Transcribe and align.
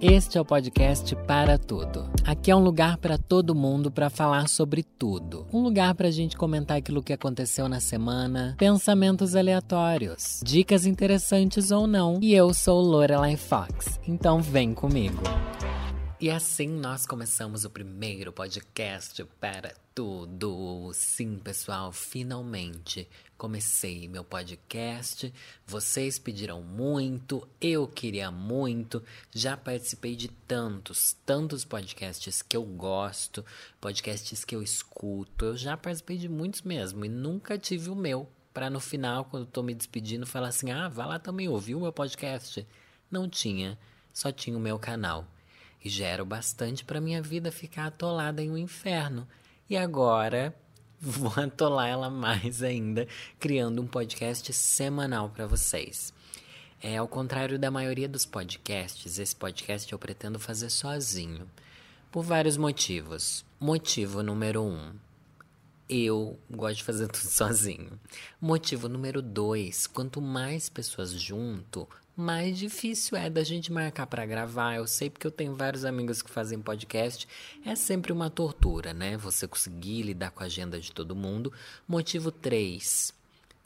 Este 0.00 0.38
é 0.38 0.40
o 0.40 0.44
podcast 0.44 1.16
Para 1.26 1.58
Tudo. 1.58 2.08
Aqui 2.24 2.52
é 2.52 2.54
um 2.54 2.62
lugar 2.62 2.98
para 2.98 3.18
todo 3.18 3.52
mundo 3.52 3.90
para 3.90 4.08
falar 4.08 4.48
sobre 4.48 4.84
tudo. 4.84 5.44
Um 5.52 5.60
lugar 5.60 5.92
para 5.96 6.06
a 6.06 6.10
gente 6.12 6.36
comentar 6.36 6.76
aquilo 6.76 7.02
que 7.02 7.12
aconteceu 7.12 7.68
na 7.68 7.80
semana, 7.80 8.54
pensamentos 8.56 9.34
aleatórios, 9.34 10.40
dicas 10.44 10.86
interessantes 10.86 11.72
ou 11.72 11.88
não. 11.88 12.20
E 12.22 12.32
eu 12.32 12.54
sou 12.54 12.80
Lorelai 12.80 13.36
Fox, 13.36 13.98
então 14.06 14.40
vem 14.40 14.72
comigo. 14.72 15.20
E 16.20 16.32
assim 16.32 16.66
nós 16.66 17.06
começamos 17.06 17.64
o 17.64 17.70
primeiro 17.70 18.32
podcast 18.32 19.24
para 19.40 19.72
tudo. 19.94 20.90
Sim, 20.92 21.38
pessoal, 21.38 21.92
finalmente 21.92 23.08
comecei 23.36 24.08
meu 24.08 24.24
podcast. 24.24 25.32
Vocês 25.64 26.18
pediram 26.18 26.60
muito, 26.60 27.46
eu 27.60 27.86
queria 27.86 28.32
muito. 28.32 29.00
Já 29.30 29.56
participei 29.56 30.16
de 30.16 30.26
tantos, 30.26 31.14
tantos 31.24 31.64
podcasts 31.64 32.42
que 32.42 32.56
eu 32.56 32.64
gosto, 32.64 33.44
podcasts 33.80 34.44
que 34.44 34.56
eu 34.56 34.60
escuto. 34.60 35.44
Eu 35.44 35.56
já 35.56 35.76
participei 35.76 36.18
de 36.18 36.28
muitos 36.28 36.62
mesmo 36.62 37.04
e 37.04 37.08
nunca 37.08 37.56
tive 37.56 37.90
o 37.90 37.94
meu. 37.94 38.28
Para 38.52 38.68
no 38.68 38.80
final, 38.80 39.24
quando 39.26 39.46
tô 39.46 39.62
me 39.62 39.72
despedindo, 39.72 40.26
falar 40.26 40.48
assim: 40.48 40.72
ah, 40.72 40.88
vá 40.88 41.06
lá 41.06 41.20
também 41.20 41.48
ouvir 41.48 41.76
o 41.76 41.80
meu 41.80 41.92
podcast. 41.92 42.66
Não 43.08 43.28
tinha, 43.28 43.78
só 44.12 44.32
tinha 44.32 44.56
o 44.56 44.60
meu 44.60 44.80
canal 44.80 45.24
e 45.84 45.88
gero 45.88 46.24
bastante 46.24 46.84
para 46.84 47.00
minha 47.00 47.22
vida 47.22 47.52
ficar 47.52 47.86
atolada 47.86 48.42
em 48.42 48.50
um 48.50 48.58
inferno. 48.58 49.26
E 49.68 49.76
agora 49.76 50.54
vou 51.00 51.32
atolar 51.36 51.88
ela 51.88 52.10
mais 52.10 52.62
ainda, 52.62 53.06
criando 53.38 53.82
um 53.82 53.86
podcast 53.86 54.52
semanal 54.52 55.30
para 55.30 55.46
vocês. 55.46 56.12
É 56.80 56.96
ao 56.96 57.08
contrário 57.08 57.58
da 57.58 57.70
maioria 57.70 58.08
dos 58.08 58.24
podcasts, 58.24 59.18
esse 59.18 59.34
podcast 59.34 59.92
eu 59.92 59.98
pretendo 59.98 60.38
fazer 60.38 60.70
sozinho, 60.70 61.50
por 62.10 62.22
vários 62.22 62.56
motivos. 62.56 63.44
Motivo 63.60 64.22
número 64.22 64.62
um, 64.62 64.92
eu 65.88 66.38
gosto 66.50 66.76
de 66.76 66.84
fazer 66.84 67.08
tudo 67.10 67.28
sozinho. 67.28 67.98
Motivo 68.40 68.88
número 68.88 69.22
dois: 69.22 69.86
quanto 69.86 70.20
mais 70.20 70.68
pessoas 70.68 71.12
junto, 71.12 71.88
mais 72.18 72.58
difícil 72.58 73.16
é 73.16 73.30
da 73.30 73.44
gente 73.44 73.70
marcar 73.72 74.04
para 74.06 74.26
gravar. 74.26 74.74
Eu 74.74 74.88
sei 74.88 75.08
porque 75.08 75.26
eu 75.26 75.30
tenho 75.30 75.54
vários 75.54 75.84
amigos 75.84 76.20
que 76.20 76.28
fazem 76.28 76.60
podcast. 76.60 77.28
É 77.64 77.76
sempre 77.76 78.12
uma 78.12 78.28
tortura, 78.28 78.92
né? 78.92 79.16
Você 79.16 79.46
conseguir 79.46 80.02
lidar 80.02 80.32
com 80.32 80.42
a 80.42 80.46
agenda 80.46 80.80
de 80.80 80.90
todo 80.90 81.14
mundo. 81.14 81.52
Motivo 81.86 82.32
3. 82.32 83.14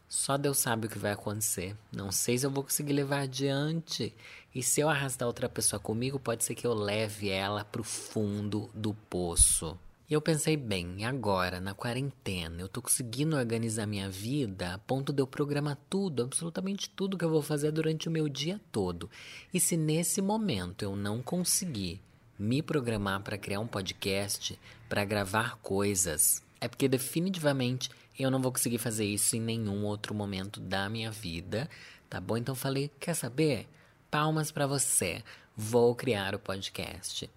Só 0.06 0.36
Deus 0.36 0.58
sabe 0.58 0.86
o 0.86 0.90
que 0.90 0.98
vai 0.98 1.12
acontecer. 1.12 1.74
Não 1.90 2.12
sei 2.12 2.36
se 2.36 2.44
eu 2.44 2.50
vou 2.50 2.62
conseguir 2.62 2.92
levar 2.92 3.20
adiante. 3.20 4.14
E 4.54 4.62
se 4.62 4.82
eu 4.82 4.90
arrastar 4.90 5.26
outra 5.26 5.48
pessoa 5.48 5.80
comigo, 5.80 6.20
pode 6.20 6.44
ser 6.44 6.54
que 6.54 6.66
eu 6.66 6.74
leve 6.74 7.30
ela 7.30 7.64
pro 7.64 7.82
fundo 7.82 8.68
do 8.74 8.92
poço. 8.92 9.78
E 10.12 10.14
eu 10.14 10.20
pensei, 10.20 10.58
bem, 10.58 11.06
agora, 11.06 11.58
na 11.58 11.72
quarentena, 11.72 12.60
eu 12.60 12.68
tô 12.68 12.82
conseguindo 12.82 13.34
organizar 13.34 13.86
minha 13.86 14.10
vida 14.10 14.74
a 14.74 14.78
ponto 14.78 15.10
de 15.10 15.22
eu 15.22 15.26
programar 15.26 15.78
tudo, 15.88 16.22
absolutamente 16.22 16.90
tudo 16.90 17.16
que 17.16 17.24
eu 17.24 17.30
vou 17.30 17.40
fazer 17.40 17.72
durante 17.72 18.08
o 18.08 18.10
meu 18.10 18.28
dia 18.28 18.60
todo. 18.70 19.08
E 19.54 19.58
se 19.58 19.74
nesse 19.74 20.20
momento 20.20 20.82
eu 20.82 20.94
não 20.94 21.22
conseguir 21.22 21.98
me 22.38 22.60
programar 22.60 23.22
para 23.22 23.38
criar 23.38 23.60
um 23.60 23.66
podcast, 23.66 24.60
para 24.86 25.02
gravar 25.02 25.56
coisas, 25.62 26.42
é 26.60 26.68
porque 26.68 26.88
definitivamente 26.88 27.88
eu 28.18 28.30
não 28.30 28.42
vou 28.42 28.52
conseguir 28.52 28.76
fazer 28.76 29.06
isso 29.06 29.34
em 29.34 29.40
nenhum 29.40 29.82
outro 29.86 30.14
momento 30.14 30.60
da 30.60 30.90
minha 30.90 31.10
vida, 31.10 31.70
tá 32.10 32.20
bom? 32.20 32.36
Então 32.36 32.54
falei, 32.54 32.90
quer 33.00 33.14
saber? 33.14 33.66
Palmas 34.10 34.50
para 34.50 34.66
você. 34.66 35.24
Vou 35.56 35.94
criar 35.94 36.34
o 36.34 36.38
podcast. 36.38 37.30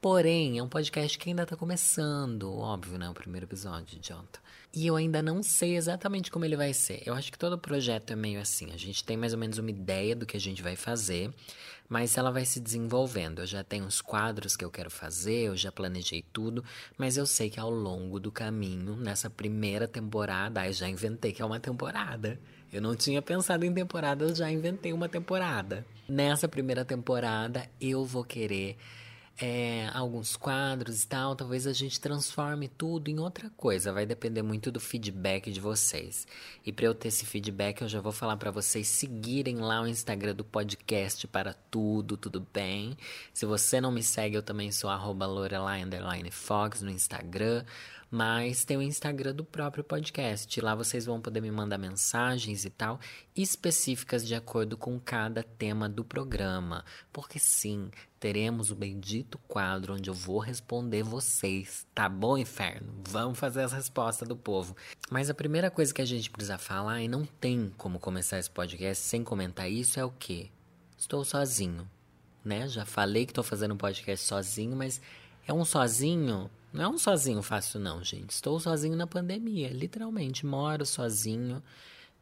Porém, 0.00 0.56
é 0.56 0.62
um 0.62 0.68
podcast 0.68 1.18
que 1.18 1.28
ainda 1.28 1.44
tá 1.44 1.54
começando, 1.54 2.50
óbvio, 2.56 2.96
né? 2.96 3.10
O 3.10 3.12
primeiro 3.12 3.44
episódio, 3.44 3.98
idiota. 3.98 4.40
E 4.72 4.86
eu 4.86 4.96
ainda 4.96 5.20
não 5.20 5.42
sei 5.42 5.76
exatamente 5.76 6.30
como 6.30 6.42
ele 6.46 6.56
vai 6.56 6.72
ser. 6.72 7.02
Eu 7.04 7.12
acho 7.12 7.30
que 7.30 7.38
todo 7.38 7.58
projeto 7.58 8.10
é 8.10 8.16
meio 8.16 8.40
assim. 8.40 8.72
A 8.72 8.78
gente 8.78 9.04
tem 9.04 9.14
mais 9.14 9.34
ou 9.34 9.38
menos 9.38 9.58
uma 9.58 9.68
ideia 9.68 10.16
do 10.16 10.24
que 10.24 10.38
a 10.38 10.40
gente 10.40 10.62
vai 10.62 10.74
fazer, 10.74 11.30
mas 11.86 12.16
ela 12.16 12.30
vai 12.30 12.46
se 12.46 12.60
desenvolvendo. 12.60 13.40
Eu 13.40 13.46
já 13.46 13.62
tenho 13.62 13.84
os 13.84 14.00
quadros 14.00 14.56
que 14.56 14.64
eu 14.64 14.70
quero 14.70 14.90
fazer, 14.90 15.48
eu 15.48 15.56
já 15.56 15.70
planejei 15.70 16.24
tudo, 16.32 16.64
mas 16.96 17.18
eu 17.18 17.26
sei 17.26 17.50
que 17.50 17.60
ao 17.60 17.70
longo 17.70 18.18
do 18.18 18.32
caminho, 18.32 18.96
nessa 18.96 19.28
primeira 19.28 19.86
temporada, 19.86 20.62
aí 20.62 20.72
já 20.72 20.88
inventei 20.88 21.30
que 21.30 21.42
é 21.42 21.44
uma 21.44 21.60
temporada. 21.60 22.40
Eu 22.72 22.80
não 22.80 22.96
tinha 22.96 23.20
pensado 23.20 23.66
em 23.66 23.74
temporada, 23.74 24.24
eu 24.24 24.34
já 24.34 24.50
inventei 24.50 24.94
uma 24.94 25.10
temporada. 25.10 25.84
Nessa 26.08 26.48
primeira 26.48 26.86
temporada, 26.86 27.68
eu 27.78 28.02
vou 28.02 28.24
querer 28.24 28.78
é, 29.38 29.88
alguns 29.94 30.36
quadros 30.36 31.02
e 31.02 31.06
tal, 31.08 31.34
talvez 31.34 31.66
a 31.66 31.72
gente 31.72 31.98
transforme 31.98 32.68
tudo 32.68 33.08
em 33.08 33.18
outra 33.18 33.50
coisa. 33.56 33.92
Vai 33.92 34.04
depender 34.04 34.42
muito 34.42 34.70
do 34.70 34.78
feedback 34.78 35.50
de 35.50 35.60
vocês. 35.60 36.26
E 36.64 36.72
para 36.72 36.86
eu 36.86 36.94
ter 36.94 37.08
esse 37.08 37.24
feedback, 37.24 37.80
eu 37.80 37.88
já 37.88 38.00
vou 38.00 38.12
falar 38.12 38.36
para 38.36 38.50
vocês 38.50 38.86
seguirem 38.88 39.56
lá 39.56 39.80
o 39.80 39.86
Instagram 39.86 40.34
do 40.34 40.44
podcast 40.44 41.26
para 41.26 41.54
tudo, 41.70 42.16
tudo 42.16 42.46
bem. 42.52 42.96
Se 43.32 43.46
você 43.46 43.80
não 43.80 43.90
me 43.90 44.02
segue, 44.02 44.36
eu 44.36 44.42
também 44.42 44.70
sou 44.70 44.90
arroba 44.90 45.26
Fox 46.30 46.82
no 46.82 46.90
Instagram. 46.90 47.64
Mas 48.10 48.64
tem 48.64 48.76
o 48.76 48.82
Instagram 48.82 49.32
do 49.32 49.44
próprio 49.44 49.84
podcast. 49.84 50.60
Lá 50.60 50.74
vocês 50.74 51.06
vão 51.06 51.20
poder 51.20 51.40
me 51.40 51.50
mandar 51.50 51.78
mensagens 51.78 52.64
e 52.64 52.70
tal, 52.70 52.98
específicas 53.36 54.26
de 54.26 54.34
acordo 54.34 54.76
com 54.76 54.98
cada 54.98 55.44
tema 55.44 55.88
do 55.88 56.04
programa. 56.04 56.84
Porque 57.12 57.38
sim, 57.38 57.88
teremos 58.20 58.70
o 58.70 58.76
bendito 58.76 59.38
quadro 59.48 59.94
onde 59.94 60.10
eu 60.10 60.14
vou 60.14 60.38
responder 60.38 61.02
vocês. 61.02 61.86
Tá 61.94 62.08
bom, 62.08 62.36
inferno? 62.36 62.92
Vamos 63.08 63.38
fazer 63.38 63.62
as 63.62 63.72
respostas 63.72 64.28
do 64.28 64.36
povo. 64.36 64.76
Mas 65.10 65.30
a 65.30 65.34
primeira 65.34 65.70
coisa 65.70 65.92
que 65.92 66.02
a 66.02 66.06
gente 66.06 66.30
precisa 66.30 66.58
falar, 66.58 67.00
e 67.00 67.08
não 67.08 67.24
tem 67.24 67.72
como 67.78 67.98
começar 67.98 68.38
esse 68.38 68.50
podcast 68.50 69.02
sem 69.02 69.24
comentar 69.24 69.70
isso, 69.70 69.98
é 69.98 70.04
o 70.04 70.10
quê? 70.10 70.50
Estou 70.96 71.24
sozinho. 71.24 71.90
Né? 72.44 72.68
Já 72.68 72.84
falei 72.84 73.24
que 73.24 73.32
estou 73.32 73.42
fazendo 73.42 73.72
um 73.72 73.78
podcast 73.78 74.24
sozinho, 74.26 74.76
mas 74.76 75.00
é 75.46 75.52
um 75.52 75.64
sozinho 75.64 76.50
não 76.72 76.84
é 76.84 76.88
um 76.88 76.98
sozinho 76.98 77.42
fácil, 77.42 77.80
não, 77.80 78.02
gente. 78.02 78.30
Estou 78.30 78.60
sozinho 78.60 78.96
na 78.96 79.06
pandemia, 79.06 79.70
literalmente. 79.70 80.46
Moro 80.46 80.86
sozinho. 80.86 81.60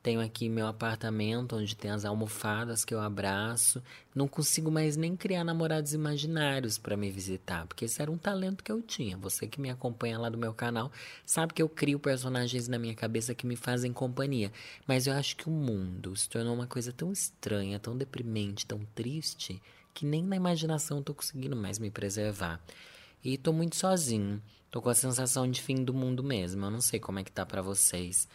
Tenho 0.01 0.21
aqui 0.21 0.49
meu 0.49 0.67
apartamento 0.69 1.57
onde 1.57 1.75
tem 1.75 1.91
as 1.91 2.05
almofadas 2.05 2.85
que 2.85 2.95
eu 2.95 3.01
abraço. 3.01 3.83
Não 4.15 4.29
consigo 4.29 4.71
mais 4.71 4.97
nem 4.97 5.17
criar 5.17 5.43
namorados 5.43 5.93
imaginários 5.93 6.79
para 6.79 6.97
me 6.97 7.11
visitar, 7.11 7.67
porque 7.67 7.85
esse 7.85 8.01
era 8.01 8.11
um 8.11 8.17
talento 8.17 8.63
que 8.63 8.71
eu 8.71 8.81
tinha. 8.81 9.17
Você 9.17 9.47
que 9.49 9.61
me 9.61 9.69
acompanha 9.69 10.19
lá 10.19 10.29
do 10.29 10.39
meu 10.39 10.55
canal 10.55 10.93
sabe 11.27 11.53
que 11.53 11.61
eu 11.61 11.69
crio 11.69 11.99
personagens 11.99 12.69
na 12.69 12.79
minha 12.79 12.95
cabeça 12.95 13.35
que 13.35 13.47
me 13.47 13.57
fazem 13.57 13.93
companhia. 13.93 14.53
Mas 14.87 15.07
eu 15.07 15.15
acho 15.15 15.37
que 15.37 15.49
o 15.49 15.53
mundo 15.53 16.15
se 16.17 16.29
tornou 16.29 16.55
uma 16.55 16.67
coisa 16.67 16.93
tão 16.93 17.13
estranha, 17.13 17.81
tão 17.81 17.97
deprimente, 17.97 18.67
tão 18.67 18.79
triste, 18.95 19.61
que 19.93 20.07
nem 20.07 20.23
na 20.23 20.37
imaginação 20.37 21.01
estou 21.01 21.15
conseguindo 21.15 21.57
mais 21.57 21.79
me 21.79 21.91
preservar. 21.91 22.61
E 23.23 23.37
tô 23.37 23.53
muito 23.53 23.75
sozinho. 23.75 24.41
Tô 24.71 24.81
com 24.81 24.91
a 24.91 24.95
sensação 24.95 25.51
de 25.51 25.61
fim 25.61 25.83
do 25.83 25.93
mundo 25.93 26.23
mesmo. 26.23 26.65
Eu 26.65 26.71
não 26.71 26.81
sei 26.81 27.01
como 27.01 27.19
é 27.19 27.25
que 27.25 27.33
tá 27.33 27.45
para 27.45 27.63
vocês. 27.63 28.29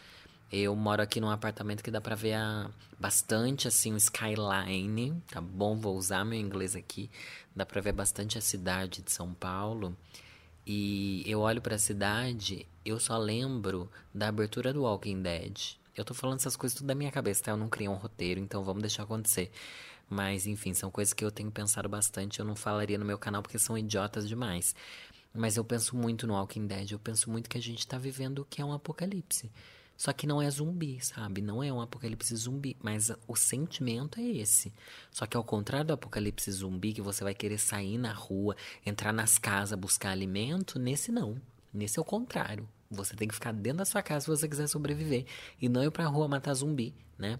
Eu 0.52 0.76
moro 0.76 1.02
aqui 1.02 1.20
num 1.20 1.30
apartamento 1.30 1.82
que 1.82 1.90
dá 1.90 2.00
pra 2.00 2.14
ver 2.14 2.34
a, 2.34 2.70
bastante 2.98 3.66
assim 3.66 3.92
o 3.92 3.96
skyline, 3.96 5.20
tá 5.26 5.40
bom? 5.40 5.76
Vou 5.76 5.96
usar 5.96 6.24
meu 6.24 6.38
inglês 6.38 6.76
aqui. 6.76 7.10
Dá 7.54 7.66
pra 7.66 7.80
ver 7.80 7.92
bastante 7.92 8.38
a 8.38 8.40
cidade 8.40 9.02
de 9.02 9.10
São 9.10 9.34
Paulo. 9.34 9.96
E 10.66 11.22
eu 11.26 11.40
olho 11.40 11.60
para 11.60 11.74
a 11.74 11.78
cidade, 11.78 12.66
eu 12.84 12.98
só 12.98 13.18
lembro 13.18 13.90
da 14.14 14.28
abertura 14.28 14.72
do 14.72 14.82
Walking 14.82 15.20
Dead. 15.20 15.76
Eu 15.96 16.04
tô 16.04 16.14
falando 16.14 16.38
essas 16.40 16.56
coisas 16.56 16.76
tudo 16.76 16.86
da 16.86 16.94
minha 16.94 17.10
cabeça, 17.12 17.44
tá? 17.44 17.50
Eu 17.50 17.56
não 17.56 17.68
criei 17.68 17.88
um 17.88 17.94
roteiro, 17.94 18.40
então 18.40 18.64
vamos 18.64 18.82
deixar 18.82 19.02
acontecer. 19.02 19.50
Mas, 20.08 20.46
enfim, 20.46 20.74
são 20.74 20.90
coisas 20.90 21.12
que 21.12 21.24
eu 21.24 21.30
tenho 21.30 21.50
pensado 21.50 21.88
bastante. 21.88 22.40
Eu 22.40 22.46
não 22.46 22.56
falaria 22.56 22.98
no 22.98 23.04
meu 23.04 23.18
canal 23.18 23.42
porque 23.42 23.58
são 23.58 23.76
idiotas 23.76 24.28
demais. 24.28 24.74
Mas 25.34 25.56
eu 25.56 25.64
penso 25.64 25.96
muito 25.96 26.26
no 26.26 26.34
Walking 26.34 26.66
Dead. 26.66 26.92
Eu 26.92 26.98
penso 26.98 27.30
muito 27.30 27.48
que 27.48 27.58
a 27.58 27.62
gente 27.62 27.86
tá 27.86 27.98
vivendo 27.98 28.40
o 28.40 28.44
que 28.44 28.60
é 28.60 28.64
um 28.64 28.72
apocalipse. 28.72 29.50
Só 29.96 30.12
que 30.12 30.26
não 30.26 30.42
é 30.42 30.50
zumbi, 30.50 30.98
sabe? 31.00 31.40
Não 31.40 31.62
é 31.62 31.72
um 31.72 31.80
apocalipse 31.80 32.34
zumbi, 32.34 32.76
mas 32.82 33.12
o 33.28 33.36
sentimento 33.36 34.18
é 34.20 34.24
esse. 34.24 34.72
Só 35.10 35.24
que 35.24 35.36
ao 35.36 35.44
contrário 35.44 35.86
do 35.86 35.92
apocalipse 35.92 36.50
zumbi, 36.50 36.92
que 36.92 37.00
você 37.00 37.22
vai 37.22 37.34
querer 37.34 37.58
sair 37.58 37.96
na 37.96 38.12
rua, 38.12 38.56
entrar 38.84 39.12
nas 39.12 39.38
casas, 39.38 39.78
buscar 39.78 40.10
alimento, 40.10 40.78
nesse 40.78 41.12
não. 41.12 41.40
Nesse 41.72 41.98
é 41.98 42.02
o 42.02 42.04
contrário. 42.04 42.68
Você 42.90 43.14
tem 43.16 43.28
que 43.28 43.34
ficar 43.34 43.52
dentro 43.52 43.78
da 43.78 43.84
sua 43.84 44.02
casa 44.02 44.24
se 44.24 44.30
você 44.30 44.48
quiser 44.48 44.68
sobreviver. 44.68 45.26
E 45.60 45.68
não 45.68 45.82
ir 45.82 45.90
pra 45.90 46.06
rua 46.06 46.28
matar 46.28 46.54
zumbi, 46.54 46.94
né? 47.18 47.38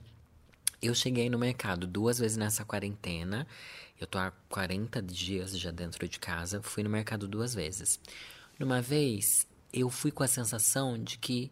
Eu 0.80 0.94
cheguei 0.94 1.30
no 1.30 1.38
mercado 1.38 1.86
duas 1.86 2.18
vezes 2.18 2.36
nessa 2.36 2.64
quarentena. 2.64 3.46
Eu 3.98 4.06
tô 4.06 4.18
há 4.18 4.30
40 4.48 5.00
dias 5.00 5.58
já 5.58 5.70
dentro 5.70 6.06
de 6.08 6.18
casa. 6.18 6.60
Fui 6.62 6.82
no 6.82 6.90
mercado 6.90 7.26
duas 7.26 7.54
vezes. 7.54 7.98
Numa 8.58 8.80
vez, 8.80 9.46
eu 9.72 9.88
fui 9.88 10.10
com 10.10 10.22
a 10.22 10.28
sensação 10.28 11.02
de 11.02 11.18
que 11.18 11.50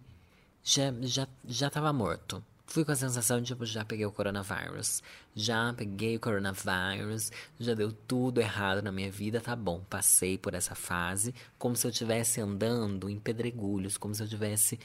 já, 0.64 0.92
já, 1.02 1.28
já 1.44 1.70
tava 1.70 1.92
morto. 1.92 2.44
fui 2.66 2.84
com 2.84 2.92
a 2.92 2.96
sensação 2.96 3.40
de, 3.40 3.48
tipo, 3.48 3.66
já 3.66 3.84
peguei 3.84 4.06
o 4.06 4.12
coronavírus. 4.12 5.02
Já 5.34 5.72
peguei 5.74 6.16
o 6.16 6.20
coronavírus, 6.20 7.32
já 7.58 7.74
deu 7.74 7.92
tudo 7.92 8.40
errado 8.40 8.82
na 8.82 8.92
minha 8.92 9.10
vida, 9.10 9.40
tá 9.40 9.56
bom. 9.56 9.80
Passei 9.90 10.38
por 10.38 10.54
essa 10.54 10.74
fase 10.74 11.34
como 11.58 11.76
se 11.76 11.86
eu 11.86 11.90
estivesse 11.90 12.40
andando 12.40 13.10
em 13.10 13.18
pedregulhos, 13.18 13.96
como 13.96 14.14
se 14.14 14.22
eu 14.22 14.26
estivesse 14.26 14.78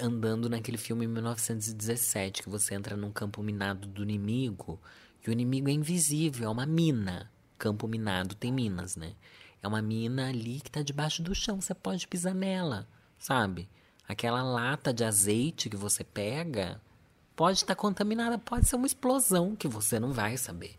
andando 0.00 0.48
naquele 0.48 0.78
filme 0.78 1.06
1917, 1.06 2.42
que 2.42 2.48
você 2.48 2.74
entra 2.74 2.96
num 2.96 3.10
campo 3.10 3.42
minado 3.42 3.88
do 3.88 4.02
inimigo, 4.02 4.80
e 5.26 5.30
o 5.30 5.32
inimigo 5.32 5.68
é 5.68 5.72
invisível, 5.72 6.48
é 6.48 6.50
uma 6.50 6.66
mina. 6.66 7.30
Campo 7.58 7.88
minado 7.88 8.34
tem 8.34 8.52
minas, 8.52 8.96
né? 8.96 9.14
É 9.62 9.68
uma 9.68 9.82
mina 9.82 10.28
ali 10.28 10.60
que 10.60 10.70
tá 10.70 10.82
debaixo 10.82 11.22
do 11.22 11.34
chão, 11.34 11.60
você 11.60 11.74
pode 11.74 12.08
pisar 12.08 12.34
nela, 12.34 12.88
sabe? 13.18 13.68
Aquela 14.10 14.42
lata 14.42 14.92
de 14.92 15.04
azeite 15.04 15.70
que 15.70 15.76
você 15.76 16.02
pega 16.02 16.80
pode 17.36 17.58
estar 17.58 17.76
tá 17.76 17.80
contaminada, 17.80 18.40
pode 18.40 18.66
ser 18.66 18.74
uma 18.74 18.88
explosão 18.88 19.54
que 19.54 19.68
você 19.68 20.00
não 20.00 20.12
vai 20.12 20.36
saber. 20.36 20.74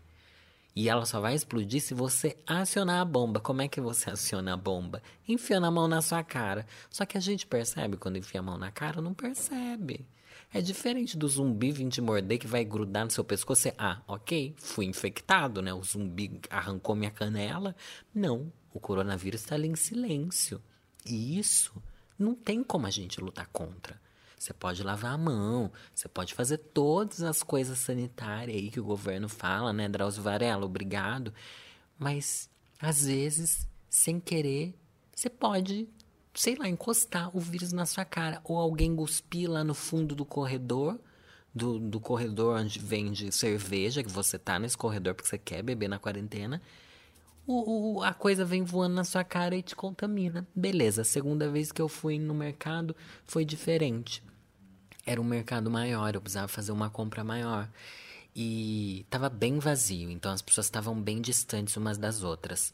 E 0.76 0.86
ela 0.86 1.06
só 1.06 1.18
vai 1.18 1.34
explodir 1.34 1.80
se 1.80 1.94
você 1.94 2.36
acionar 2.46 3.00
a 3.00 3.04
bomba. 3.06 3.40
Como 3.40 3.62
é 3.62 3.68
que 3.68 3.80
você 3.80 4.10
aciona 4.12 4.52
a 4.52 4.56
bomba? 4.56 5.02
Enfiando 5.26 5.64
a 5.64 5.70
mão 5.70 5.88
na 5.88 6.02
sua 6.02 6.22
cara. 6.22 6.66
Só 6.90 7.06
que 7.06 7.16
a 7.16 7.20
gente 7.22 7.46
percebe 7.46 7.96
quando 7.96 8.18
enfia 8.18 8.40
a 8.40 8.42
mão 8.42 8.58
na 8.58 8.70
cara, 8.70 9.00
não 9.00 9.14
percebe. 9.14 10.06
É 10.52 10.60
diferente 10.60 11.16
do 11.16 11.26
zumbi 11.26 11.72
vir 11.72 11.88
te 11.88 12.02
morder 12.02 12.36
que 12.36 12.46
vai 12.46 12.66
grudar 12.66 13.06
no 13.06 13.10
seu 13.10 13.24
pescoço. 13.24 13.62
Você, 13.62 13.74
ah, 13.78 14.02
ok, 14.06 14.54
fui 14.58 14.84
infectado, 14.84 15.62
né? 15.62 15.72
O 15.72 15.82
zumbi 15.82 16.38
arrancou 16.50 16.94
minha 16.94 17.10
canela. 17.10 17.74
Não, 18.14 18.52
o 18.74 18.78
coronavírus 18.78 19.40
está 19.40 19.54
ali 19.54 19.68
em 19.68 19.74
silêncio. 19.74 20.60
E 21.06 21.38
isso 21.38 21.72
não 22.18 22.34
tem 22.34 22.62
como 22.62 22.86
a 22.86 22.90
gente 22.90 23.20
lutar 23.20 23.46
contra. 23.52 24.00
Você 24.38 24.52
pode 24.52 24.82
lavar 24.82 25.12
a 25.12 25.18
mão, 25.18 25.70
você 25.94 26.08
pode 26.08 26.34
fazer 26.34 26.58
todas 26.58 27.22
as 27.22 27.44
coisas 27.44 27.78
sanitárias 27.78 28.56
aí 28.56 28.70
que 28.70 28.80
o 28.80 28.84
governo 28.84 29.28
fala, 29.28 29.72
né, 29.72 29.88
Drauzio 29.88 30.22
Varela, 30.22 30.66
obrigado. 30.66 31.32
Mas, 31.96 32.50
às 32.80 33.04
vezes, 33.04 33.68
sem 33.88 34.18
querer, 34.18 34.74
você 35.14 35.30
pode, 35.30 35.88
sei 36.34 36.56
lá, 36.56 36.68
encostar 36.68 37.30
o 37.36 37.38
vírus 37.38 37.72
na 37.72 37.86
sua 37.86 38.04
cara. 38.04 38.40
Ou 38.42 38.58
alguém 38.58 38.96
cuspir 38.96 39.48
lá 39.48 39.62
no 39.62 39.74
fundo 39.74 40.16
do 40.16 40.24
corredor, 40.24 40.98
do, 41.54 41.78
do 41.78 42.00
corredor 42.00 42.58
onde 42.58 42.80
vende 42.80 43.30
cerveja, 43.30 44.02
que 44.02 44.10
você 44.10 44.38
tá 44.40 44.58
nesse 44.58 44.76
corredor 44.76 45.14
porque 45.14 45.28
você 45.28 45.38
quer 45.38 45.62
beber 45.62 45.88
na 45.88 46.00
quarentena. 46.00 46.60
O, 47.46 47.96
o, 47.98 48.02
a 48.02 48.14
coisa 48.14 48.44
vem 48.44 48.62
voando 48.62 48.94
na 48.94 49.04
sua 49.04 49.24
cara 49.24 49.56
e 49.56 49.62
te 49.62 49.74
contamina. 49.74 50.46
Beleza, 50.54 51.02
a 51.02 51.04
segunda 51.04 51.48
vez 51.48 51.72
que 51.72 51.82
eu 51.82 51.88
fui 51.88 52.18
no 52.18 52.34
mercado 52.34 52.94
foi 53.26 53.44
diferente 53.44 54.22
era 55.04 55.20
um 55.20 55.24
mercado 55.24 55.70
maior, 55.70 56.14
eu 56.14 56.20
precisava 56.20 56.48
fazer 56.48 56.72
uma 56.72 56.88
compra 56.88 57.24
maior. 57.24 57.68
E 58.34 59.00
estava 59.00 59.28
bem 59.28 59.58
vazio, 59.58 60.10
então 60.10 60.32
as 60.32 60.40
pessoas 60.40 60.66
estavam 60.66 61.00
bem 61.00 61.20
distantes 61.20 61.76
umas 61.76 61.98
das 61.98 62.22
outras. 62.22 62.72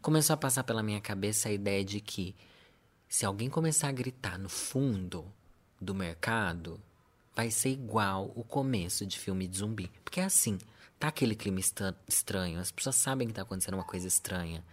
Começou 0.00 0.34
a 0.34 0.36
passar 0.36 0.64
pela 0.64 0.82
minha 0.82 1.00
cabeça 1.00 1.48
a 1.48 1.52
ideia 1.52 1.84
de 1.84 2.00
que 2.00 2.34
se 3.08 3.26
alguém 3.26 3.50
começar 3.50 3.88
a 3.88 3.92
gritar 3.92 4.38
no 4.38 4.48
fundo 4.48 5.24
do 5.80 5.94
mercado, 5.94 6.80
vai 7.34 7.50
ser 7.50 7.70
igual 7.70 8.30
o 8.36 8.44
começo 8.44 9.04
de 9.04 9.18
filme 9.18 9.48
de 9.48 9.58
zumbi. 9.58 9.90
Porque 10.04 10.20
é 10.20 10.24
assim, 10.24 10.58
tá 11.02 11.08
aquele 11.08 11.34
clima 11.34 11.58
estranho, 12.06 12.60
as 12.60 12.70
pessoas 12.70 12.94
sabem 12.94 13.26
que 13.26 13.34
tá 13.34 13.42
acontecendo 13.42 13.74
uma 13.74 13.82
coisa 13.82 14.06
estranha. 14.06 14.64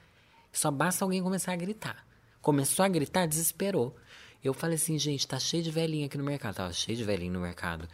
Só 0.53 0.69
basta 0.69 1.03
alguém 1.03 1.23
começar 1.23 1.53
a 1.53 1.55
gritar. 1.55 2.05
Começou 2.39 2.85
a 2.85 2.87
gritar, 2.87 3.25
desesperou. 3.27 3.95
Eu 4.43 4.53
falei 4.53 4.75
assim, 4.75 4.99
gente, 4.99 5.27
tá 5.27 5.39
cheio 5.39 5.63
de 5.63 5.71
velhinho 5.71 6.05
aqui 6.05 6.19
no 6.19 6.23
mercado. 6.23 6.53
Tava 6.53 6.71
cheio 6.71 6.95
de 6.95 7.03
velhinho 7.03 7.33
no 7.33 7.39
mercado. 7.39 7.87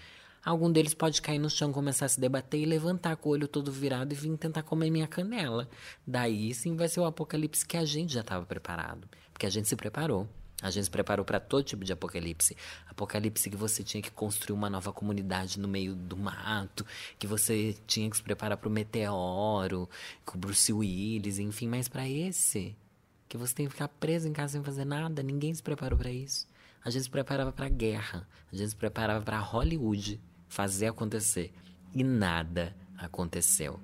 Algum 0.43 0.69
deles 0.69 0.93
pode 0.93 1.21
cair 1.21 1.39
no 1.39 1.49
chão, 1.49 1.71
começar 1.71 2.07
a 2.07 2.09
se 2.09 2.19
debater 2.19 2.59
e 2.59 2.65
levantar 2.65 3.15
com 3.15 3.29
o 3.29 3.31
olho 3.31 3.47
todo 3.47 3.71
virado 3.71 4.11
e 4.11 4.15
vir 4.17 4.35
tentar 4.37 4.63
comer 4.63 4.89
minha 4.89 5.07
canela. 5.07 5.69
Daí 6.05 6.53
sim 6.53 6.75
vai 6.75 6.89
ser 6.89 6.99
o 6.99 7.05
apocalipse 7.05 7.65
que 7.65 7.77
a 7.77 7.85
gente 7.85 8.13
já 8.13 8.19
estava 8.19 8.45
preparado. 8.45 9.07
Porque 9.31 9.45
a 9.45 9.49
gente 9.49 9.69
se 9.69 9.77
preparou. 9.77 10.27
A 10.61 10.69
gente 10.69 10.85
se 10.85 10.89
preparou 10.91 11.25
para 11.25 11.39
todo 11.39 11.63
tipo 11.63 11.83
de 11.83 11.91
apocalipse. 11.91 12.55
Apocalipse 12.87 13.49
que 13.49 13.57
você 13.57 13.83
tinha 13.83 14.01
que 14.01 14.09
construir 14.09 14.55
uma 14.55 14.69
nova 14.69 14.93
comunidade 14.93 15.59
no 15.59 15.67
meio 15.67 15.93
do 15.95 16.15
mato, 16.15 16.85
que 17.19 17.27
você 17.27 17.75
tinha 17.85 18.09
que 18.09 18.17
se 18.17 18.23
preparar 18.23 18.57
para 18.57 18.69
o 18.69 18.71
meteoro, 18.71 19.89
com 20.25 20.37
o 20.37 20.39
Bruce 20.39 20.71
Willis, 20.71 21.39
enfim. 21.39 21.67
Mas 21.67 21.87
para 21.87 22.07
esse, 22.07 22.75
que 23.27 23.37
você 23.37 23.53
tem 23.53 23.65
que 23.65 23.73
ficar 23.73 23.89
preso 23.89 24.27
em 24.27 24.33
casa 24.33 24.53
sem 24.53 24.63
fazer 24.63 24.85
nada. 24.85 25.21
Ninguém 25.21 25.53
se 25.53 25.61
preparou 25.61 25.97
para 25.97 26.09
isso. 26.09 26.47
A 26.83 26.89
gente 26.89 27.03
se 27.03 27.09
preparava 27.09 27.51
para 27.51 27.67
guerra, 27.67 28.27
a 28.51 28.55
gente 28.55 28.69
se 28.69 28.75
preparava 28.75 29.23
para 29.23 29.39
Hollywood 29.39 30.21
fazer 30.47 30.87
acontecer 30.87 31.51
e 31.93 32.03
nada 32.03 32.75
aconteceu, 32.97 33.79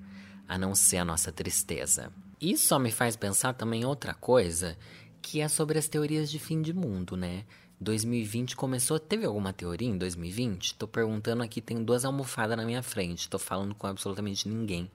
a 0.48 0.58
não 0.58 0.76
ser 0.76 0.98
a 0.98 1.06
nossa 1.06 1.32
tristeza. 1.32 2.12
Isso 2.40 2.68
só 2.68 2.80
me 2.80 2.92
faz 2.92 3.16
pensar 3.16 3.54
também 3.54 3.86
outra 3.86 4.14
coisa, 4.14 4.78
que 5.22 5.42
é 5.42 5.48
sobre 5.48 5.78
as 5.78 5.88
teorias 5.88 6.30
de 6.30 6.40
fim 6.40 6.62
de 6.62 6.74
mundo, 6.74 7.16
né? 7.16 7.46
2020 7.80 8.56
começou. 8.56 9.00
Teve 9.00 9.26
alguma 9.26 9.52
teoria 9.52 9.88
em 9.88 9.98
2020? 9.98 10.76
Tô 10.76 10.88
perguntando 10.88 11.42
aqui, 11.42 11.60
tem 11.62 11.84
duas 11.84 12.06
almofadas 12.06 12.56
na 12.56 12.66
minha 12.66 12.84
frente. 12.84 13.30
Tô 13.30 13.40
falando 13.40 13.74
com 13.74 13.88
absolutamente 13.88 14.48
ninguém. 14.48 14.90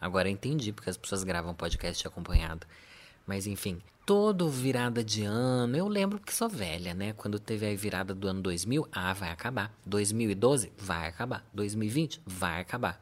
Agora 0.00 0.30
entendi 0.30 0.72
porque 0.72 0.88
as 0.88 0.96
pessoas 0.96 1.22
gravam 1.22 1.54
podcast 1.54 2.06
acompanhado. 2.06 2.66
Mas 3.26 3.46
enfim, 3.46 3.80
todo 4.06 4.48
virada 4.48 5.04
de 5.04 5.22
ano, 5.22 5.76
eu 5.76 5.86
lembro 5.86 6.18
que 6.18 6.34
sou 6.34 6.48
velha, 6.48 6.94
né? 6.94 7.12
Quando 7.12 7.38
teve 7.38 7.70
a 7.70 7.76
virada 7.76 8.14
do 8.14 8.26
ano 8.26 8.40
2000, 8.40 8.88
ah, 8.90 9.12
vai 9.12 9.30
acabar. 9.30 9.72
2012, 9.84 10.72
vai 10.78 11.08
acabar. 11.08 11.46
2020, 11.52 12.22
vai 12.26 12.60
acabar. 12.60 13.00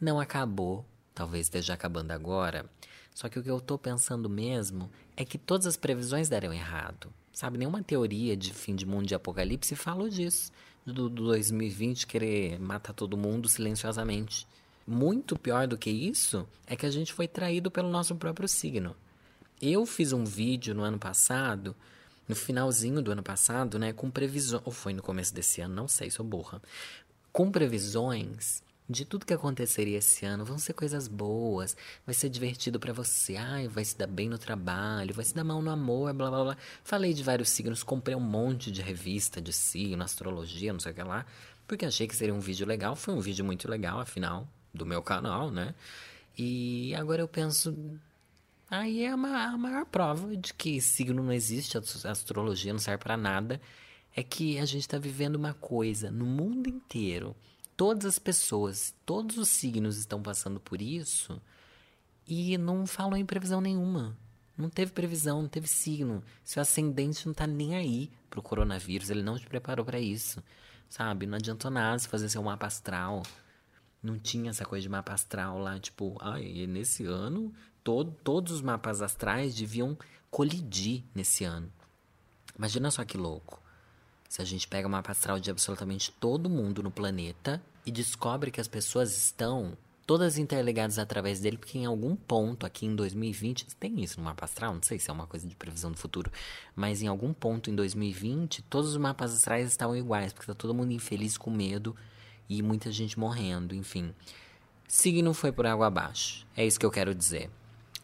Não 0.00 0.18
acabou, 0.18 0.84
talvez 1.14 1.46
esteja 1.46 1.74
acabando 1.74 2.10
agora. 2.10 2.68
Só 3.14 3.28
que 3.28 3.38
o 3.38 3.42
que 3.42 3.50
eu 3.50 3.60
tô 3.60 3.76
pensando 3.78 4.28
mesmo 4.28 4.90
é 5.16 5.24
que 5.24 5.36
todas 5.38 5.66
as 5.66 5.76
previsões 5.76 6.28
deram 6.28 6.52
errado. 6.52 7.12
Sabe, 7.32 7.58
nenhuma 7.58 7.82
teoria 7.82 8.36
de 8.36 8.52
fim 8.52 8.74
de 8.74 8.86
mundo 8.86 9.06
de 9.06 9.14
apocalipse 9.14 9.74
falou 9.76 10.08
disso. 10.08 10.50
Do, 10.84 11.08
do 11.08 11.24
2020 11.24 12.06
querer 12.06 12.58
matar 12.58 12.92
todo 12.92 13.16
mundo 13.16 13.48
silenciosamente. 13.48 14.46
Muito 14.86 15.38
pior 15.38 15.66
do 15.66 15.76
que 15.76 15.90
isso 15.90 16.48
é 16.66 16.74
que 16.74 16.86
a 16.86 16.90
gente 16.90 17.12
foi 17.12 17.28
traído 17.28 17.70
pelo 17.70 17.90
nosso 17.90 18.16
próprio 18.16 18.48
signo. 18.48 18.96
Eu 19.60 19.84
fiz 19.84 20.12
um 20.12 20.24
vídeo 20.24 20.74
no 20.74 20.82
ano 20.82 20.98
passado, 20.98 21.76
no 22.26 22.34
finalzinho 22.34 23.02
do 23.02 23.12
ano 23.12 23.22
passado, 23.22 23.78
né, 23.78 23.92
com 23.92 24.10
previsões, 24.10 24.62
ou 24.64 24.72
foi 24.72 24.94
no 24.94 25.02
começo 25.02 25.34
desse 25.34 25.60
ano, 25.60 25.74
não 25.74 25.86
sei, 25.86 26.10
sou 26.10 26.24
burra, 26.24 26.62
com 27.32 27.50
previsões 27.50 28.62
de 28.90 29.04
tudo 29.04 29.24
que 29.24 29.32
aconteceria 29.32 29.98
esse 29.98 30.26
ano. 30.26 30.44
Vão 30.44 30.58
ser 30.58 30.72
coisas 30.72 31.06
boas, 31.06 31.76
vai 32.04 32.14
ser 32.14 32.28
divertido 32.28 32.80
para 32.80 32.92
você, 32.92 33.36
ai, 33.36 33.68
vai 33.68 33.84
se 33.84 33.96
dar 33.96 34.08
bem 34.08 34.28
no 34.28 34.36
trabalho, 34.36 35.14
vai 35.14 35.24
se 35.24 35.34
dar 35.34 35.44
mal 35.44 35.62
no 35.62 35.70
amor, 35.70 36.12
blá 36.12 36.28
blá 36.28 36.44
blá. 36.44 36.56
Falei 36.82 37.14
de 37.14 37.22
vários 37.22 37.50
signos, 37.50 37.84
comprei 37.84 38.16
um 38.16 38.20
monte 38.20 38.72
de 38.72 38.82
revista 38.82 39.40
de 39.40 39.52
signo, 39.52 40.02
astrologia, 40.02 40.72
não 40.72 40.80
sei 40.80 40.92
o 40.92 40.94
que 40.94 41.02
lá, 41.02 41.24
porque 41.68 41.86
achei 41.86 42.08
que 42.08 42.16
seria 42.16 42.34
um 42.34 42.40
vídeo 42.40 42.66
legal. 42.66 42.96
Foi 42.96 43.14
um 43.14 43.20
vídeo 43.20 43.44
muito 43.44 43.70
legal, 43.70 44.00
afinal, 44.00 44.48
do 44.74 44.84
meu 44.84 45.02
canal, 45.02 45.50
né? 45.50 45.74
E 46.36 46.94
agora 46.96 47.22
eu 47.22 47.28
penso, 47.28 47.74
Aí 48.70 49.02
é 49.02 49.08
a 49.10 49.16
maior 49.16 49.84
prova 49.86 50.36
de 50.36 50.54
que 50.54 50.80
signo 50.80 51.24
não 51.24 51.32
existe, 51.32 51.76
a 51.76 52.10
astrologia 52.10 52.72
não 52.72 52.78
serve 52.78 53.02
para 53.02 53.16
nada, 53.16 53.60
é 54.14 54.22
que 54.22 54.58
a 54.58 54.64
gente 54.64 54.82
está 54.82 54.96
vivendo 54.96 55.34
uma 55.34 55.54
coisa 55.54 56.08
no 56.08 56.24
mundo 56.24 56.68
inteiro. 56.68 57.34
Todas 57.80 58.04
as 58.04 58.18
pessoas, 58.18 58.94
todos 59.06 59.38
os 59.38 59.48
signos 59.48 59.96
estão 59.96 60.20
passando 60.20 60.60
por 60.60 60.82
isso 60.82 61.40
e 62.28 62.58
não 62.58 62.86
falam 62.86 63.16
em 63.16 63.24
previsão 63.24 63.58
nenhuma. 63.58 64.14
Não 64.54 64.68
teve 64.68 64.92
previsão, 64.92 65.40
não 65.40 65.48
teve 65.48 65.66
signo. 65.66 66.22
Seu 66.44 66.60
ascendente 66.60 67.26
não 67.26 67.32
tá 67.32 67.46
nem 67.46 67.74
aí 67.74 68.10
pro 68.28 68.42
coronavírus, 68.42 69.08
ele 69.08 69.22
não 69.22 69.38
te 69.38 69.46
preparou 69.46 69.82
para 69.82 69.98
isso. 69.98 70.44
Sabe? 70.90 71.24
Não 71.24 71.38
adiantou 71.38 71.70
nada 71.70 71.98
se 71.98 72.06
fazer 72.06 72.28
seu 72.28 72.42
mapa 72.42 72.66
astral. 72.66 73.22
Não 74.02 74.18
tinha 74.18 74.50
essa 74.50 74.66
coisa 74.66 74.82
de 74.82 74.88
mapa 74.90 75.14
astral 75.14 75.58
lá, 75.58 75.80
tipo, 75.80 76.18
ai, 76.20 76.66
nesse 76.66 77.06
ano 77.06 77.50
todo, 77.82 78.14
todos 78.22 78.52
os 78.52 78.60
mapas 78.60 79.00
astrais 79.00 79.54
deviam 79.54 79.96
colidir 80.30 81.02
nesse 81.14 81.44
ano. 81.44 81.72
Imagina 82.58 82.90
só 82.90 83.06
que 83.06 83.16
louco. 83.16 83.58
Se 84.28 84.42
a 84.42 84.44
gente 84.44 84.68
pega 84.68 84.86
o 84.86 84.90
mapa 84.90 85.12
astral 85.12 85.40
de 85.40 85.50
absolutamente 85.50 86.12
todo 86.12 86.50
mundo 86.50 86.82
no 86.82 86.90
planeta 86.90 87.60
e 87.84 87.90
descobre 87.90 88.50
que 88.50 88.60
as 88.60 88.68
pessoas 88.68 89.16
estão 89.16 89.76
todas 90.06 90.38
interligadas 90.38 90.98
através 90.98 91.38
dele, 91.38 91.56
porque 91.56 91.78
em 91.78 91.86
algum 91.86 92.16
ponto 92.16 92.66
aqui 92.66 92.84
em 92.84 92.96
2020, 92.96 93.66
tem 93.76 94.02
isso 94.02 94.18
no 94.18 94.24
mapa 94.24 94.44
astral, 94.44 94.74
não 94.74 94.82
sei 94.82 94.98
se 94.98 95.08
é 95.08 95.12
uma 95.12 95.26
coisa 95.26 95.46
de 95.46 95.54
previsão 95.54 95.92
do 95.92 95.96
futuro, 95.96 96.32
mas 96.74 97.00
em 97.00 97.06
algum 97.06 97.32
ponto 97.32 97.70
em 97.70 97.76
2020, 97.76 98.62
todos 98.62 98.90
os 98.90 98.96
mapas 98.96 99.32
astrais 99.32 99.68
estavam 99.68 99.96
iguais, 99.96 100.32
porque 100.32 100.48
tá 100.48 100.54
todo 100.54 100.74
mundo 100.74 100.92
infeliz 100.92 101.38
com 101.38 101.48
medo 101.48 101.94
e 102.48 102.60
muita 102.60 102.90
gente 102.90 103.18
morrendo, 103.18 103.72
enfim. 103.72 104.12
Signo 104.88 105.32
foi 105.32 105.52
por 105.52 105.64
água 105.64 105.86
abaixo. 105.86 106.44
É 106.56 106.66
isso 106.66 106.80
que 106.80 106.84
eu 106.84 106.90
quero 106.90 107.14
dizer. 107.14 107.48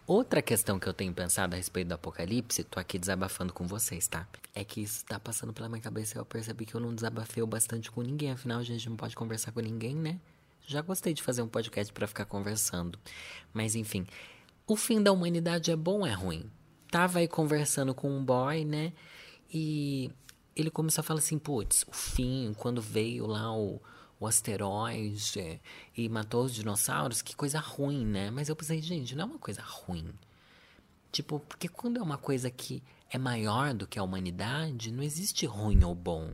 Outra 0.06 0.40
questão 0.40 0.78
que 0.78 0.86
eu 0.86 0.94
tenho 0.94 1.12
pensado 1.12 1.54
a 1.54 1.56
respeito 1.56 1.88
do 1.88 1.94
apocalipse, 1.94 2.62
tô 2.62 2.78
aqui 2.78 2.96
desabafando 2.96 3.52
com 3.52 3.66
vocês, 3.66 4.06
tá? 4.06 4.24
É 4.54 4.62
que 4.62 4.80
isso 4.80 5.04
tá 5.04 5.18
passando 5.18 5.52
pela 5.52 5.68
minha 5.68 5.80
cabeça 5.80 6.16
e 6.16 6.20
eu 6.20 6.24
percebi 6.24 6.64
que 6.64 6.76
eu 6.76 6.80
não 6.80 6.94
desabafei 6.94 7.44
bastante 7.44 7.90
com 7.90 8.02
ninguém, 8.02 8.30
afinal 8.30 8.60
a 8.60 8.62
gente 8.62 8.88
não 8.88 8.96
pode 8.96 9.16
conversar 9.16 9.50
com 9.50 9.58
ninguém, 9.58 9.96
né? 9.96 10.20
Já 10.64 10.80
gostei 10.80 11.12
de 11.12 11.24
fazer 11.24 11.42
um 11.42 11.48
podcast 11.48 11.92
para 11.92 12.06
ficar 12.06 12.24
conversando. 12.24 12.96
Mas 13.52 13.74
enfim, 13.74 14.06
o 14.64 14.76
fim 14.76 15.02
da 15.02 15.10
humanidade 15.10 15.72
é 15.72 15.76
bom 15.76 16.00
ou 16.00 16.06
é 16.06 16.12
ruim? 16.12 16.48
Tava 16.88 17.18
aí 17.18 17.26
conversando 17.26 17.92
com 17.92 18.08
um 18.08 18.24
boy, 18.24 18.64
né? 18.64 18.92
E 19.52 20.08
ele 20.54 20.70
começou 20.70 21.02
a 21.02 21.04
falar 21.04 21.18
assim, 21.18 21.36
putz, 21.36 21.84
o 21.88 21.92
fim, 21.92 22.54
quando 22.56 22.80
veio 22.80 23.26
lá 23.26 23.52
o 23.52 23.80
o 24.18 24.26
asteroide 24.26 25.60
e 25.96 26.08
matou 26.08 26.44
os 26.44 26.54
dinossauros, 26.54 27.22
que 27.22 27.36
coisa 27.36 27.58
ruim, 27.58 28.04
né? 28.04 28.30
Mas 28.30 28.48
eu 28.48 28.56
pensei, 28.56 28.80
gente, 28.80 29.14
não 29.14 29.22
é 29.22 29.26
uma 29.26 29.38
coisa 29.38 29.62
ruim. 29.62 30.12
Tipo, 31.12 31.40
porque 31.40 31.68
quando 31.68 31.98
é 31.98 32.02
uma 32.02 32.18
coisa 32.18 32.50
que 32.50 32.82
é 33.10 33.18
maior 33.18 33.72
do 33.74 33.86
que 33.86 33.98
a 33.98 34.02
humanidade, 34.02 34.90
não 34.92 35.02
existe 35.02 35.46
ruim 35.46 35.84
ou 35.84 35.94
bom. 35.94 36.32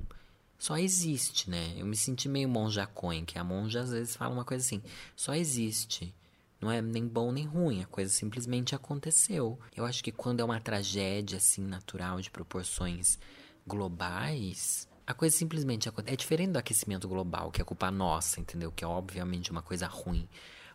Só 0.59 0.79
existe, 0.79 1.51
né? 1.51 1.75
Eu 1.77 1.87
me 1.87 1.97
senti 1.97 2.29
meio 2.29 2.49
monja 2.49 2.87
coin, 2.87 3.25
que 3.25 3.39
a 3.39 3.45
monja 3.45 3.81
às 3.81 3.91
vezes 3.91 4.17
fala 4.17 4.33
uma 4.33 4.45
coisa 4.45 4.65
assim, 4.65 4.81
só 5.17 5.35
existe. 5.35 6.15
Não 6.61 6.71
é 6.71 6.81
nem 6.81 7.07
bom 7.07 7.33
nem 7.33 7.45
ruim, 7.45 7.83
a 7.83 7.87
coisa 7.87 8.13
simplesmente 8.13 8.73
aconteceu. 8.73 9.59
Eu 9.77 9.85
acho 9.85 10.05
que 10.05 10.13
quando 10.13 10.39
é 10.39 10.45
uma 10.45 10.61
tragédia 10.61 11.39
assim 11.39 11.63
natural 11.63 12.21
de 12.21 12.31
proporções 12.31 13.19
globais, 13.67 14.89
a 15.13 15.15
coisa 15.15 15.37
simplesmente. 15.37 15.89
É 16.07 16.17
diferente 16.17 16.53
do 16.53 16.59
aquecimento 16.59 17.07
global, 17.07 17.51
que 17.51 17.63
é 17.63 17.65
culpa 17.65 17.91
nossa, 17.91 18.41
entendeu? 18.41 18.73
Que 18.73 18.85
é 18.85 18.87
obviamente 18.87 19.51
uma 19.51 19.63
coisa 19.63 19.87
ruim. 19.87 20.29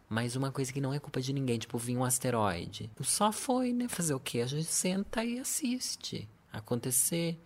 Mas 0.10 0.36
uma 0.36 0.52
coisa 0.52 0.72
que 0.72 0.80
não 0.80 0.94
é 0.94 1.00
culpa 1.00 1.20
de 1.20 1.34
ninguém, 1.34 1.60
tipo, 1.60 1.78
vir 1.78 1.98
um 1.98 2.04
asteroide. 2.04 2.90
Só 3.02 3.32
foi, 3.32 3.74
né? 3.74 3.90
Fazer 3.90 4.14
o 4.14 4.20
quê? 4.20 4.40
A 4.40 4.46
gente 4.46 4.66
senta 4.66 5.26
e 5.26 5.38
assiste 5.38 6.30
acontecer 6.52 7.38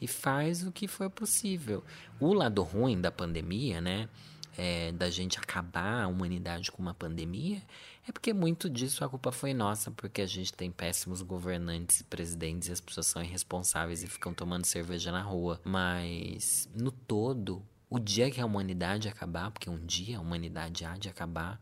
e 0.00 0.08
faz 0.08 0.66
o 0.66 0.72
que 0.72 0.88
for 0.88 1.08
possível. 1.10 1.84
O 2.18 2.32
lado 2.32 2.62
ruim 2.62 3.00
da 3.00 3.10
pandemia, 3.10 3.80
né? 3.80 4.08
É, 4.56 4.90
da 4.90 5.08
gente 5.08 5.38
acabar 5.38 6.02
a 6.02 6.08
humanidade 6.08 6.72
com 6.72 6.82
uma 6.82 6.92
pandemia, 6.94 7.62
é 8.08 8.12
porque 8.12 8.32
muito 8.32 8.70
disso 8.70 9.04
a 9.04 9.08
culpa 9.08 9.30
foi 9.30 9.52
nossa, 9.52 9.90
porque 9.90 10.22
a 10.22 10.26
gente 10.26 10.52
tem 10.52 10.70
péssimos 10.70 11.20
governantes 11.20 12.00
e 12.00 12.04
presidentes 12.04 12.68
e 12.68 12.72
as 12.72 12.80
pessoas 12.80 13.06
são 13.06 13.22
irresponsáveis 13.22 14.02
e 14.02 14.06
ficam 14.06 14.32
tomando 14.32 14.64
cerveja 14.64 15.12
na 15.12 15.20
rua. 15.20 15.60
Mas, 15.62 16.68
no 16.74 16.90
todo, 16.90 17.62
o 17.90 17.98
dia 17.98 18.30
que 18.30 18.40
a 18.40 18.46
humanidade 18.46 19.08
acabar, 19.08 19.50
porque 19.50 19.68
um 19.68 19.78
dia 19.84 20.18
a 20.18 20.20
humanidade 20.20 20.84
há 20.84 20.96
de 20.96 21.08
acabar, 21.08 21.60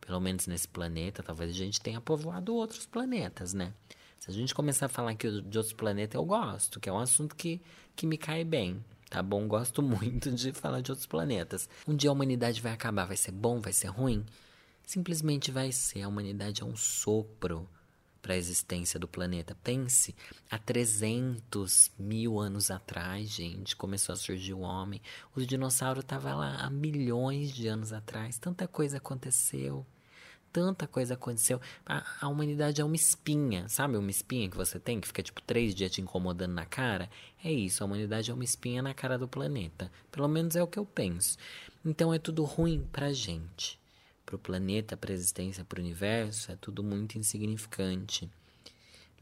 pelo 0.00 0.20
menos 0.20 0.46
nesse 0.46 0.68
planeta, 0.68 1.22
talvez 1.22 1.50
a 1.50 1.54
gente 1.54 1.80
tenha 1.80 2.00
povoado 2.00 2.54
outros 2.54 2.86
planetas, 2.86 3.52
né? 3.52 3.72
Se 4.20 4.30
a 4.30 4.34
gente 4.34 4.54
começar 4.54 4.86
a 4.86 4.88
falar 4.88 5.10
aqui 5.12 5.28
de 5.28 5.58
outros 5.58 5.72
planetas, 5.72 6.14
eu 6.14 6.24
gosto, 6.24 6.80
que 6.80 6.88
é 6.88 6.92
um 6.92 6.98
assunto 6.98 7.34
que, 7.34 7.60
que 7.94 8.06
me 8.06 8.16
cai 8.16 8.44
bem 8.44 8.82
tá 9.10 9.22
bom? 9.22 9.48
Gosto 9.48 9.80
muito 9.82 10.30
de 10.30 10.52
falar 10.52 10.80
de 10.82 10.92
outros 10.92 11.06
planetas. 11.06 11.68
Um 11.86 11.96
dia 11.96 12.10
a 12.10 12.12
humanidade 12.12 12.60
vai 12.60 12.72
acabar, 12.72 13.06
vai 13.06 13.16
ser 13.16 13.32
bom, 13.32 13.58
vai 13.58 13.72
ser 13.72 13.88
ruim? 13.88 14.24
Simplesmente 14.88 15.50
vai 15.50 15.70
ser. 15.70 16.00
A 16.00 16.08
humanidade 16.08 16.62
é 16.62 16.64
um 16.64 16.74
sopro 16.74 17.68
para 18.22 18.32
a 18.32 18.36
existência 18.38 18.98
do 18.98 19.06
planeta. 19.06 19.54
Pense, 19.62 20.16
há 20.50 20.56
300 20.56 21.92
mil 21.98 22.40
anos 22.40 22.70
atrás, 22.70 23.28
gente, 23.28 23.76
começou 23.76 24.14
a 24.14 24.16
surgir 24.16 24.54
o 24.54 24.60
homem. 24.60 25.02
Os 25.36 25.46
dinossauros 25.46 26.02
estavam 26.02 26.38
lá 26.38 26.56
há 26.62 26.70
milhões 26.70 27.52
de 27.52 27.68
anos 27.68 27.92
atrás. 27.92 28.38
Tanta 28.38 28.66
coisa 28.66 28.96
aconteceu. 28.96 29.84
Tanta 30.50 30.86
coisa 30.86 31.12
aconteceu. 31.12 31.60
A, 31.84 32.02
a 32.22 32.28
humanidade 32.28 32.80
é 32.80 32.84
uma 32.84 32.96
espinha, 32.96 33.68
sabe? 33.68 33.98
Uma 33.98 34.10
espinha 34.10 34.48
que 34.48 34.56
você 34.56 34.80
tem 34.80 35.02
que 35.02 35.06
fica 35.06 35.22
tipo 35.22 35.42
três 35.42 35.74
dias 35.74 35.92
te 35.92 36.00
incomodando 36.00 36.54
na 36.54 36.64
cara. 36.64 37.10
É 37.44 37.52
isso, 37.52 37.84
a 37.84 37.86
humanidade 37.86 38.30
é 38.30 38.34
uma 38.34 38.42
espinha 38.42 38.80
na 38.80 38.94
cara 38.94 39.18
do 39.18 39.28
planeta. 39.28 39.92
Pelo 40.10 40.28
menos 40.28 40.56
é 40.56 40.62
o 40.62 40.66
que 40.66 40.78
eu 40.78 40.86
penso. 40.86 41.36
Então 41.84 42.14
é 42.14 42.18
tudo 42.18 42.42
ruim 42.42 42.88
pra 42.90 43.12
gente 43.12 43.77
para 44.28 44.36
o 44.36 44.38
planeta, 44.38 44.94
para 44.94 45.10
a 45.10 45.14
existência, 45.14 45.64
para 45.64 45.80
o 45.80 45.82
universo, 45.82 46.52
é 46.52 46.56
tudo 46.56 46.84
muito 46.84 47.16
insignificante. 47.16 48.30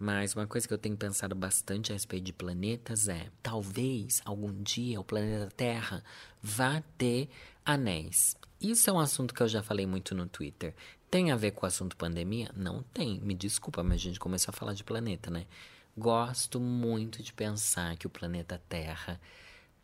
Mas 0.01 0.35
uma 0.35 0.49
coisa 0.49 0.67
que 0.67 0.75
eu 0.75 0.79
tenho 0.79 0.97
pensado 0.97 1.35
bastante 1.37 1.93
a 1.93 1.95
respeito 1.95 2.25
de 2.25 2.33
planetas 2.33 3.09
é: 3.09 3.31
talvez 3.41 4.21
algum 4.25 4.53
dia 4.63 5.01
o 5.01 5.05
planeta 5.05 5.49
Terra 5.57 6.03
vá 6.43 6.83
ter 6.99 7.31
anéis. 7.65 8.37
Isso 8.61 8.91
é 8.91 8.93
um 8.93 8.99
assunto 8.99 9.33
que 9.33 9.43
eu 9.43 9.49
já 9.49 9.63
falei 9.63 9.87
muito 9.87 10.13
no 10.15 10.27
Twitter. 10.27 10.75
Tem 11.09 11.31
a 11.31 11.37
ver 11.37 11.53
com 11.53 11.65
o 11.65 11.69
assunto 11.69 11.97
pandemia? 11.97 12.51
Não 12.55 12.83
tem. 12.83 13.21
Me 13.21 13.33
desculpa, 13.33 13.83
mas 13.85 13.95
a 13.95 14.05
gente 14.05 14.19
começou 14.19 14.51
a 14.53 14.57
falar 14.57 14.75
de 14.75 14.83
planeta, 14.83 15.31
né? 15.31 15.47
Gosto 15.97 16.59
muito 16.59 17.23
de 17.23 17.33
pensar 17.33 17.97
que 17.97 18.09
o 18.09 18.11
planeta 18.11 18.61
Terra 18.69 19.21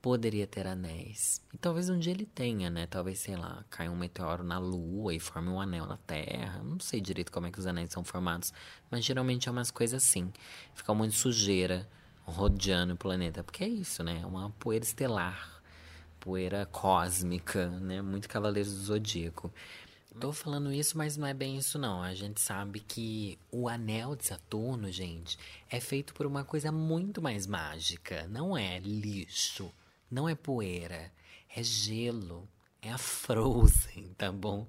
poderia 0.03 0.49
ter 0.49 0.67
anéis. 0.67 1.41
E 1.55 1.57
talvez 1.57 1.89
um 1.89 1.97
dia 1.97 2.13
ele 2.13 2.27
tenha, 2.27 2.69
né? 2.69 2.87
Talvez, 2.87 3.21
sei 3.21 3.37
lá, 3.37 3.65
caia 3.71 3.91
um 3.91 3.97
meteoro 3.97 4.43
na 4.43 4.59
Lua 4.59 5.15
e 5.15 5.21
forme 5.21 5.49
um 5.49 5.61
anel 5.61 5.87
na 5.87 5.97
Terra. 5.97 6.61
Não 6.65 6.81
sei 6.81 7.01
direito 7.01 7.31
como 7.31 7.47
é 7.47 7.53
que 7.53 7.61
os 7.61 7.67
anéis 7.67 7.93
são 7.93 8.03
formados, 8.03 8.53
mas 8.91 9.05
geralmente 9.05 9.49
é 9.49 9.53
umas 9.53 9.71
coisas 9.71 10.03
assim. 10.03 10.33
Fica 10.75 10.93
muito 10.93 11.15
sujeira 11.15 11.89
rodeando 12.25 12.95
o 12.95 12.97
planeta, 12.97 13.45
porque 13.45 13.63
é 13.63 13.69
isso, 13.69 14.03
né? 14.03 14.21
É 14.23 14.27
uma 14.27 14.51
poeira 14.51 14.85
estelar, 14.85 15.63
poeira 16.19 16.67
cósmica, 16.67 17.69
né? 17.69 18.03
Muito 18.03 18.29
Cavaleiros 18.29 18.75
do 18.75 18.81
Zodíaco. 18.81 19.53
Tô 20.21 20.33
falando 20.33 20.73
isso, 20.73 20.99
mas 20.99 21.17
não 21.17 21.27
é 21.27 21.33
bem 21.33 21.57
isso 21.57 21.79
não. 21.79 22.03
A 22.03 22.13
gente 22.13 22.41
sabe 22.41 22.81
que 22.81 23.39
o 23.53 23.69
anel 23.69 24.17
de 24.17 24.27
Saturno, 24.27 24.91
gente, 24.91 25.39
é 25.71 25.81
feito 25.81 26.13
por 26.13 26.27
uma 26.27 26.45
coisa 26.45 26.73
muito 26.73 27.23
mais 27.23 27.47
mágica. 27.47 28.27
Não 28.29 28.57
é 28.57 28.79
lixo 28.81 29.73
não 30.13 30.29
é 30.29 30.35
poeira, 30.35 31.11
é 31.57 31.63
gelo. 31.63 32.47
É 32.85 32.91
a 32.91 32.99
Frozen, 32.99 34.13
tá 34.19 34.33
bom? 34.33 34.67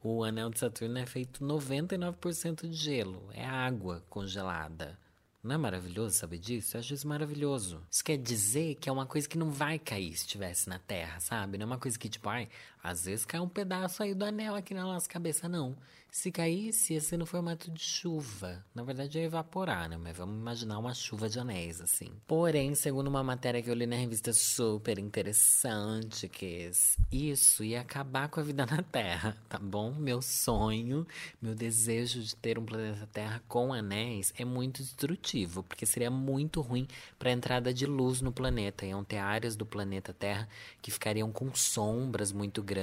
O 0.00 0.22
anel 0.22 0.50
de 0.50 0.60
Saturno 0.60 0.98
é 0.98 1.04
feito 1.04 1.44
99% 1.44 2.68
de 2.68 2.76
gelo. 2.76 3.28
É 3.32 3.44
água 3.44 4.04
congelada. 4.08 4.96
Não 5.42 5.56
é 5.56 5.58
maravilhoso 5.58 6.16
saber 6.16 6.38
disso? 6.38 6.76
Eu 6.76 6.80
acho 6.80 6.94
isso 6.94 7.06
maravilhoso. 7.08 7.82
Isso 7.90 8.04
quer 8.04 8.16
dizer 8.16 8.76
que 8.76 8.88
é 8.88 8.92
uma 8.92 9.04
coisa 9.04 9.28
que 9.28 9.36
não 9.36 9.50
vai 9.50 9.78
cair 9.80 10.16
se 10.16 10.26
estivesse 10.26 10.68
na 10.68 10.78
Terra, 10.78 11.18
sabe? 11.20 11.58
Não 11.58 11.64
é 11.64 11.66
uma 11.66 11.78
coisa 11.78 11.98
que, 11.98 12.08
tipo, 12.08 12.28
ai, 12.28 12.48
às 12.86 13.04
vezes 13.04 13.24
cai 13.24 13.40
um 13.40 13.48
pedaço 13.48 14.02
aí 14.02 14.14
do 14.14 14.24
anel 14.24 14.54
aqui 14.54 14.72
na 14.72 14.84
nossa 14.84 15.08
cabeça, 15.08 15.48
não. 15.48 15.76
Se 16.16 16.32
caísse, 16.32 16.94
ia 16.94 17.00
ser 17.00 17.18
no 17.18 17.26
formato 17.26 17.70
de 17.70 17.82
chuva. 17.82 18.64
Na 18.74 18.82
verdade, 18.82 19.18
ia 19.18 19.24
evaporar, 19.24 19.86
né? 19.86 19.98
Mas 19.98 20.16
vamos 20.16 20.36
imaginar 20.36 20.78
uma 20.78 20.94
chuva 20.94 21.28
de 21.28 21.38
anéis, 21.38 21.78
assim. 21.78 22.10
Porém, 22.26 22.74
segundo 22.74 23.08
uma 23.08 23.22
matéria 23.22 23.60
que 23.60 23.68
eu 23.68 23.74
li 23.74 23.86
na 23.86 23.96
revista 23.96 24.32
super 24.32 24.98
interessante, 24.98 26.26
que 26.26 26.70
isso 27.12 27.62
ia 27.62 27.82
acabar 27.82 28.30
com 28.30 28.40
a 28.40 28.42
vida 28.42 28.64
na 28.70 28.82
Terra, 28.82 29.36
tá 29.46 29.58
bom? 29.58 29.92
Meu 29.92 30.22
sonho, 30.22 31.06
meu 31.42 31.54
desejo 31.54 32.22
de 32.22 32.34
ter 32.34 32.58
um 32.58 32.64
planeta 32.64 33.06
Terra 33.12 33.42
com 33.46 33.74
anéis 33.74 34.32
é 34.38 34.44
muito 34.44 34.82
destrutivo, 34.82 35.62
porque 35.64 35.84
seria 35.84 36.10
muito 36.10 36.62
ruim 36.62 36.88
para 37.18 37.28
a 37.28 37.32
entrada 37.32 37.74
de 37.74 37.84
luz 37.84 38.22
no 38.22 38.32
planeta. 38.32 38.86
Iam 38.86 39.04
ter 39.04 39.18
áreas 39.18 39.54
do 39.54 39.66
planeta 39.66 40.14
Terra 40.14 40.48
que 40.80 40.90
ficariam 40.90 41.30
com 41.30 41.54
sombras 41.54 42.32
muito 42.32 42.62
grandes. 42.62 42.75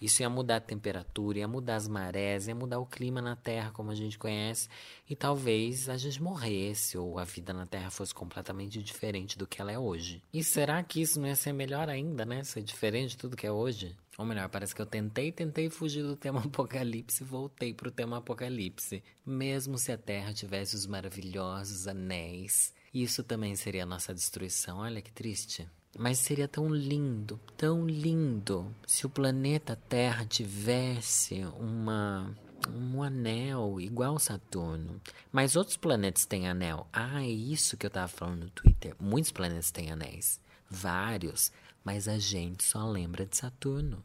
Isso 0.00 0.22
ia 0.22 0.30
mudar 0.30 0.56
a 0.56 0.60
temperatura, 0.60 1.38
ia 1.38 1.48
mudar 1.48 1.76
as 1.76 1.88
marés, 1.88 2.48
ia 2.48 2.54
mudar 2.54 2.78
o 2.78 2.86
clima 2.86 3.20
na 3.20 3.36
Terra 3.36 3.70
como 3.72 3.90
a 3.90 3.94
gente 3.94 4.18
conhece 4.18 4.68
e 5.08 5.14
talvez 5.16 5.88
a 5.88 5.96
gente 5.96 6.22
morresse 6.22 6.96
ou 6.98 7.18
a 7.18 7.24
vida 7.24 7.52
na 7.52 7.66
Terra 7.66 7.90
fosse 7.90 8.14
completamente 8.14 8.82
diferente 8.82 9.38
do 9.38 9.46
que 9.46 9.60
ela 9.60 9.72
é 9.72 9.78
hoje. 9.78 10.22
E 10.32 10.42
será 10.42 10.82
que 10.82 11.00
isso 11.00 11.20
não 11.20 11.28
ia 11.28 11.36
ser 11.36 11.52
melhor 11.52 11.88
ainda, 11.88 12.24
né? 12.24 12.42
Ser 12.44 12.62
diferente 12.62 13.10
de 13.10 13.16
tudo 13.18 13.36
que 13.36 13.46
é 13.46 13.52
hoje? 13.52 13.96
Ou 14.16 14.24
melhor, 14.24 14.48
parece 14.48 14.74
que 14.74 14.80
eu 14.80 14.86
tentei, 14.86 15.32
tentei 15.32 15.68
fugir 15.68 16.02
do 16.02 16.16
tema 16.16 16.40
apocalipse 16.44 17.22
e 17.22 17.26
voltei 17.26 17.74
pro 17.74 17.90
tema 17.90 18.18
apocalipse. 18.18 19.02
Mesmo 19.26 19.76
se 19.78 19.90
a 19.90 19.98
Terra 19.98 20.32
tivesse 20.32 20.76
os 20.76 20.86
maravilhosos 20.86 21.88
anéis, 21.88 22.72
isso 22.92 23.24
também 23.24 23.56
seria 23.56 23.84
nossa 23.84 24.14
destruição. 24.14 24.78
Olha 24.78 25.02
que 25.02 25.12
triste. 25.12 25.68
Mas 25.98 26.18
seria 26.18 26.48
tão 26.48 26.68
lindo, 26.68 27.40
tão 27.56 27.86
lindo, 27.86 28.74
se 28.86 29.06
o 29.06 29.10
planeta 29.10 29.76
Terra 29.88 30.24
tivesse 30.24 31.44
uma 31.58 32.34
um 32.68 33.02
anel 33.02 33.80
igual 33.80 34.18
Saturno. 34.18 35.00
Mas 35.30 35.56
outros 35.56 35.76
planetas 35.76 36.24
têm 36.24 36.48
anel. 36.48 36.86
Ah, 36.92 37.22
é 37.22 37.28
isso 37.28 37.76
que 37.76 37.86
eu 37.86 37.90
tava 37.90 38.08
falando 38.08 38.44
no 38.44 38.50
Twitter. 38.50 38.94
Muitos 38.98 39.30
planetas 39.30 39.70
têm 39.70 39.90
anéis. 39.90 40.40
Vários. 40.68 41.52
Mas 41.84 42.08
a 42.08 42.18
gente 42.18 42.64
só 42.64 42.86
lembra 42.86 43.26
de 43.26 43.36
Saturno. 43.36 44.02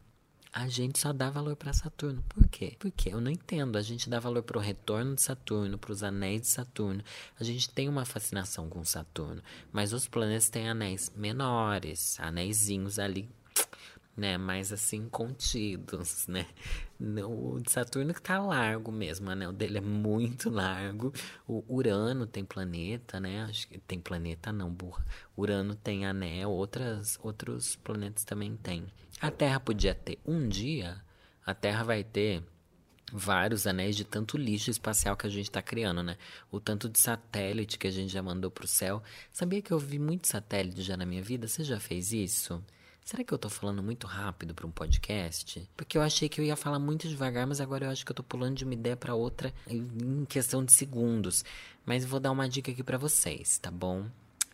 A 0.52 0.66
gente 0.66 0.98
só 0.98 1.12
dá 1.12 1.30
valor 1.30 1.54
para 1.54 1.72
Saturno. 1.72 2.24
Por 2.28 2.48
quê? 2.48 2.74
Porque 2.78 3.08
eu 3.08 3.20
não 3.20 3.30
entendo. 3.30 3.76
A 3.76 3.82
gente 3.82 4.10
dá 4.10 4.18
valor 4.18 4.42
para 4.42 4.58
o 4.58 4.60
retorno 4.60 5.14
de 5.14 5.22
Saturno, 5.22 5.78
para 5.78 5.92
os 5.92 6.02
anéis 6.02 6.42
de 6.42 6.48
Saturno. 6.48 7.04
A 7.38 7.44
gente 7.44 7.70
tem 7.70 7.88
uma 7.88 8.04
fascinação 8.04 8.68
com 8.68 8.84
Saturno. 8.84 9.40
Mas 9.72 9.92
os 9.92 10.08
planetas 10.08 10.50
têm 10.50 10.68
anéis 10.68 11.12
menores, 11.14 12.18
anéisinhos 12.18 12.98
ali 12.98 13.28
né? 14.20 14.36
Mais 14.36 14.70
assim, 14.72 15.08
contidos, 15.08 16.26
né? 16.28 16.46
O 17.24 17.58
de 17.58 17.72
Saturno 17.72 18.12
que 18.12 18.20
tá 18.20 18.38
largo 18.38 18.92
mesmo, 18.92 19.34
né? 19.34 19.48
O 19.48 19.52
dele 19.52 19.78
é 19.78 19.80
muito 19.80 20.50
largo. 20.50 21.12
O 21.48 21.64
Urano 21.66 22.26
tem 22.26 22.44
planeta, 22.44 23.18
né? 23.18 23.42
Acho 23.44 23.66
que 23.66 23.78
tem 23.78 23.98
planeta 23.98 24.52
não, 24.52 24.70
burra. 24.70 25.04
Urano 25.34 25.74
tem 25.74 26.04
anel, 26.04 26.50
outras, 26.50 27.18
outros 27.22 27.76
planetas 27.76 28.22
também 28.22 28.54
tem. 28.56 28.86
A 29.20 29.30
Terra 29.30 29.58
podia 29.58 29.94
ter 29.94 30.18
um 30.26 30.46
dia, 30.46 31.02
a 31.44 31.54
Terra 31.54 31.82
vai 31.82 32.04
ter 32.04 32.42
vários 33.12 33.66
anéis 33.66 33.96
de 33.96 34.04
tanto 34.04 34.36
lixo 34.36 34.70
espacial 34.70 35.16
que 35.16 35.26
a 35.26 35.30
gente 35.30 35.48
está 35.48 35.62
criando, 35.62 36.02
né? 36.02 36.18
O 36.50 36.60
tanto 36.60 36.88
de 36.88 36.98
satélite 36.98 37.78
que 37.78 37.86
a 37.86 37.90
gente 37.90 38.12
já 38.12 38.22
mandou 38.22 38.50
para 38.50 38.64
o 38.66 38.68
céu. 38.68 39.02
Sabia 39.32 39.62
que 39.62 39.72
eu 39.72 39.78
vi 39.78 39.98
muito 39.98 40.28
satélite 40.28 40.82
já 40.82 40.96
na 40.96 41.06
minha 41.06 41.22
vida? 41.22 41.48
Você 41.48 41.64
já 41.64 41.80
fez 41.80 42.12
isso? 42.12 42.62
Será 43.10 43.24
que 43.24 43.34
eu 43.34 43.38
tô 43.38 43.50
falando 43.50 43.82
muito 43.82 44.06
rápido 44.06 44.54
para 44.54 44.64
um 44.64 44.70
podcast? 44.70 45.68
Porque 45.76 45.98
eu 45.98 46.02
achei 46.02 46.28
que 46.28 46.40
eu 46.40 46.44
ia 46.44 46.54
falar 46.54 46.78
muito 46.78 47.08
devagar, 47.08 47.44
mas 47.44 47.60
agora 47.60 47.86
eu 47.86 47.90
acho 47.90 48.06
que 48.06 48.12
eu 48.12 48.14
tô 48.14 48.22
pulando 48.22 48.54
de 48.54 48.62
uma 48.62 48.72
ideia 48.72 48.96
para 48.96 49.16
outra 49.16 49.52
em 49.66 50.24
questão 50.26 50.64
de 50.64 50.72
segundos. 50.72 51.44
Mas 51.84 52.04
vou 52.04 52.20
dar 52.20 52.30
uma 52.30 52.48
dica 52.48 52.70
aqui 52.70 52.84
para 52.84 52.96
vocês, 52.96 53.58
tá 53.58 53.68
bom? 53.68 54.06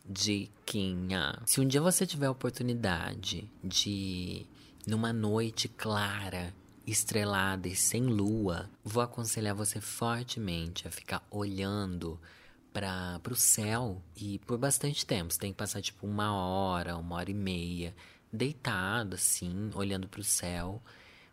Diquinha. 0.08 1.38
Se 1.44 1.60
um 1.60 1.68
dia 1.68 1.82
você 1.82 2.06
tiver 2.06 2.28
a 2.28 2.30
oportunidade 2.30 3.46
de 3.62 4.46
numa 4.86 5.12
noite 5.12 5.68
clara 5.68 6.54
estrelada 6.86 7.68
e 7.68 7.76
sem 7.76 8.04
lua, 8.04 8.70
vou 8.82 9.02
aconselhar 9.02 9.54
você 9.54 9.82
fortemente 9.82 10.88
a 10.88 10.90
ficar 10.90 11.22
olhando 11.30 12.18
para 12.72 13.20
o 13.30 13.36
céu 13.36 14.02
e 14.16 14.38
por 14.40 14.56
bastante 14.56 15.04
tempo. 15.04 15.30
Você 15.30 15.38
tem 15.38 15.52
que 15.52 15.58
passar 15.58 15.82
tipo 15.82 16.06
uma 16.06 16.34
hora, 16.34 16.96
uma 16.96 17.16
hora 17.16 17.30
e 17.30 17.34
meia, 17.34 17.94
deitado 18.32 19.14
assim, 19.14 19.70
olhando 19.74 20.08
para 20.08 20.20
o 20.20 20.24
céu. 20.24 20.82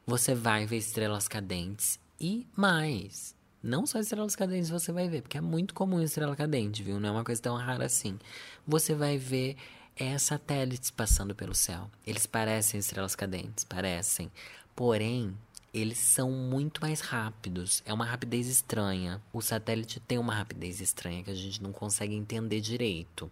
Você 0.06 0.36
vai 0.36 0.66
ver 0.66 0.78
estrelas 0.78 1.28
cadentes 1.28 2.00
e 2.20 2.48
mais. 2.56 3.36
Não 3.62 3.86
só 3.86 4.00
estrelas 4.00 4.36
cadentes 4.36 4.70
você 4.70 4.92
vai 4.92 5.08
ver, 5.08 5.22
porque 5.22 5.38
é 5.38 5.42
muito 5.42 5.74
comum 5.74 6.02
estrela 6.02 6.36
cadente, 6.36 6.84
viu? 6.84 7.00
Não 7.00 7.10
é 7.10 7.12
uma 7.14 7.24
coisa 7.24 7.42
tão 7.42 7.56
rara 7.56 7.86
assim. 7.86 8.20
Você 8.68 8.94
vai 8.94 9.18
ver 9.18 9.56
é, 9.96 10.18
satélites 10.18 10.92
passando 10.92 11.34
pelo 11.34 11.56
céu. 11.56 11.90
Eles 12.06 12.26
parecem 12.26 12.80
estrelas 12.80 13.16
cadentes, 13.16 13.64
parecem. 13.64 14.30
Porém, 14.76 15.34
eles 15.74 15.98
são 15.98 16.32
muito 16.32 16.82
mais 16.82 17.00
rápidos. 17.00 17.82
É 17.86 17.94
uma 17.94 18.06
rapidez 18.06 18.48
estranha. 18.48 19.22
O 19.32 19.42
satélite 19.42 20.00
tem 20.00 20.18
uma 20.18 20.36
rapidez 20.36 20.82
estranha 20.82 21.24
que 21.24 21.32
a 21.32 21.36
gente 21.36 21.64
não 21.64 21.72
consegue 21.72 22.14
entender 22.14 22.62
direito. 22.62 23.32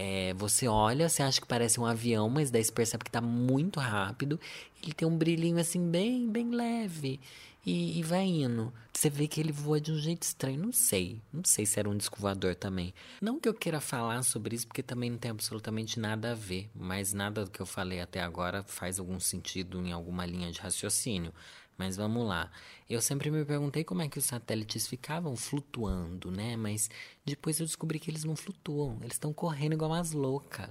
É, 0.00 0.32
você 0.34 0.68
olha, 0.68 1.08
você 1.08 1.24
acha 1.24 1.40
que 1.40 1.46
parece 1.46 1.80
um 1.80 1.84
avião, 1.84 2.30
mas 2.30 2.52
daí 2.52 2.62
você 2.62 2.70
percebe 2.70 3.02
que 3.02 3.08
está 3.08 3.20
muito 3.20 3.80
rápido. 3.80 4.38
Ele 4.80 4.92
tem 4.92 5.08
um 5.08 5.18
brilhinho 5.18 5.58
assim, 5.58 5.90
bem, 5.90 6.30
bem 6.30 6.50
leve. 6.50 7.18
E, 7.66 7.98
e, 7.98 8.02
vai 8.04 8.24
indo. 8.24 8.72
Você 8.94 9.10
vê 9.10 9.26
que 9.26 9.40
ele 9.40 9.50
voa 9.50 9.80
de 9.80 9.90
um 9.90 9.98
jeito 9.98 10.22
estranho. 10.22 10.62
Não 10.62 10.72
sei. 10.72 11.20
Não 11.32 11.42
sei 11.44 11.66
se 11.66 11.80
era 11.80 11.90
um 11.90 11.96
disco 11.96 12.20
voador 12.20 12.54
também. 12.54 12.94
Não 13.20 13.40
que 13.40 13.48
eu 13.48 13.52
queira 13.52 13.80
falar 13.80 14.22
sobre 14.22 14.54
isso, 14.54 14.68
porque 14.68 14.84
também 14.84 15.10
não 15.10 15.18
tem 15.18 15.32
absolutamente 15.32 15.98
nada 15.98 16.30
a 16.30 16.34
ver. 16.34 16.70
Mas 16.72 17.12
nada 17.12 17.44
do 17.44 17.50
que 17.50 17.60
eu 17.60 17.66
falei 17.66 18.00
até 18.00 18.22
agora 18.22 18.62
faz 18.62 19.00
algum 19.00 19.18
sentido 19.18 19.84
em 19.84 19.90
alguma 19.90 20.24
linha 20.24 20.52
de 20.52 20.60
raciocínio. 20.60 21.34
Mas 21.78 21.94
vamos 21.96 22.26
lá. 22.26 22.50
Eu 22.90 23.00
sempre 23.00 23.30
me 23.30 23.44
perguntei 23.44 23.84
como 23.84 24.02
é 24.02 24.08
que 24.08 24.18
os 24.18 24.24
satélites 24.24 24.88
ficavam 24.88 25.36
flutuando, 25.36 26.28
né? 26.28 26.56
Mas 26.56 26.90
depois 27.24 27.60
eu 27.60 27.66
descobri 27.66 28.00
que 28.00 28.10
eles 28.10 28.24
não 28.24 28.34
flutuam. 28.34 28.98
Eles 29.00 29.12
estão 29.12 29.32
correndo 29.32 29.74
igual 29.74 29.92
umas 29.92 30.10
loucas. 30.10 30.68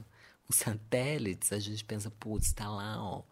Os 0.50 0.58
satélites, 0.58 1.54
a 1.54 1.60
gente 1.60 1.86
pensa, 1.86 2.12
putz, 2.12 2.52
tá 2.52 2.70
lá, 2.70 3.02
ó. 3.02 3.24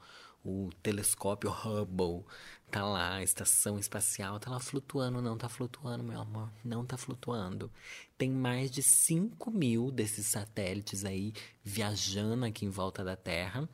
O 0.43 0.69
telescópio 0.81 1.49
Hubble 1.49 2.23
tá 2.71 2.85
lá, 2.85 3.15
a 3.15 3.23
estação 3.23 3.77
espacial 3.79 4.39
tá 4.39 4.51
lá 4.51 4.59
flutuando. 4.59 5.21
Não 5.21 5.37
tá 5.37 5.49
flutuando, 5.49 6.03
meu 6.03 6.21
amor. 6.21 6.49
Não 6.63 6.85
tá 6.85 6.95
flutuando. 6.95 7.69
Tem 8.17 8.29
mais 8.29 8.71
de 8.71 8.81
5 8.81 9.51
mil 9.51 9.91
desses 9.91 10.27
satélites 10.27 11.03
aí 11.03 11.33
viajando 11.61 12.45
aqui 12.45 12.65
em 12.65 12.69
volta 12.69 13.03
da 13.03 13.17
Terra 13.17 13.67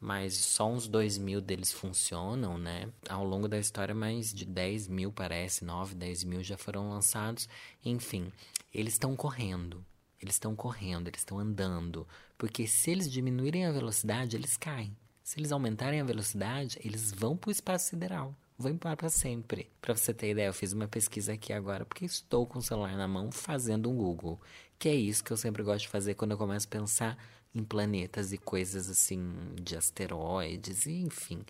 mas 0.00 0.34
só 0.34 0.70
uns 0.70 0.86
2 0.86 1.18
mil 1.18 1.40
deles 1.40 1.72
funcionam, 1.72 2.58
né? 2.58 2.88
Ao 3.08 3.24
longo 3.24 3.48
da 3.48 3.58
história, 3.58 3.94
mais 3.94 4.32
de 4.32 4.44
10 4.44 4.88
mil, 4.88 5.12
parece, 5.12 5.64
9, 5.64 5.94
10 5.94 6.24
mil 6.24 6.42
já 6.42 6.56
foram 6.56 6.90
lançados. 6.90 7.48
Enfim, 7.84 8.32
eles 8.72 8.94
estão 8.94 9.16
correndo. 9.16 9.84
Eles 10.20 10.36
estão 10.36 10.54
correndo, 10.56 11.08
eles 11.08 11.20
estão 11.20 11.38
andando. 11.38 12.06
Porque 12.38 12.66
se 12.66 12.90
eles 12.90 13.10
diminuírem 13.10 13.66
a 13.66 13.72
velocidade, 13.72 14.36
eles 14.36 14.56
caem. 14.56 14.96
Se 15.22 15.38
eles 15.38 15.52
aumentarem 15.52 16.00
a 16.00 16.04
velocidade, 16.04 16.78
eles 16.84 17.12
vão 17.12 17.36
para 17.36 17.48
o 17.48 17.52
espaço 17.52 17.90
sideral. 17.90 18.34
Vão 18.56 18.72
embora 18.72 18.96
para 18.96 19.08
sempre. 19.08 19.70
Para 19.80 19.96
você 19.96 20.14
ter 20.14 20.30
ideia, 20.30 20.46
eu 20.46 20.54
fiz 20.54 20.72
uma 20.72 20.86
pesquisa 20.86 21.32
aqui 21.32 21.52
agora 21.52 21.84
porque 21.84 22.04
estou 22.04 22.46
com 22.46 22.58
o 22.58 22.62
celular 22.62 22.96
na 22.96 23.08
mão 23.08 23.32
fazendo 23.32 23.90
um 23.90 23.96
Google. 23.96 24.40
Que 24.78 24.88
é 24.88 24.94
isso 24.94 25.24
que 25.24 25.32
eu 25.32 25.36
sempre 25.36 25.62
gosto 25.62 25.82
de 25.82 25.88
fazer 25.88 26.14
quando 26.14 26.32
eu 26.32 26.38
começo 26.38 26.66
a 26.66 26.70
pensar 26.70 27.18
em 27.54 27.62
planetas 27.62 28.32
e 28.32 28.38
coisas 28.38 28.90
assim 28.90 29.32
de 29.54 29.76
asteroides, 29.76 30.86
e 30.86 31.02
enfim. 31.02 31.44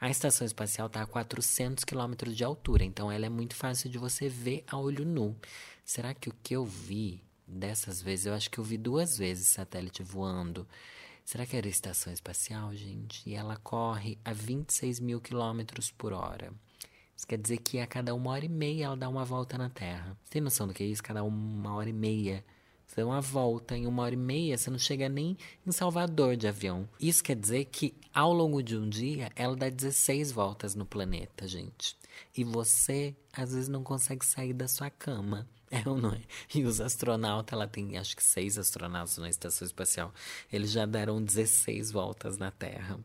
A 0.00 0.10
estação 0.10 0.44
espacial 0.44 0.88
está 0.88 1.02
a 1.02 1.06
400 1.06 1.84
quilômetros 1.84 2.36
de 2.36 2.42
altura, 2.42 2.84
então 2.84 3.10
ela 3.10 3.26
é 3.26 3.28
muito 3.28 3.54
fácil 3.54 3.88
de 3.88 3.96
você 3.96 4.28
ver 4.28 4.64
a 4.66 4.76
olho 4.76 5.04
nu. 5.04 5.36
Será 5.84 6.12
que 6.12 6.28
o 6.28 6.34
que 6.42 6.56
eu 6.56 6.64
vi 6.64 7.22
dessas 7.46 8.02
vezes, 8.02 8.26
eu 8.26 8.34
acho 8.34 8.50
que 8.50 8.58
eu 8.58 8.64
vi 8.64 8.76
duas 8.76 9.16
vezes 9.16 9.46
satélite 9.48 10.02
voando. 10.02 10.66
Será 11.24 11.46
que 11.46 11.56
era 11.56 11.66
estação 11.66 12.12
espacial, 12.12 12.74
gente? 12.74 13.28
E 13.28 13.34
ela 13.34 13.56
corre 13.56 14.18
a 14.24 14.32
26 14.32 15.00
mil 15.00 15.20
quilômetros 15.20 15.90
por 15.90 16.12
hora. 16.12 16.52
Isso 17.16 17.26
quer 17.26 17.38
dizer 17.38 17.58
que 17.58 17.78
a 17.78 17.86
cada 17.86 18.14
uma 18.14 18.30
hora 18.30 18.44
e 18.44 18.48
meia 18.48 18.86
ela 18.86 18.96
dá 18.96 19.08
uma 19.08 19.24
volta 19.24 19.56
na 19.56 19.70
Terra. 19.70 20.16
Você 20.22 20.32
tem 20.32 20.42
noção 20.42 20.66
do 20.66 20.74
que 20.74 20.82
é 20.82 20.86
isso? 20.86 21.02
Cada 21.02 21.24
uma 21.24 21.74
hora 21.74 21.88
e 21.88 21.92
meia 21.92 22.44
você 22.86 23.00
dá 23.00 23.06
uma 23.06 23.20
volta 23.20 23.76
em 23.76 23.86
uma 23.86 24.02
hora 24.02 24.14
e 24.14 24.18
meia, 24.18 24.56
você 24.56 24.70
não 24.70 24.78
chega 24.78 25.08
nem 25.08 25.36
em 25.66 25.72
Salvador 25.72 26.36
de 26.36 26.46
avião. 26.46 26.88
Isso 27.00 27.24
quer 27.24 27.34
dizer 27.34 27.64
que 27.66 27.94
ao 28.12 28.32
longo 28.32 28.62
de 28.62 28.76
um 28.76 28.88
dia 28.88 29.32
ela 29.34 29.56
dá 29.56 29.68
16 29.68 30.30
voltas 30.30 30.74
no 30.74 30.84
planeta, 30.86 31.48
gente. 31.48 31.96
E 32.36 32.44
você 32.44 33.16
às 33.32 33.52
vezes 33.52 33.68
não 33.68 33.82
consegue 33.82 34.24
sair 34.24 34.52
da 34.52 34.68
sua 34.68 34.90
cama. 34.90 35.48
É 35.84 35.88
ou 35.88 35.98
não 35.98 36.12
é? 36.12 36.20
E 36.54 36.62
os 36.64 36.80
astronautas, 36.80 37.52
ela 37.52 37.66
tem 37.66 37.98
acho 37.98 38.16
que 38.16 38.22
seis 38.22 38.56
astronautas 38.56 39.18
na 39.18 39.28
estação 39.28 39.66
espacial. 39.66 40.14
Eles 40.52 40.70
já 40.70 40.86
deram 40.86 41.22
16 41.22 41.90
voltas 41.90 42.38
na 42.38 42.50
Terra. 42.50 42.98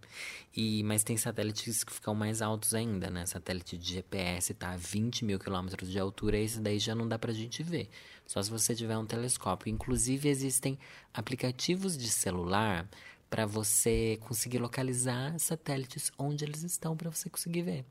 E, 0.56 0.84
mas 0.84 1.04
tem 1.04 1.18
satélites 1.18 1.84
que 1.84 1.92
ficam 1.92 2.14
mais 2.14 2.42
altos 2.42 2.76
ainda, 2.76 3.10
né? 3.10 3.26
Satélite 3.26 3.78
de 3.78 3.94
GPS 3.96 4.54
tá 4.54 4.72
a 4.72 4.78
20 4.78 5.26
mil 5.26 5.40
quilômetros 5.40 5.90
de 5.90 5.98
altura, 5.98 6.38
esse 6.38 6.60
daí 6.60 6.78
já 6.78 6.94
não 6.94 7.08
dá 7.08 7.18
pra 7.18 7.34
gente 7.34 7.64
ver. 7.64 7.90
Só 8.28 8.42
se 8.44 8.52
você 8.52 8.76
tiver 8.76 8.98
um 8.98 9.06
telescópio. 9.06 9.72
Inclusive, 9.72 10.30
existem 10.30 10.78
aplicativos 11.14 11.98
de 11.98 12.10
celular 12.10 12.88
para 13.30 13.46
você 13.46 14.18
conseguir 14.22 14.58
localizar 14.58 15.40
satélites 15.40 16.12
onde 16.18 16.44
eles 16.44 16.64
estão 16.64 16.98
para 16.98 17.10
você 17.10 17.30
conseguir 17.30 17.62
ver. 17.62 17.86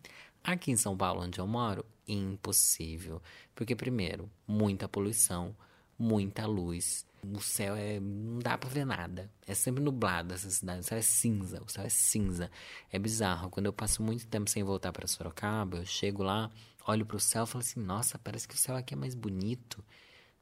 Aqui 0.48 0.70
em 0.70 0.78
São 0.78 0.96
Paulo, 0.96 1.20
onde 1.20 1.38
eu 1.38 1.46
moro, 1.46 1.84
impossível. 2.08 3.20
Porque, 3.54 3.76
primeiro, 3.76 4.30
muita 4.46 4.88
poluição, 4.88 5.54
muita 5.98 6.46
luz. 6.46 7.04
O 7.22 7.38
céu 7.38 7.76
é. 7.76 8.00
não 8.00 8.38
dá 8.38 8.56
pra 8.56 8.70
ver 8.70 8.86
nada. 8.86 9.30
É 9.46 9.52
sempre 9.52 9.84
nublado 9.84 10.32
essa 10.32 10.48
cidade. 10.48 10.80
O 10.80 10.84
céu 10.84 10.96
é 10.96 11.02
cinza. 11.02 11.62
O 11.62 11.70
céu 11.70 11.84
é 11.84 11.90
cinza. 11.90 12.50
É 12.90 12.98
bizarro. 12.98 13.50
Quando 13.50 13.66
eu 13.66 13.74
passo 13.74 14.02
muito 14.02 14.26
tempo 14.26 14.48
sem 14.48 14.62
voltar 14.62 14.90
para 14.90 15.06
Sorocaba, 15.06 15.76
eu 15.76 15.84
chego 15.84 16.22
lá, 16.22 16.50
olho 16.86 17.04
pro 17.04 17.20
céu 17.20 17.44
e 17.44 17.46
falo 17.46 17.60
assim: 17.60 17.80
nossa, 17.80 18.18
parece 18.18 18.48
que 18.48 18.54
o 18.54 18.58
céu 18.58 18.74
aqui 18.74 18.94
é 18.94 18.96
mais 18.96 19.14
bonito. 19.14 19.84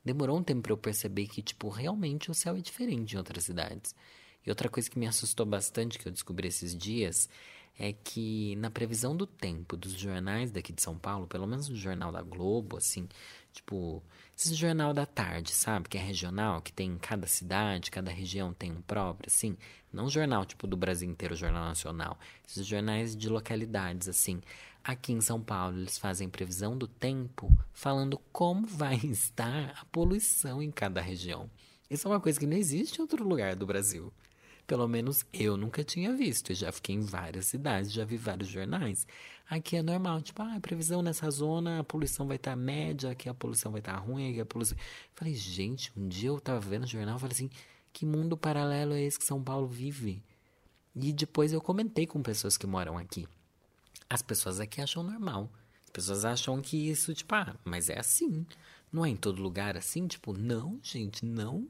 Demorou 0.04 0.38
um 0.38 0.42
tempo 0.44 0.62
para 0.62 0.72
eu 0.72 0.78
perceber 0.78 1.26
que, 1.26 1.42
tipo, 1.42 1.68
realmente 1.68 2.30
o 2.30 2.34
céu 2.34 2.54
é 2.54 2.60
diferente 2.60 3.14
em 3.14 3.18
outras 3.18 3.42
cidades. 3.42 3.92
E 4.46 4.50
outra 4.50 4.68
coisa 4.68 4.88
que 4.88 5.00
me 5.00 5.08
assustou 5.08 5.44
bastante 5.44 5.98
que 5.98 6.06
eu 6.06 6.12
descobri 6.12 6.46
esses 6.46 6.76
dias 6.76 7.28
é 7.78 7.92
que 7.92 8.56
na 8.56 8.70
previsão 8.70 9.16
do 9.16 9.26
tempo 9.26 9.76
dos 9.76 9.92
jornais 9.92 10.50
daqui 10.50 10.72
de 10.72 10.82
São 10.82 10.98
Paulo, 10.98 11.26
pelo 11.26 11.46
menos 11.46 11.68
no 11.68 11.76
jornal 11.76 12.10
da 12.10 12.22
Globo, 12.22 12.78
assim, 12.78 13.08
tipo, 13.52 14.02
esse 14.36 14.54
jornal 14.54 14.94
da 14.94 15.06
tarde, 15.06 15.52
sabe? 15.52 15.88
Que 15.88 15.98
é 15.98 16.00
regional, 16.00 16.62
que 16.62 16.72
tem 16.72 16.96
cada 16.98 17.26
cidade, 17.26 17.90
cada 17.90 18.10
região 18.10 18.52
tem 18.52 18.72
um 18.72 18.80
próprio, 18.82 19.28
assim. 19.28 19.56
Não 19.92 20.08
jornal, 20.08 20.44
tipo, 20.44 20.66
do 20.66 20.76
Brasil 20.76 21.08
inteiro, 21.08 21.34
jornal 21.34 21.64
nacional. 21.64 22.18
Esses 22.46 22.66
jornais 22.66 23.16
de 23.16 23.28
localidades, 23.28 24.08
assim. 24.08 24.40
Aqui 24.82 25.12
em 25.12 25.20
São 25.20 25.40
Paulo, 25.42 25.78
eles 25.78 25.98
fazem 25.98 26.28
previsão 26.28 26.76
do 26.78 26.86
tempo, 26.86 27.50
falando 27.72 28.20
como 28.32 28.66
vai 28.68 28.96
estar 28.96 29.74
a 29.80 29.84
poluição 29.86 30.62
em 30.62 30.70
cada 30.70 31.00
região. 31.00 31.50
Isso 31.90 32.08
é 32.08 32.10
uma 32.10 32.20
coisa 32.20 32.38
que 32.38 32.46
não 32.46 32.56
existe 32.56 32.98
em 32.98 33.02
outro 33.02 33.26
lugar 33.26 33.54
do 33.54 33.66
Brasil. 33.66 34.12
Pelo 34.66 34.88
menos 34.88 35.24
eu 35.32 35.56
nunca 35.56 35.84
tinha 35.84 36.12
visto. 36.14 36.50
Eu 36.50 36.56
já 36.56 36.72
fiquei 36.72 36.94
em 36.94 37.00
várias 37.00 37.46
cidades, 37.46 37.92
já 37.92 38.04
vi 38.04 38.16
vários 38.16 38.48
jornais. 38.48 39.06
Aqui 39.48 39.76
é 39.76 39.82
normal, 39.82 40.20
tipo, 40.22 40.42
ah, 40.42 40.58
previsão 40.60 41.02
nessa 41.02 41.30
zona, 41.30 41.78
a 41.78 41.84
poluição 41.84 42.26
vai 42.26 42.36
estar 42.36 42.50
tá 42.50 42.56
média, 42.56 43.10
aqui 43.10 43.28
a 43.28 43.34
poluição 43.34 43.70
vai 43.70 43.80
estar 43.80 43.94
tá 43.94 43.98
ruim, 43.98 44.30
aqui 44.30 44.40
a 44.40 44.46
poluição. 44.46 44.76
Falei, 45.14 45.34
gente, 45.34 45.92
um 45.96 46.08
dia 46.08 46.30
eu 46.30 46.40
tava 46.40 46.58
vendo 46.58 46.82
o 46.82 46.88
jornal, 46.88 47.16
falei 47.18 47.32
assim, 47.32 47.50
que 47.92 48.04
mundo 48.04 48.36
paralelo 48.36 48.92
é 48.92 49.02
esse 49.02 49.18
que 49.18 49.24
São 49.24 49.42
Paulo 49.42 49.68
vive? 49.68 50.20
E 50.96 51.12
depois 51.12 51.52
eu 51.52 51.60
comentei 51.60 52.06
com 52.06 52.22
pessoas 52.22 52.56
que 52.56 52.66
moram 52.66 52.98
aqui. 52.98 53.28
As 54.10 54.20
pessoas 54.22 54.58
aqui 54.58 54.80
acham 54.80 55.02
normal. 55.02 55.48
As 55.84 55.90
pessoas 55.90 56.24
acham 56.24 56.60
que 56.60 56.90
isso, 56.90 57.14
tipo, 57.14 57.34
ah, 57.34 57.54
mas 57.64 57.88
é 57.88 57.98
assim. 57.98 58.44
Não 58.92 59.04
é 59.04 59.10
em 59.10 59.16
todo 59.16 59.42
lugar 59.42 59.76
assim? 59.76 60.06
Tipo, 60.06 60.32
não, 60.32 60.80
gente, 60.82 61.24
não. 61.24 61.68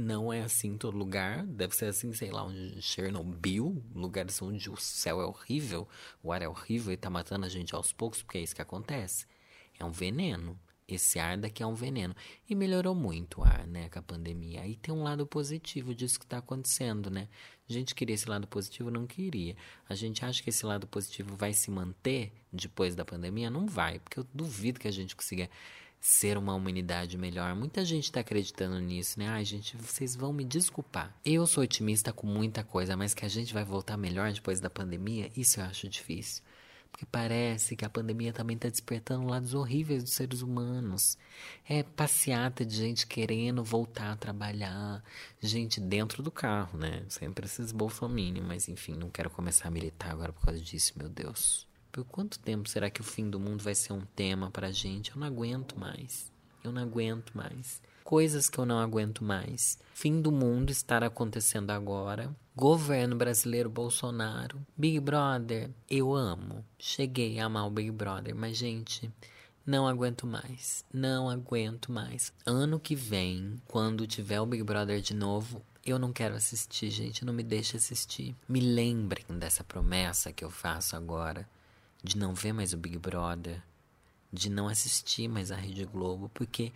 Não 0.00 0.32
é 0.32 0.40
assim 0.40 0.68
em 0.68 0.78
todo 0.78 0.96
lugar. 0.96 1.44
Deve 1.44 1.76
ser 1.76 1.84
assim, 1.84 2.10
sei 2.14 2.30
lá, 2.30 2.42
um 2.42 2.80
Chernobyl, 2.80 3.84
lugares 3.94 4.40
onde 4.40 4.70
o 4.70 4.76
céu 4.76 5.20
é 5.20 5.26
horrível, 5.26 5.86
o 6.22 6.32
ar 6.32 6.40
é 6.40 6.48
horrível 6.48 6.90
e 6.90 6.96
tá 6.96 7.10
matando 7.10 7.44
a 7.44 7.50
gente 7.50 7.74
aos 7.74 7.92
poucos, 7.92 8.22
porque 8.22 8.38
é 8.38 8.40
isso 8.40 8.54
que 8.54 8.62
acontece. 8.62 9.26
É 9.78 9.84
um 9.84 9.90
veneno. 9.90 10.58
Esse 10.88 11.18
ar 11.18 11.36
daqui 11.36 11.62
é 11.62 11.66
um 11.66 11.74
veneno. 11.74 12.16
E 12.48 12.54
melhorou 12.54 12.94
muito 12.94 13.42
o 13.42 13.44
ar, 13.44 13.66
né, 13.66 13.90
com 13.90 13.98
a 13.98 14.02
pandemia. 14.02 14.62
Aí 14.62 14.74
tem 14.74 14.92
um 14.92 15.02
lado 15.02 15.26
positivo 15.26 15.94
disso 15.94 16.18
que 16.18 16.24
está 16.24 16.38
acontecendo, 16.38 17.10
né? 17.10 17.28
A 17.68 17.72
gente 17.72 17.94
queria 17.94 18.14
esse 18.14 18.28
lado 18.28 18.48
positivo, 18.48 18.90
não 18.90 19.06
queria. 19.06 19.54
A 19.86 19.94
gente 19.94 20.24
acha 20.24 20.42
que 20.42 20.48
esse 20.48 20.64
lado 20.64 20.86
positivo 20.86 21.36
vai 21.36 21.52
se 21.52 21.70
manter 21.70 22.32
depois 22.50 22.96
da 22.96 23.04
pandemia? 23.04 23.50
Não 23.50 23.66
vai, 23.66 23.98
porque 24.00 24.18
eu 24.18 24.26
duvido 24.32 24.80
que 24.80 24.88
a 24.88 24.92
gente 24.92 25.14
consiga 25.14 25.48
ser 26.00 26.38
uma 26.38 26.54
humanidade 26.54 27.18
melhor. 27.18 27.54
Muita 27.54 27.84
gente 27.84 28.04
está 28.04 28.20
acreditando 28.20 28.80
nisso, 28.80 29.18
né? 29.18 29.28
Ai, 29.28 29.44
gente, 29.44 29.76
vocês 29.76 30.16
vão 30.16 30.32
me 30.32 30.44
desculpar. 30.44 31.14
Eu 31.22 31.46
sou 31.46 31.62
otimista 31.62 32.10
com 32.10 32.26
muita 32.26 32.64
coisa, 32.64 32.96
mas 32.96 33.12
que 33.12 33.26
a 33.26 33.28
gente 33.28 33.52
vai 33.52 33.64
voltar 33.64 33.98
melhor 33.98 34.32
depois 34.32 34.60
da 34.60 34.70
pandemia, 34.70 35.30
isso 35.36 35.60
eu 35.60 35.64
acho 35.64 35.88
difícil. 35.88 36.42
Porque 36.90 37.06
parece 37.06 37.76
que 37.76 37.84
a 37.84 37.90
pandemia 37.90 38.32
também 38.32 38.56
está 38.56 38.68
despertando 38.68 39.26
lados 39.26 39.54
horríveis 39.54 40.02
dos 40.02 40.14
seres 40.14 40.42
humanos. 40.42 41.16
É 41.68 41.82
passeata 41.82 42.64
de 42.64 42.74
gente 42.74 43.06
querendo 43.06 43.62
voltar 43.62 44.12
a 44.12 44.16
trabalhar, 44.16 45.04
gente 45.40 45.80
dentro 45.80 46.22
do 46.22 46.32
carro, 46.32 46.78
né? 46.78 47.04
Sempre 47.08 47.46
esses 47.46 47.70
bolsominions, 47.70 48.46
mas 48.46 48.68
enfim, 48.68 48.94
não 48.94 49.08
quero 49.08 49.30
começar 49.30 49.68
a 49.68 49.70
militar 49.70 50.10
agora 50.10 50.32
por 50.32 50.46
causa 50.46 50.60
disso, 50.60 50.94
meu 50.96 51.08
Deus. 51.08 51.69
Por 51.92 52.04
quanto 52.04 52.38
tempo 52.38 52.68
será 52.68 52.90
que 52.90 53.00
o 53.00 53.04
fim 53.04 53.28
do 53.28 53.40
mundo 53.40 53.62
vai 53.62 53.74
ser 53.74 53.92
um 53.92 54.02
tema 54.14 54.50
pra 54.50 54.70
gente? 54.70 55.10
Eu 55.10 55.16
não 55.18 55.26
aguento 55.26 55.78
mais. 55.78 56.30
Eu 56.62 56.72
não 56.72 56.82
aguento 56.82 57.32
mais 57.36 57.80
coisas 58.10 58.50
que 58.50 58.58
eu 58.58 58.66
não 58.66 58.80
aguento 58.80 59.22
mais. 59.22 59.78
Fim 59.94 60.20
do 60.20 60.32
mundo 60.32 60.70
estar 60.70 61.04
acontecendo 61.04 61.70
agora. 61.70 62.34
Governo 62.56 63.14
brasileiro 63.14 63.70
Bolsonaro. 63.70 64.60
Big 64.76 64.98
Brother, 64.98 65.70
eu 65.88 66.12
amo. 66.12 66.64
Cheguei 66.76 67.38
a 67.38 67.44
amar 67.44 67.68
o 67.68 67.70
Big 67.70 67.92
Brother, 67.92 68.34
mas, 68.34 68.56
gente, 68.56 69.08
não 69.64 69.86
aguento 69.86 70.26
mais. 70.26 70.84
Não 70.92 71.30
aguento 71.30 71.92
mais. 71.92 72.32
Ano 72.44 72.80
que 72.80 72.96
vem, 72.96 73.62
quando 73.68 74.08
tiver 74.08 74.40
o 74.40 74.46
Big 74.46 74.64
Brother 74.64 75.00
de 75.00 75.14
novo, 75.14 75.62
eu 75.86 75.96
não 75.96 76.12
quero 76.12 76.34
assistir, 76.34 76.90
gente. 76.90 77.24
Não 77.24 77.32
me 77.32 77.44
deixe 77.44 77.76
assistir. 77.76 78.34
Me 78.48 78.58
lembrem 78.58 79.24
dessa 79.38 79.62
promessa 79.62 80.32
que 80.32 80.44
eu 80.44 80.50
faço 80.50 80.96
agora 80.96 81.48
de 82.02 82.16
não 82.16 82.34
ver 82.34 82.52
mais 82.52 82.72
o 82.72 82.76
Big 82.76 82.98
Brother, 82.98 83.62
de 84.32 84.48
não 84.48 84.68
assistir 84.68 85.28
mais 85.28 85.50
a 85.50 85.56
Rede 85.56 85.84
Globo, 85.84 86.30
porque 86.32 86.72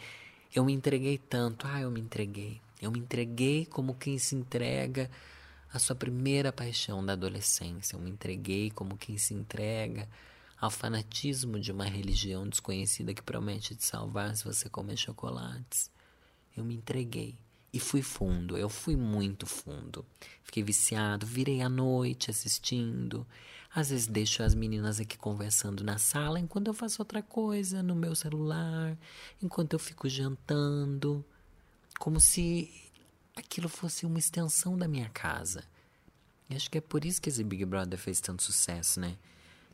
eu 0.55 0.65
me 0.65 0.73
entreguei 0.73 1.19
tanto. 1.19 1.67
Ah, 1.67 1.81
eu 1.81 1.91
me 1.91 2.01
entreguei. 2.01 2.61
Eu 2.81 2.91
me 2.91 2.99
entreguei 2.99 3.67
como 3.67 3.95
quem 3.95 4.19
se 4.19 4.35
entrega 4.35 5.11
à 5.73 5.79
sua 5.79 5.97
primeira 5.97 6.53
paixão 6.53 7.05
da 7.05 7.15
adolescência. 7.15 7.97
Eu 7.97 8.01
me 8.01 8.11
entreguei 8.11 8.71
como 8.71 8.97
quem 8.97 9.19
se 9.19 9.35
entrega 9.35 10.09
ao 10.61 10.71
fanatismo 10.71 11.59
de 11.59 11.73
uma 11.73 11.85
religião 11.85 12.49
desconhecida 12.49 13.13
que 13.13 13.23
promete 13.23 13.75
te 13.75 13.85
salvar 13.85 14.37
se 14.37 14.45
você 14.45 14.69
comer 14.69 14.97
chocolates. 14.97 15.91
Eu 16.57 16.65
me 16.65 16.75
entreguei. 16.75 17.35
E 17.73 17.81
fui 17.81 18.03
fundo, 18.03 18.57
eu 18.57 18.69
fui 18.69 18.95
muito 18.95 19.47
fundo. 19.47 20.07
Fiquei 20.45 20.63
viciado, 20.63 21.27
virei 21.27 21.61
à 21.61 21.69
noite 21.69 22.31
assistindo. 22.31 23.27
Às 23.75 23.91
vezes 23.91 24.07
deixo 24.07 24.43
as 24.45 24.55
meninas 24.55 25.01
aqui 25.01 25.19
conversando 25.19 25.83
na 25.83 25.99
sala 25.99 26.39
enquanto 26.39 26.69
eu 26.69 26.75
faço 26.75 27.03
outra 27.03 27.21
coisa 27.21 27.83
no 27.83 27.97
meu 27.97 28.15
celular, 28.15 28.97
enquanto 29.43 29.73
eu 29.73 29.81
fico 29.81 30.09
jantando, 30.09 31.25
como 31.99 32.21
se 32.21 32.71
aquilo 33.35 33.69
fosse 33.69 34.07
uma 34.07 34.19
extensão 34.19 34.79
da 34.79 34.87
minha 34.87 35.09
casa. 35.09 35.65
E 36.49 36.55
acho 36.55 36.71
que 36.71 36.79
é 36.79 36.81
por 36.81 37.05
isso 37.05 37.21
que 37.21 37.29
esse 37.29 37.43
Big 37.43 37.65
Brother 37.65 37.99
fez 37.99 38.21
tanto 38.21 38.45
sucesso, 38.45 39.01
né? 39.01 39.17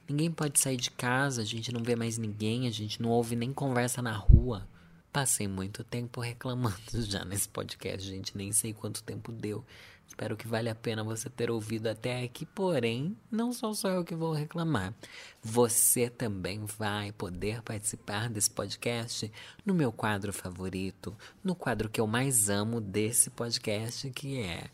Ninguém 0.09 0.31
pode 0.31 0.59
sair 0.59 0.79
de 0.79 0.91
casa, 0.91 1.43
a 1.43 1.45
gente 1.45 1.71
não 1.71 1.83
vê 1.83 1.95
mais 1.95 2.17
ninguém, 2.17 2.67
a 2.67 2.71
gente 2.71 3.03
não 3.03 3.11
ouve 3.11 3.37
nem 3.37 3.53
conversa 3.53 4.01
na 4.01 4.17
rua. 4.17 4.67
Passei 5.13 5.47
muito 5.47 5.85
tempo 5.85 6.21
reclamando 6.21 6.77
já 7.05 7.23
nesse 7.25 7.49
podcast, 7.49 8.09
gente, 8.09 8.35
nem 8.35 8.51
sei 8.51 8.73
quanto 8.73 9.03
tempo 9.03 9.31
deu. 9.31 9.65
Espero 10.11 10.37
que 10.37 10.47
vale 10.47 10.69
a 10.69 10.75
pena 10.75 11.05
você 11.05 11.31
ter 11.31 11.53
ouvido 11.53 11.87
até 11.87 12.25
aqui, 12.25 12.45
porém, 12.45 13.17
não 13.31 13.53
sou 13.53 13.73
só 13.73 13.89
eu 13.89 14.05
que 14.05 14.15
vou 14.15 14.33
reclamar. 14.33 14.93
Você 15.41 16.11
também 16.11 16.65
vai 16.65 17.13
poder 17.13 17.63
participar 17.63 18.29
desse 18.29 18.51
podcast 18.51 19.33
no 19.65 19.73
meu 19.73 19.93
quadro 19.93 20.33
favorito, 20.33 21.17
no 21.45 21.55
quadro 21.55 21.89
que 21.89 22.01
eu 22.01 22.09
mais 22.09 22.51
amo 22.51 22.81
desse 22.81 23.31
podcast, 23.31 24.11
que 24.11 24.43
é 24.43 24.65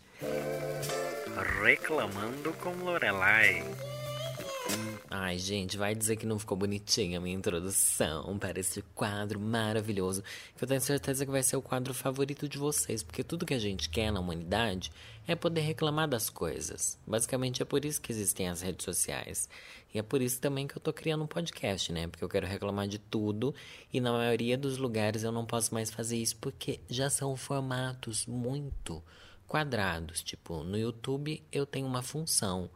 Reclamando 1.62 2.53
com 2.55 2.72
Lorelai. 2.83 3.62
Ai, 5.09 5.38
gente, 5.38 5.77
vai 5.77 5.95
dizer 5.95 6.16
que 6.16 6.27
não 6.27 6.37
ficou 6.37 6.57
bonitinha 6.57 7.19
a 7.19 7.21
minha 7.21 7.37
introdução 7.37 8.37
para 8.38 8.59
esse 8.59 8.83
quadro 8.95 9.38
maravilhoso, 9.38 10.23
que 10.57 10.64
eu 10.64 10.66
tenho 10.66 10.81
certeza 10.81 11.25
que 11.25 11.31
vai 11.31 11.45
ser 11.45 11.57
o 11.57 11.62
quadro 11.62 11.95
favorito 11.95 12.49
de 12.49 12.59
vocês, 12.59 13.05
porque 13.05 13.23
tudo 13.23 13.47
que 13.47 13.55
a 13.55 13.59
gente 13.59 13.88
quer 13.88 14.11
na 14.11 14.19
humanidade 14.19 14.90
é 15.25 15.37
poder 15.37 15.61
reclamar 15.61 16.09
das 16.09 16.29
coisas. 16.29 16.99
Basicamente 17.07 17.62
é 17.62 17.64
por 17.64 17.85
isso 17.85 18.01
que 18.01 18.11
existem 18.11 18.49
as 18.49 18.62
redes 18.62 18.85
sociais. 18.85 19.49
E 19.95 19.99
é 19.99 20.03
por 20.03 20.21
isso 20.21 20.40
também 20.40 20.66
que 20.66 20.77
eu 20.77 20.83
tô 20.83 20.92
criando 20.92 21.23
um 21.23 21.29
podcast, 21.29 21.92
né? 21.92 22.09
Porque 22.09 22.25
eu 22.25 22.29
quero 22.29 22.47
reclamar 22.47 22.88
de 22.88 22.99
tudo 22.99 23.55
e 23.92 24.01
na 24.01 24.11
maioria 24.11 24.59
dos 24.59 24.77
lugares 24.77 25.23
eu 25.23 25.31
não 25.31 25.47
posso 25.47 25.73
mais 25.73 25.88
fazer 25.88 26.16
isso 26.16 26.37
porque 26.40 26.81
já 26.88 27.09
são 27.09 27.37
formatos 27.37 28.27
muito 28.27 29.03
quadrados. 29.47 30.23
Tipo, 30.23 30.62
no 30.62 30.77
YouTube 30.77 31.42
eu 31.53 31.64
tenho 31.64 31.87
uma 31.87 32.03
função. 32.03 32.69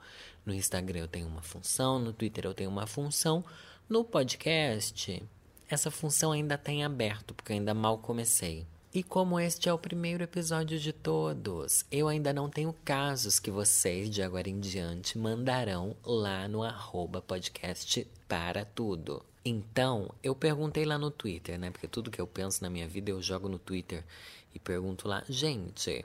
No 0.44 0.54
Instagram 0.54 1.00
eu 1.00 1.08
tenho 1.08 1.26
uma 1.26 1.42
função, 1.42 1.98
no 1.98 2.12
Twitter 2.12 2.44
eu 2.44 2.54
tenho 2.54 2.70
uma 2.70 2.86
função, 2.86 3.44
no 3.88 4.04
podcast 4.04 5.22
essa 5.70 5.88
função 5.88 6.32
ainda 6.32 6.56
está 6.56 6.72
em 6.72 6.82
aberto, 6.82 7.32
porque 7.32 7.52
eu 7.52 7.56
ainda 7.56 7.72
mal 7.72 7.98
comecei. 7.98 8.66
E 8.92 9.04
como 9.04 9.38
este 9.38 9.68
é 9.68 9.72
o 9.72 9.78
primeiro 9.78 10.24
episódio 10.24 10.80
de 10.80 10.92
todos, 10.92 11.84
eu 11.92 12.08
ainda 12.08 12.32
não 12.32 12.50
tenho 12.50 12.74
casos 12.84 13.38
que 13.38 13.52
vocês, 13.52 14.10
de 14.10 14.20
agora 14.20 14.48
em 14.48 14.58
diante, 14.58 15.16
mandarão 15.16 15.94
lá 16.04 16.48
no 16.48 16.64
arroba 16.64 17.22
podcast 17.22 18.04
para 18.26 18.64
tudo. 18.64 19.24
Então, 19.44 20.12
eu 20.24 20.34
perguntei 20.34 20.84
lá 20.84 20.98
no 20.98 21.08
Twitter, 21.08 21.56
né? 21.56 21.70
Porque 21.70 21.86
tudo 21.86 22.10
que 22.10 22.20
eu 22.20 22.26
penso 22.26 22.64
na 22.64 22.68
minha 22.68 22.88
vida 22.88 23.12
eu 23.12 23.22
jogo 23.22 23.48
no 23.48 23.60
Twitter 23.60 24.04
e 24.52 24.58
pergunto 24.58 25.06
lá, 25.06 25.22
gente, 25.28 26.04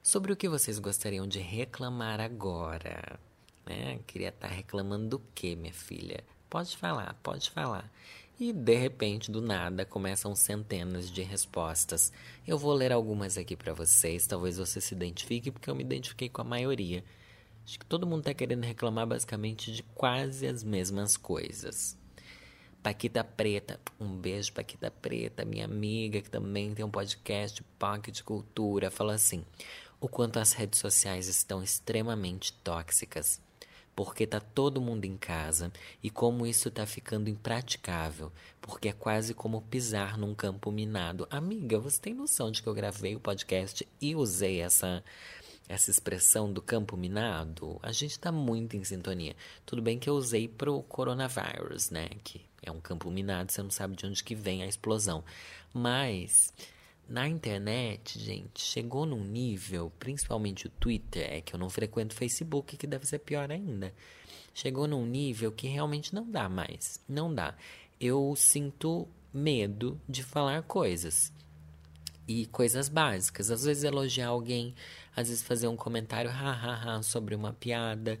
sobre 0.00 0.32
o 0.32 0.36
que 0.36 0.48
vocês 0.48 0.78
gostariam 0.78 1.26
de 1.26 1.40
reclamar 1.40 2.20
agora? 2.20 3.18
Né? 3.66 4.00
Queria 4.06 4.28
estar 4.28 4.48
tá 4.48 4.54
reclamando 4.54 5.08
do 5.08 5.18
que, 5.34 5.54
minha 5.56 5.72
filha? 5.72 6.24
Pode 6.48 6.76
falar, 6.76 7.18
pode 7.22 7.50
falar. 7.50 7.90
E 8.38 8.52
de 8.52 8.74
repente, 8.74 9.30
do 9.30 9.40
nada, 9.40 9.84
começam 9.84 10.34
centenas 10.34 11.10
de 11.10 11.22
respostas. 11.22 12.12
Eu 12.46 12.58
vou 12.58 12.72
ler 12.72 12.92
algumas 12.92 13.38
aqui 13.38 13.56
para 13.56 13.72
vocês, 13.72 14.26
talvez 14.26 14.56
você 14.56 14.80
se 14.80 14.94
identifique, 14.94 15.50
porque 15.50 15.70
eu 15.70 15.74
me 15.74 15.84
identifiquei 15.84 16.28
com 16.28 16.40
a 16.40 16.44
maioria. 16.44 17.04
Acho 17.64 17.78
que 17.78 17.86
todo 17.86 18.06
mundo 18.06 18.20
está 18.20 18.34
querendo 18.34 18.64
reclamar 18.64 19.06
basicamente 19.06 19.72
de 19.72 19.82
quase 19.94 20.46
as 20.46 20.64
mesmas 20.64 21.16
coisas. 21.16 21.96
Paquita 22.82 23.22
Preta, 23.22 23.78
um 24.00 24.16
beijo, 24.16 24.52
Paquita 24.52 24.90
Preta, 24.90 25.44
minha 25.44 25.64
amiga 25.64 26.20
que 26.20 26.28
também 26.28 26.74
tem 26.74 26.84
um 26.84 26.90
podcast, 26.90 27.62
POC 27.78 28.10
de 28.10 28.24
Cultura, 28.24 28.90
fala 28.90 29.14
assim: 29.14 29.44
o 30.00 30.08
quanto 30.08 30.40
as 30.40 30.52
redes 30.52 30.80
sociais 30.80 31.28
estão 31.28 31.62
extremamente 31.62 32.52
tóxicas 32.54 33.40
porque 33.94 34.26
tá 34.26 34.40
todo 34.40 34.80
mundo 34.80 35.04
em 35.04 35.16
casa 35.16 35.72
e 36.02 36.10
como 36.10 36.46
isso 36.46 36.70
tá 36.70 36.86
ficando 36.86 37.28
impraticável, 37.28 38.32
porque 38.60 38.88
é 38.88 38.92
quase 38.92 39.34
como 39.34 39.62
pisar 39.62 40.16
num 40.16 40.34
campo 40.34 40.70
minado. 40.72 41.26
Amiga, 41.30 41.78
você 41.78 42.00
tem 42.00 42.14
noção 42.14 42.50
de 42.50 42.62
que 42.62 42.68
eu 42.68 42.74
gravei 42.74 43.14
o 43.14 43.20
podcast 43.20 43.86
e 44.00 44.14
usei 44.14 44.60
essa 44.60 45.02
essa 45.68 45.90
expressão 45.90 46.52
do 46.52 46.60
campo 46.60 46.96
minado? 46.96 47.78
A 47.82 47.92
gente 47.92 48.18
tá 48.18 48.30
muito 48.32 48.76
em 48.76 48.84
sintonia. 48.84 49.34
Tudo 49.64 49.80
bem 49.80 49.98
que 49.98 50.10
eu 50.10 50.14
usei 50.14 50.48
pro 50.48 50.82
coronavírus, 50.82 51.88
né, 51.88 52.08
que 52.24 52.44
é 52.62 52.70
um 52.70 52.80
campo 52.80 53.10
minado, 53.10 53.50
você 53.50 53.62
não 53.62 53.70
sabe 53.70 53.96
de 53.96 54.06
onde 54.06 54.22
que 54.22 54.34
vem 54.34 54.62
a 54.62 54.66
explosão. 54.66 55.24
Mas 55.72 56.52
na 57.12 57.28
internet, 57.28 58.18
gente, 58.18 58.62
chegou 58.62 59.04
num 59.04 59.22
nível, 59.22 59.92
principalmente 59.98 60.66
o 60.66 60.70
Twitter, 60.70 61.30
é 61.30 61.42
que 61.42 61.54
eu 61.54 61.58
não 61.58 61.68
frequento 61.68 62.14
o 62.14 62.18
Facebook, 62.18 62.74
que 62.74 62.86
deve 62.86 63.04
ser 63.04 63.18
pior 63.18 63.52
ainda. 63.52 63.92
Chegou 64.54 64.88
num 64.88 65.04
nível 65.04 65.52
que 65.52 65.68
realmente 65.68 66.14
não 66.14 66.30
dá 66.30 66.48
mais. 66.48 67.04
Não 67.06 67.32
dá. 67.34 67.54
Eu 68.00 68.34
sinto 68.34 69.06
medo 69.30 70.00
de 70.08 70.22
falar 70.22 70.62
coisas. 70.62 71.30
E 72.26 72.46
coisas 72.46 72.88
básicas. 72.88 73.50
Às 73.50 73.64
vezes 73.64 73.84
elogiar 73.84 74.28
alguém, 74.28 74.74
às 75.14 75.28
vezes 75.28 75.42
fazer 75.42 75.68
um 75.68 75.76
comentário 75.76 76.30
hahaha 76.30 77.02
sobre 77.02 77.34
uma 77.34 77.52
piada. 77.52 78.18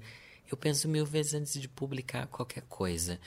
Eu 0.50 0.56
penso 0.58 0.86
mil 0.86 1.06
vezes 1.06 1.32
antes 1.32 1.58
de 1.58 1.66
publicar 1.66 2.26
qualquer 2.26 2.64
coisa. 2.64 3.18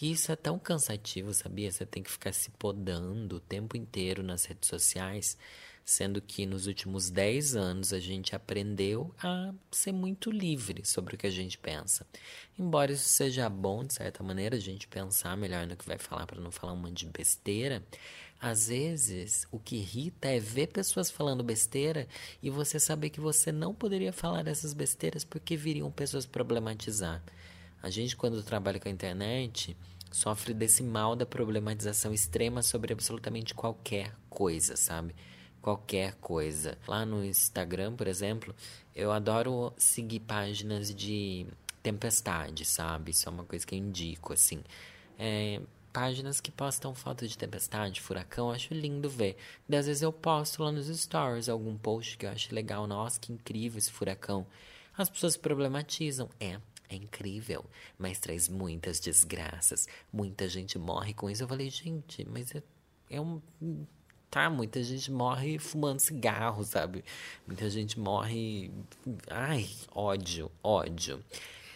E 0.00 0.10
isso 0.10 0.32
é 0.32 0.36
tão 0.36 0.58
cansativo, 0.58 1.32
sabia? 1.32 1.70
Você 1.70 1.86
tem 1.86 2.02
que 2.02 2.10
ficar 2.10 2.32
se 2.32 2.50
podando 2.50 3.36
o 3.36 3.40
tempo 3.40 3.76
inteiro 3.76 4.22
nas 4.22 4.44
redes 4.44 4.68
sociais, 4.68 5.38
sendo 5.84 6.20
que 6.20 6.46
nos 6.46 6.66
últimos 6.66 7.10
10 7.10 7.54
anos 7.54 7.92
a 7.92 8.00
gente 8.00 8.34
aprendeu 8.34 9.14
a 9.22 9.52
ser 9.70 9.92
muito 9.92 10.30
livre 10.30 10.84
sobre 10.84 11.14
o 11.14 11.18
que 11.18 11.26
a 11.26 11.30
gente 11.30 11.58
pensa. 11.58 12.06
Embora 12.58 12.92
isso 12.92 13.08
seja 13.08 13.48
bom, 13.48 13.84
de 13.84 13.94
certa 13.94 14.22
maneira, 14.22 14.56
a 14.56 14.60
gente 14.60 14.88
pensar 14.88 15.36
melhor 15.36 15.66
no 15.66 15.76
que 15.76 15.86
vai 15.86 15.98
falar 15.98 16.26
para 16.26 16.40
não 16.40 16.50
falar 16.50 16.72
um 16.72 16.76
monte 16.76 17.04
de 17.04 17.12
besteira, 17.12 17.84
às 18.40 18.68
vezes, 18.68 19.46
o 19.50 19.58
que 19.58 19.76
irrita 19.76 20.28
é 20.28 20.38
ver 20.38 20.66
pessoas 20.66 21.10
falando 21.10 21.42
besteira 21.42 22.06
e 22.42 22.50
você 22.50 22.78
saber 22.80 23.10
que 23.10 23.20
você 23.20 23.50
não 23.50 23.74
poderia 23.74 24.12
falar 24.12 24.46
essas 24.46 24.74
besteiras 24.74 25.24
porque 25.24 25.56
viriam 25.56 25.90
pessoas 25.90 26.26
problematizar. 26.26 27.22
A 27.84 27.90
gente, 27.90 28.16
quando 28.16 28.42
trabalha 28.42 28.80
com 28.80 28.88
a 28.88 28.90
internet, 28.90 29.76
sofre 30.10 30.54
desse 30.54 30.82
mal 30.82 31.14
da 31.14 31.26
problematização 31.26 32.14
extrema 32.14 32.62
sobre 32.62 32.94
absolutamente 32.94 33.52
qualquer 33.52 34.16
coisa, 34.30 34.74
sabe? 34.74 35.14
Qualquer 35.60 36.14
coisa. 36.14 36.78
Lá 36.88 37.04
no 37.04 37.22
Instagram, 37.22 37.94
por 37.94 38.06
exemplo, 38.06 38.54
eu 38.96 39.12
adoro 39.12 39.70
seguir 39.76 40.20
páginas 40.20 40.94
de 40.94 41.46
tempestade, 41.82 42.64
sabe? 42.64 43.10
Isso 43.10 43.28
é 43.28 43.32
uma 43.32 43.44
coisa 43.44 43.66
que 43.66 43.74
eu 43.74 43.78
indico, 43.78 44.32
assim. 44.32 44.64
É, 45.18 45.60
páginas 45.92 46.40
que 46.40 46.50
postam 46.50 46.94
fotos 46.94 47.28
de 47.28 47.36
tempestade, 47.36 48.00
furacão, 48.00 48.50
acho 48.50 48.72
lindo 48.72 49.10
ver. 49.10 49.36
E 49.68 49.76
às 49.76 49.84
vezes 49.84 50.00
eu 50.00 50.10
posto 50.10 50.62
lá 50.62 50.72
nos 50.72 50.86
stories 50.86 51.50
algum 51.50 51.76
post 51.76 52.16
que 52.16 52.24
eu 52.24 52.30
acho 52.30 52.54
legal. 52.54 52.86
Nossa, 52.86 53.20
que 53.20 53.30
incrível 53.30 53.76
esse 53.76 53.92
furacão. 53.92 54.46
As 54.96 55.10
pessoas 55.10 55.36
problematizam. 55.36 56.30
É, 56.40 56.58
é 56.94 56.96
incrível, 56.96 57.64
mas 57.98 58.18
traz 58.18 58.48
muitas 58.48 59.00
desgraças. 59.00 59.86
Muita 60.12 60.48
gente 60.48 60.78
morre 60.78 61.12
com 61.12 61.28
isso. 61.28 61.42
Eu 61.42 61.48
falei, 61.48 61.68
gente, 61.70 62.24
mas 62.24 62.54
é, 62.54 62.62
é 63.10 63.20
um. 63.20 63.40
Tá, 64.30 64.50
muita 64.50 64.82
gente 64.82 65.12
morre 65.12 65.58
fumando 65.58 66.00
cigarro, 66.00 66.64
sabe? 66.64 67.04
Muita 67.46 67.70
gente 67.70 67.98
morre. 68.00 68.70
Ai, 69.30 69.68
ódio, 69.94 70.50
ódio. 70.62 71.22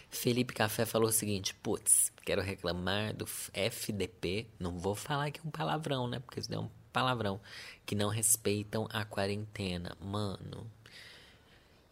Felipe 0.09 0.53
Café 0.53 0.85
falou 0.85 1.09
o 1.09 1.13
seguinte: 1.13 1.53
putz, 1.55 2.11
quero 2.25 2.41
reclamar 2.41 3.15
do 3.15 3.25
FDP. 3.53 4.47
Não 4.59 4.77
vou 4.77 4.95
falar 4.95 5.31
que 5.31 5.39
é 5.39 5.43
um 5.43 5.51
palavrão, 5.51 6.07
né? 6.07 6.19
Porque 6.19 6.39
isso 6.39 6.53
é 6.53 6.59
um 6.59 6.69
palavrão. 6.91 7.39
Que 7.85 7.95
não 7.95 8.09
respeitam 8.09 8.87
a 8.91 9.05
quarentena. 9.05 9.95
Mano, 10.01 10.69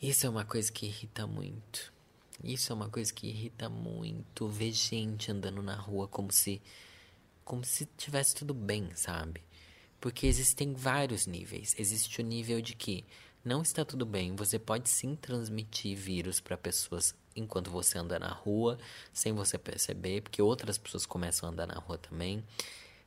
isso 0.02 0.26
é 0.26 0.30
uma 0.30 0.44
coisa 0.44 0.72
que 0.72 0.88
irrita 0.88 1.26
muito. 1.26 1.94
Isso 2.44 2.72
é 2.72 2.76
uma 2.76 2.90
coisa 2.90 3.14
que 3.14 3.28
irrita 3.28 3.70
muito. 3.70 4.48
Ver 4.48 4.72
gente 4.72 5.32
andando 5.32 5.62
na 5.62 5.76
rua 5.76 6.08
como 6.08 6.32
se. 6.32 6.62
Como 7.44 7.64
se 7.64 7.86
tivesse 7.98 8.36
tudo 8.36 8.54
bem, 8.54 8.90
sabe? 8.94 9.42
Porque 10.02 10.28
existem 10.28 10.74
vários 10.74 11.26
níveis. 11.26 11.74
Existe 11.78 12.22
o 12.22 12.24
nível 12.24 12.62
de 12.62 12.76
que 12.76 13.06
não 13.48 13.62
está 13.62 13.86
tudo 13.86 14.06
bem, 14.06 14.36
você 14.36 14.60
pode 14.60 14.90
sim 14.90 15.16
transmitir 15.16 15.96
vírus 15.96 16.42
para 16.42 16.58
pessoas 16.58 17.16
enquanto 17.34 17.72
você 17.72 17.98
anda 17.98 18.20
na 18.20 18.28
rua, 18.28 18.78
sem 19.14 19.32
você 19.32 19.58
perceber, 19.58 20.22
porque 20.22 20.42
outras 20.42 20.78
pessoas 20.78 21.06
começam 21.06 21.48
a 21.48 21.52
andar 21.54 21.66
na 21.66 21.76
rua 21.76 21.98
também. 21.98 22.44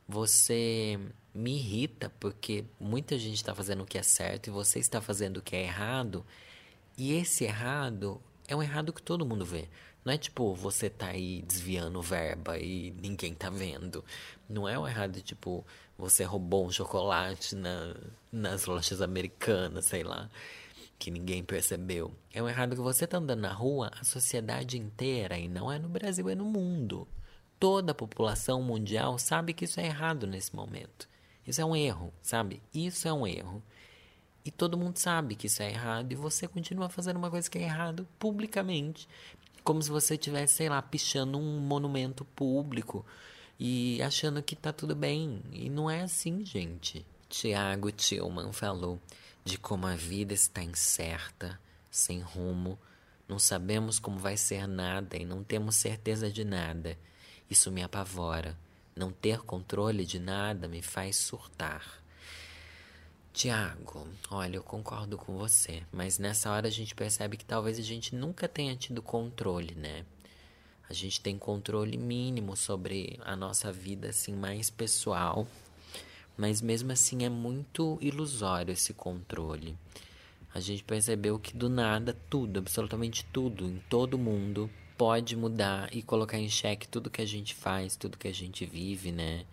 Você 0.08 0.98
me 1.34 1.56
irrita 1.56 2.10
porque 2.18 2.64
muita 2.80 3.18
gente 3.18 3.36
está 3.36 3.54
fazendo 3.54 3.82
o 3.82 3.86
que 3.86 3.98
é 3.98 4.02
certo 4.02 4.46
e 4.46 4.50
você 4.50 4.78
está 4.78 5.00
fazendo 5.00 5.36
o 5.36 5.42
que 5.42 5.54
é 5.54 5.64
errado. 5.64 6.24
E 6.96 7.12
esse 7.12 7.44
errado 7.44 8.18
é 8.52 8.56
um 8.56 8.62
errado 8.62 8.92
que 8.92 9.02
todo 9.02 9.26
mundo 9.26 9.44
vê. 9.44 9.68
Não 10.04 10.12
é 10.12 10.18
tipo 10.18 10.54
você 10.54 10.88
tá 10.90 11.08
aí 11.08 11.42
desviando 11.42 12.00
verba 12.02 12.58
e 12.58 12.90
ninguém 13.00 13.34
tá 13.34 13.50
vendo. 13.50 14.04
Não 14.48 14.68
é 14.68 14.78
um 14.78 14.86
errado 14.88 15.20
tipo 15.20 15.64
você 15.96 16.24
roubou 16.24 16.66
um 16.66 16.70
chocolate 16.70 17.54
na, 17.54 17.94
nas 18.32 18.64
lojas 18.64 19.00
americanas, 19.02 19.84
sei 19.86 20.02
lá 20.02 20.28
que 21.00 21.10
ninguém 21.10 21.42
percebeu. 21.42 22.14
É 22.30 22.42
um 22.42 22.48
errado 22.48 22.76
que 22.76 22.82
você 22.82 23.06
tá 23.06 23.16
andando 23.16 23.40
na 23.40 23.52
rua, 23.52 23.90
a 23.98 24.04
sociedade 24.04 24.78
inteira, 24.78 25.38
e 25.38 25.48
não 25.48 25.72
é 25.72 25.78
no 25.78 25.88
Brasil, 25.88 26.28
é 26.28 26.34
no 26.34 26.44
mundo. 26.44 27.08
Toda 27.58 27.92
a 27.92 27.94
população 27.94 28.62
mundial 28.62 29.18
sabe 29.18 29.54
que 29.54 29.64
isso 29.64 29.80
é 29.80 29.86
errado 29.86 30.26
nesse 30.26 30.54
momento. 30.54 31.08
Isso 31.46 31.60
é 31.60 31.64
um 31.64 31.74
erro, 31.74 32.12
sabe? 32.20 32.62
Isso 32.72 33.08
é 33.08 33.12
um 33.12 33.26
erro. 33.26 33.62
E 34.44 34.50
todo 34.50 34.78
mundo 34.78 34.96
sabe 34.96 35.34
que 35.34 35.46
isso 35.46 35.62
é 35.62 35.70
errado 35.70 36.12
e 36.12 36.14
você 36.14 36.48
continua 36.48 36.88
fazendo 36.88 37.18
uma 37.18 37.30
coisa 37.30 37.50
que 37.50 37.58
é 37.58 37.62
errado 37.62 38.08
publicamente, 38.18 39.06
como 39.62 39.82
se 39.82 39.90
você 39.90 40.14
estivesse, 40.14 40.54
sei 40.54 40.68
lá, 40.68 40.80
pichando 40.80 41.38
um 41.38 41.60
monumento 41.60 42.24
público 42.24 43.04
e 43.58 44.02
achando 44.02 44.42
que 44.42 44.56
tá 44.56 44.72
tudo 44.72 44.94
bem. 44.94 45.42
E 45.52 45.68
não 45.68 45.90
é 45.90 46.02
assim, 46.02 46.44
gente. 46.44 47.04
Tiago 47.28 47.92
Tillman 47.92 48.52
falou 48.52 48.98
de 49.44 49.58
como 49.58 49.86
a 49.86 49.94
vida 49.94 50.32
está 50.32 50.62
incerta, 50.62 51.60
sem 51.90 52.20
rumo, 52.20 52.78
não 53.30 53.38
sabemos 53.38 54.00
como 54.00 54.18
vai 54.18 54.36
ser 54.36 54.66
nada 54.66 55.16
e 55.16 55.24
não 55.24 55.44
temos 55.44 55.76
certeza 55.76 56.28
de 56.28 56.44
nada. 56.44 56.98
Isso 57.48 57.70
me 57.70 57.80
apavora. 57.80 58.58
Não 58.96 59.12
ter 59.12 59.38
controle 59.42 60.04
de 60.04 60.18
nada 60.18 60.66
me 60.66 60.82
faz 60.82 61.14
surtar. 61.14 61.99
Tiago, 63.32 64.06
olha, 64.30 64.56
eu 64.56 64.62
concordo 64.62 65.16
com 65.16 65.36
você, 65.36 65.82
mas 65.92 66.18
nessa 66.18 66.50
hora 66.50 66.68
a 66.68 66.70
gente 66.70 66.94
percebe 66.94 67.36
que 67.36 67.44
talvez 67.44 67.78
a 67.78 67.82
gente 67.82 68.14
nunca 68.14 68.48
tenha 68.48 68.76
tido 68.76 69.00
controle, 69.00 69.74
né? 69.74 70.04
A 70.88 70.92
gente 70.92 71.20
tem 71.20 71.38
controle 71.38 71.96
mínimo 71.96 72.56
sobre 72.56 73.18
a 73.24 73.36
nossa 73.36 73.72
vida, 73.72 74.08
assim, 74.08 74.34
mais 74.34 74.68
pessoal 74.68 75.46
mas 76.40 76.62
mesmo 76.62 76.90
assim 76.90 77.22
é 77.22 77.28
muito 77.28 77.98
ilusório 78.00 78.72
esse 78.72 78.94
controle. 78.94 79.76
A 80.54 80.58
gente 80.58 80.82
percebeu 80.82 81.38
que 81.38 81.54
do 81.54 81.68
nada 81.68 82.16
tudo, 82.30 82.58
absolutamente 82.58 83.26
tudo, 83.26 83.66
em 83.66 83.76
todo 83.90 84.16
mundo, 84.16 84.70
pode 84.96 85.36
mudar 85.36 85.94
e 85.94 86.02
colocar 86.02 86.38
em 86.38 86.48
xeque 86.48 86.88
tudo 86.88 87.10
que 87.10 87.20
a 87.20 87.26
gente 87.26 87.54
faz, 87.54 87.94
tudo 87.94 88.16
que 88.16 88.26
a 88.26 88.32
gente 88.32 88.64
vive, 88.64 89.12
né? 89.12 89.44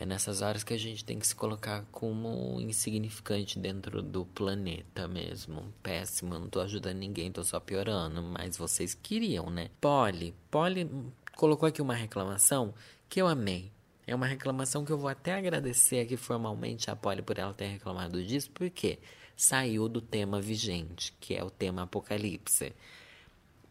É 0.00 0.06
nessas 0.06 0.40
horas 0.40 0.64
que 0.64 0.72
a 0.72 0.78
gente 0.78 1.04
tem 1.04 1.18
que 1.18 1.26
se 1.26 1.36
colocar 1.36 1.84
como 1.92 2.58
insignificante 2.58 3.58
dentro 3.58 4.00
do 4.00 4.24
planeta 4.24 5.06
mesmo. 5.06 5.74
Péssimo, 5.82 6.38
não 6.38 6.48
tô 6.48 6.58
ajudando 6.60 6.96
ninguém, 6.96 7.30
tô 7.30 7.44
só 7.44 7.60
piorando, 7.60 8.22
mas 8.22 8.56
vocês 8.56 8.94
queriam, 8.94 9.50
né? 9.50 9.68
Polly, 9.78 10.34
Polly 10.50 10.90
colocou 11.36 11.68
aqui 11.68 11.82
uma 11.82 11.92
reclamação 11.92 12.72
que 13.10 13.20
eu 13.20 13.28
amei. 13.28 13.70
É 14.06 14.14
uma 14.14 14.24
reclamação 14.26 14.86
que 14.86 14.90
eu 14.90 14.96
vou 14.96 15.10
até 15.10 15.34
agradecer 15.34 16.00
aqui 16.00 16.16
formalmente 16.16 16.90
a 16.90 16.96
Polly 16.96 17.20
por 17.20 17.38
ela 17.38 17.52
ter 17.52 17.66
reclamado 17.66 18.24
disso, 18.24 18.50
porque 18.52 18.98
saiu 19.36 19.86
do 19.86 20.00
tema 20.00 20.40
vigente, 20.40 21.14
que 21.20 21.34
é 21.34 21.44
o 21.44 21.50
tema 21.50 21.82
apocalipse. 21.82 22.72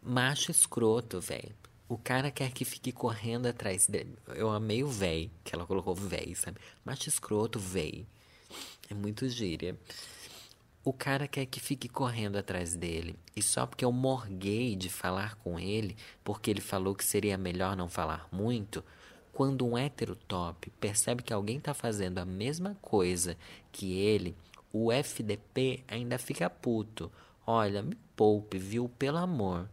Macho 0.00 0.52
escroto, 0.52 1.20
velho. 1.20 1.56
O 1.90 1.98
cara 1.98 2.30
quer 2.30 2.52
que 2.52 2.64
fique 2.64 2.92
correndo 2.92 3.46
atrás 3.46 3.88
dele. 3.88 4.16
Eu 4.28 4.48
amei 4.48 4.84
o 4.84 4.88
véi, 4.88 5.28
que 5.42 5.52
ela 5.52 5.66
colocou 5.66 5.92
véi, 5.92 6.36
sabe? 6.36 6.60
Macho 6.84 7.08
escroto, 7.08 7.58
véi. 7.58 8.06
É 8.88 8.94
muito 8.94 9.28
gíria. 9.28 9.76
O 10.84 10.92
cara 10.92 11.26
quer 11.26 11.46
que 11.46 11.58
fique 11.58 11.88
correndo 11.88 12.36
atrás 12.36 12.76
dele. 12.76 13.16
E 13.34 13.42
só 13.42 13.66
porque 13.66 13.84
eu 13.84 13.90
morguei 13.90 14.76
de 14.76 14.88
falar 14.88 15.34
com 15.38 15.58
ele, 15.58 15.96
porque 16.22 16.48
ele 16.48 16.60
falou 16.60 16.94
que 16.94 17.04
seria 17.04 17.36
melhor 17.36 17.76
não 17.76 17.88
falar 17.88 18.28
muito, 18.30 18.84
quando 19.32 19.66
um 19.66 19.76
hétero 19.76 20.14
top 20.14 20.70
percebe 20.78 21.24
que 21.24 21.32
alguém 21.32 21.58
está 21.58 21.74
fazendo 21.74 22.18
a 22.18 22.24
mesma 22.24 22.78
coisa 22.80 23.36
que 23.72 23.98
ele, 23.98 24.36
o 24.72 24.92
FDP 24.92 25.82
ainda 25.88 26.20
fica 26.20 26.48
puto. 26.48 27.10
Olha, 27.44 27.82
me 27.82 27.96
poupe, 28.14 28.58
viu? 28.58 28.88
Pelo 28.96 29.18
amor. 29.18 29.68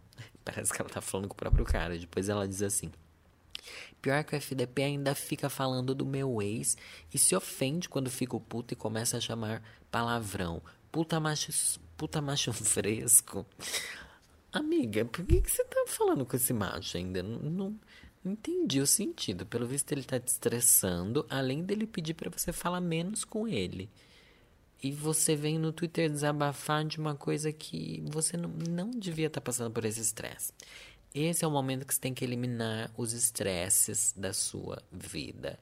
Parece 0.48 0.72
que 0.72 0.80
ela 0.80 0.88
tá 0.88 1.02
falando 1.02 1.28
com 1.28 1.34
o 1.34 1.36
próprio 1.36 1.62
cara. 1.62 1.98
Depois 1.98 2.30
ela 2.30 2.48
diz 2.48 2.62
assim: 2.62 2.90
Pior 4.00 4.24
que 4.24 4.34
o 4.34 4.36
FDP 4.36 4.82
ainda 4.82 5.14
fica 5.14 5.50
falando 5.50 5.94
do 5.94 6.06
meu 6.06 6.40
ex 6.40 6.74
e 7.12 7.18
se 7.18 7.36
ofende 7.36 7.86
quando 7.86 8.08
fico 8.08 8.40
puto 8.40 8.72
e 8.72 8.76
começa 8.76 9.18
a 9.18 9.20
chamar 9.20 9.62
palavrão. 9.90 10.62
Puta 10.90 11.20
macho, 11.20 11.52
puta 11.98 12.22
macho 12.22 12.50
fresco. 12.56 13.44
Amiga, 14.50 15.04
por 15.04 15.22
que, 15.26 15.42
que 15.42 15.50
você 15.50 15.62
tá 15.64 15.84
falando 15.86 16.24
com 16.24 16.34
esse 16.34 16.54
macho 16.54 16.96
ainda? 16.96 17.22
Não, 17.22 17.38
não, 17.38 17.80
Entendi 18.24 18.80
o 18.80 18.86
sentido. 18.86 19.44
Pelo 19.44 19.66
visto, 19.66 19.92
ele 19.92 20.02
tá 20.02 20.18
te 20.18 20.28
estressando, 20.28 21.26
além 21.28 21.62
dele 21.62 21.86
pedir 21.86 22.14
para 22.14 22.30
você 22.30 22.54
falar 22.54 22.80
menos 22.80 23.22
com 23.22 23.46
ele. 23.46 23.90
E 24.82 24.92
você 24.92 25.34
vem 25.34 25.58
no 25.58 25.72
Twitter 25.72 26.08
desabafar 26.08 26.84
de 26.84 26.98
uma 26.98 27.14
coisa 27.14 27.52
que 27.52 28.02
você 28.06 28.36
não, 28.36 28.48
não 28.48 28.90
devia 28.90 29.26
estar 29.26 29.40
tá 29.40 29.44
passando 29.44 29.72
por 29.72 29.84
esse 29.84 30.00
estresse. 30.00 30.52
Esse 31.14 31.44
é 31.44 31.48
o 31.48 31.50
momento 31.50 31.86
que 31.86 31.94
você 31.94 32.00
tem 32.00 32.14
que 32.14 32.24
eliminar 32.24 32.90
os 32.96 33.12
estresses 33.12 34.14
da 34.16 34.32
sua 34.32 34.82
vida. 34.92 35.58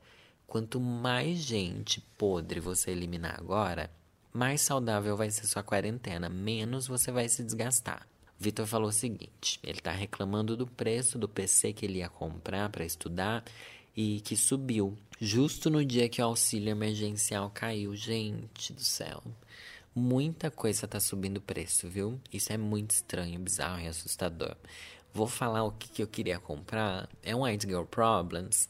Quanto 0.46 0.80
mais 0.80 1.38
gente 1.38 2.00
podre 2.18 2.60
você 2.60 2.90
eliminar 2.90 3.38
agora, 3.38 3.90
mais 4.32 4.60
saudável 4.60 5.16
vai 5.16 5.30
ser 5.30 5.46
sua 5.46 5.62
quarentena, 5.62 6.28
menos 6.28 6.86
você 6.86 7.10
vai 7.10 7.28
se 7.28 7.42
desgastar. 7.42 8.06
Vitor 8.38 8.66
falou 8.66 8.88
o 8.88 8.92
seguinte: 8.92 9.58
ele 9.62 9.78
está 9.78 9.92
reclamando 9.92 10.56
do 10.56 10.66
preço 10.66 11.18
do 11.18 11.28
PC 11.28 11.72
que 11.72 11.86
ele 11.86 11.98
ia 11.98 12.08
comprar 12.08 12.68
para 12.68 12.84
estudar 12.84 13.42
e 13.96 14.20
que 14.20 14.36
subiu 14.36 14.96
justo 15.20 15.70
no 15.70 15.84
dia 15.84 16.08
que 16.08 16.20
o 16.20 16.24
auxílio 16.24 16.70
emergencial 16.70 17.50
caiu. 17.50 17.94
Gente 17.94 18.72
do 18.72 18.82
céu. 18.82 19.22
Muita 19.94 20.50
coisa 20.50 20.86
tá 20.86 21.00
subindo 21.00 21.40
preço, 21.40 21.88
viu? 21.88 22.20
Isso 22.32 22.52
é 22.52 22.58
muito 22.58 22.90
estranho, 22.90 23.40
bizarro 23.40 23.80
e 23.80 23.88
assustador. 23.88 24.54
Vou 25.14 25.26
falar 25.26 25.64
o 25.64 25.72
que, 25.72 25.88
que 25.88 26.02
eu 26.02 26.06
queria 26.06 26.38
comprar. 26.38 27.08
É 27.22 27.34
um 27.34 27.44
White 27.44 27.66
Girl 27.66 27.84
Problems. 27.84 28.68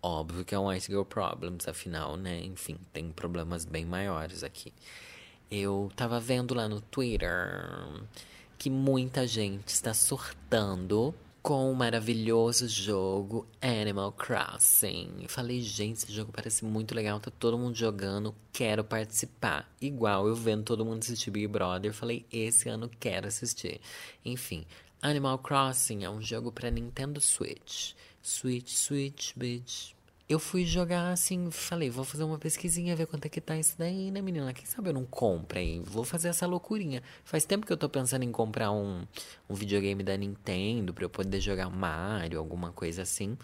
Óbvio 0.00 0.44
que 0.44 0.54
é 0.54 0.58
um 0.58 0.68
White 0.68 0.86
Girl 0.86 1.02
Problems, 1.02 1.68
afinal, 1.68 2.16
né? 2.16 2.40
Enfim, 2.40 2.78
tem 2.92 3.12
problemas 3.12 3.66
bem 3.66 3.84
maiores 3.84 4.42
aqui. 4.42 4.72
Eu 5.50 5.92
tava 5.94 6.18
vendo 6.18 6.54
lá 6.54 6.66
no 6.66 6.80
Twitter 6.80 7.54
que 8.56 8.70
muita 8.70 9.26
gente 9.26 9.68
está 9.68 9.92
surtando 9.92 11.14
com 11.42 11.72
o 11.72 11.74
maravilhoso 11.74 12.68
jogo 12.68 13.48
Animal 13.60 14.12
Crossing. 14.12 15.26
Falei, 15.26 15.60
gente, 15.60 15.96
esse 15.96 16.12
jogo 16.12 16.30
parece 16.30 16.64
muito 16.64 16.94
legal, 16.94 17.18
tá 17.18 17.32
todo 17.32 17.58
mundo 17.58 17.74
jogando, 17.74 18.32
quero 18.52 18.84
participar. 18.84 19.68
Igual 19.80 20.28
eu 20.28 20.36
vendo 20.36 20.62
todo 20.62 20.84
mundo 20.84 21.02
assistir 21.02 21.32
Big 21.32 21.48
Brother, 21.48 21.92
falei, 21.92 22.24
esse 22.32 22.68
ano 22.68 22.88
quero 22.88 23.26
assistir. 23.26 23.80
Enfim, 24.24 24.64
Animal 25.02 25.38
Crossing 25.40 26.04
é 26.04 26.10
um 26.10 26.22
jogo 26.22 26.52
para 26.52 26.70
Nintendo 26.70 27.20
Switch. 27.20 27.94
Switch, 28.22 28.70
Switch, 28.70 29.32
bitch. 29.34 29.94
Eu 30.32 30.38
fui 30.38 30.64
jogar 30.64 31.10
assim, 31.10 31.50
falei, 31.50 31.90
vou 31.90 32.06
fazer 32.06 32.24
uma 32.24 32.38
pesquisinha, 32.38 32.96
ver 32.96 33.06
quanto 33.06 33.26
é 33.26 33.28
que 33.28 33.38
tá 33.38 33.54
isso 33.58 33.74
daí, 33.76 34.10
né, 34.10 34.22
menina? 34.22 34.54
Quem 34.54 34.64
sabe 34.64 34.88
eu 34.88 34.94
não 34.94 35.04
compro 35.04 35.58
aí? 35.58 35.78
Vou 35.80 36.04
fazer 36.04 36.28
essa 36.28 36.46
loucurinha. 36.46 37.02
Faz 37.22 37.44
tempo 37.44 37.66
que 37.66 37.72
eu 37.72 37.76
tô 37.76 37.86
pensando 37.86 38.22
em 38.22 38.32
comprar 38.32 38.72
um, 38.72 39.06
um 39.46 39.54
videogame 39.54 40.02
da 40.02 40.16
Nintendo 40.16 40.94
pra 40.94 41.04
eu 41.04 41.10
poder 41.10 41.38
jogar 41.38 41.68
Mario, 41.68 42.38
alguma 42.38 42.72
coisa 42.72 43.02
assim. 43.02 43.36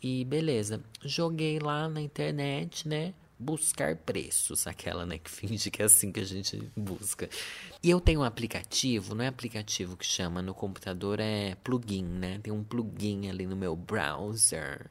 E 0.00 0.24
beleza, 0.26 0.80
joguei 1.04 1.58
lá 1.58 1.88
na 1.88 2.00
internet, 2.00 2.86
né? 2.86 3.14
Buscar 3.36 3.96
preços, 3.96 4.68
aquela, 4.68 5.04
né, 5.04 5.18
que 5.18 5.30
finge 5.34 5.72
que 5.72 5.82
é 5.82 5.86
assim 5.86 6.12
que 6.12 6.20
a 6.20 6.24
gente 6.24 6.70
busca. 6.76 7.28
E 7.82 7.90
eu 7.90 8.00
tenho 8.00 8.20
um 8.20 8.24
aplicativo, 8.24 9.12
não 9.12 9.24
é 9.24 9.26
aplicativo 9.26 9.96
que 9.96 10.06
chama 10.06 10.40
no 10.40 10.54
computador, 10.54 11.18
é 11.18 11.56
plugin, 11.64 12.04
né? 12.04 12.38
Tem 12.40 12.52
um 12.52 12.62
plugin 12.62 13.28
ali 13.28 13.44
no 13.44 13.56
meu 13.56 13.74
browser 13.74 14.88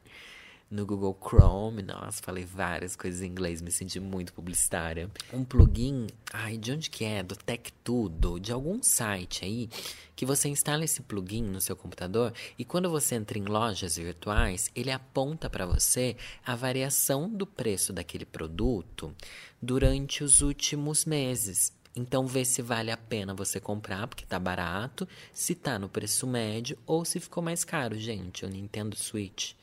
no 0.70 0.84
Google 0.84 1.18
Chrome. 1.20 1.82
Nossa, 1.82 2.22
falei 2.22 2.44
várias 2.44 2.94
coisas 2.94 3.22
em 3.22 3.26
inglês, 3.26 3.60
me 3.60 3.70
senti 3.70 3.98
muito 3.98 4.32
publicitária. 4.32 5.10
Um 5.32 5.44
plugin, 5.44 6.06
ai, 6.32 6.56
de 6.56 6.72
onde 6.72 6.90
que 6.90 7.04
é? 7.04 7.22
Do 7.22 7.36
Tech 7.36 7.72
Tudo, 7.82 8.38
de 8.38 8.52
algum 8.52 8.82
site 8.82 9.44
aí, 9.44 9.68
que 10.14 10.26
você 10.26 10.48
instala 10.48 10.84
esse 10.84 11.02
plugin 11.02 11.42
no 11.42 11.60
seu 11.60 11.76
computador 11.76 12.32
e 12.58 12.64
quando 12.64 12.90
você 12.90 13.14
entra 13.14 13.38
em 13.38 13.44
lojas 13.44 13.96
virtuais, 13.96 14.70
ele 14.74 14.90
aponta 14.90 15.48
para 15.48 15.66
você 15.66 16.16
a 16.44 16.54
variação 16.54 17.28
do 17.28 17.46
preço 17.46 17.92
daquele 17.92 18.24
produto 18.24 19.14
durante 19.60 20.22
os 20.22 20.42
últimos 20.42 21.04
meses. 21.04 21.72
Então 21.96 22.26
vê 22.26 22.44
se 22.44 22.62
vale 22.62 22.92
a 22.92 22.96
pena 22.96 23.34
você 23.34 23.58
comprar, 23.58 24.06
porque 24.06 24.24
tá 24.24 24.38
barato, 24.38 25.08
se 25.32 25.54
tá 25.54 25.78
no 25.78 25.88
preço 25.88 26.26
médio 26.26 26.78
ou 26.86 27.04
se 27.04 27.18
ficou 27.18 27.42
mais 27.42 27.64
caro, 27.64 27.98
gente. 27.98 28.44
O 28.44 28.48
Nintendo 28.48 28.94
Switch 28.94 29.54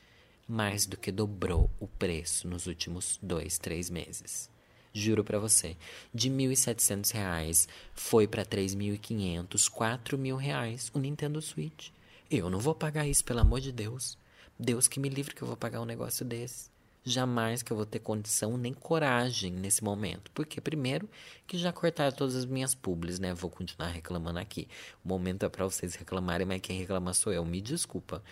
mais 0.48 0.86
do 0.86 0.96
que 0.96 1.10
dobrou 1.10 1.70
o 1.80 1.86
preço 1.86 2.46
nos 2.46 2.66
últimos 2.66 3.18
dois, 3.22 3.58
três 3.58 3.90
meses. 3.90 4.48
Juro 4.92 5.22
para 5.22 5.38
você, 5.38 5.76
de 6.14 6.28
R$ 6.28 6.36
1.700 6.36 7.68
foi 7.94 8.26
para 8.26 8.42
R$ 8.42 8.48
3.500, 8.48 10.10
R$ 10.10 10.16
mil 10.16 10.36
reais 10.36 10.90
o 10.94 10.98
Nintendo 10.98 11.42
Switch. 11.42 11.90
Eu 12.30 12.48
não 12.48 12.58
vou 12.58 12.74
pagar 12.74 13.06
isso, 13.06 13.24
pelo 13.24 13.40
amor 13.40 13.60
de 13.60 13.70
Deus. 13.70 14.16
Deus 14.58 14.88
que 14.88 14.98
me 14.98 15.08
livre 15.08 15.34
que 15.34 15.42
eu 15.42 15.46
vou 15.46 15.56
pagar 15.56 15.80
um 15.80 15.84
negócio 15.84 16.24
desse. 16.24 16.70
Jamais 17.04 17.62
que 17.62 17.70
eu 17.70 17.76
vou 17.76 17.86
ter 17.86 18.00
condição 18.00 18.56
nem 18.56 18.72
coragem 18.72 19.52
nesse 19.52 19.84
momento. 19.84 20.28
Porque, 20.32 20.60
primeiro, 20.60 21.08
que 21.46 21.56
já 21.56 21.72
cortaram 21.72 22.16
todas 22.16 22.34
as 22.34 22.44
minhas 22.44 22.74
publis, 22.74 23.20
né? 23.20 23.32
Vou 23.32 23.48
continuar 23.48 23.90
reclamando 23.90 24.40
aqui. 24.40 24.66
O 25.04 25.08
momento 25.08 25.44
é 25.44 25.48
para 25.48 25.64
vocês 25.64 25.94
reclamarem, 25.94 26.44
mas 26.44 26.60
quem 26.60 26.80
reclama 26.80 27.14
sou 27.14 27.32
eu. 27.32 27.44
Me 27.44 27.60
desculpa. 27.60 28.24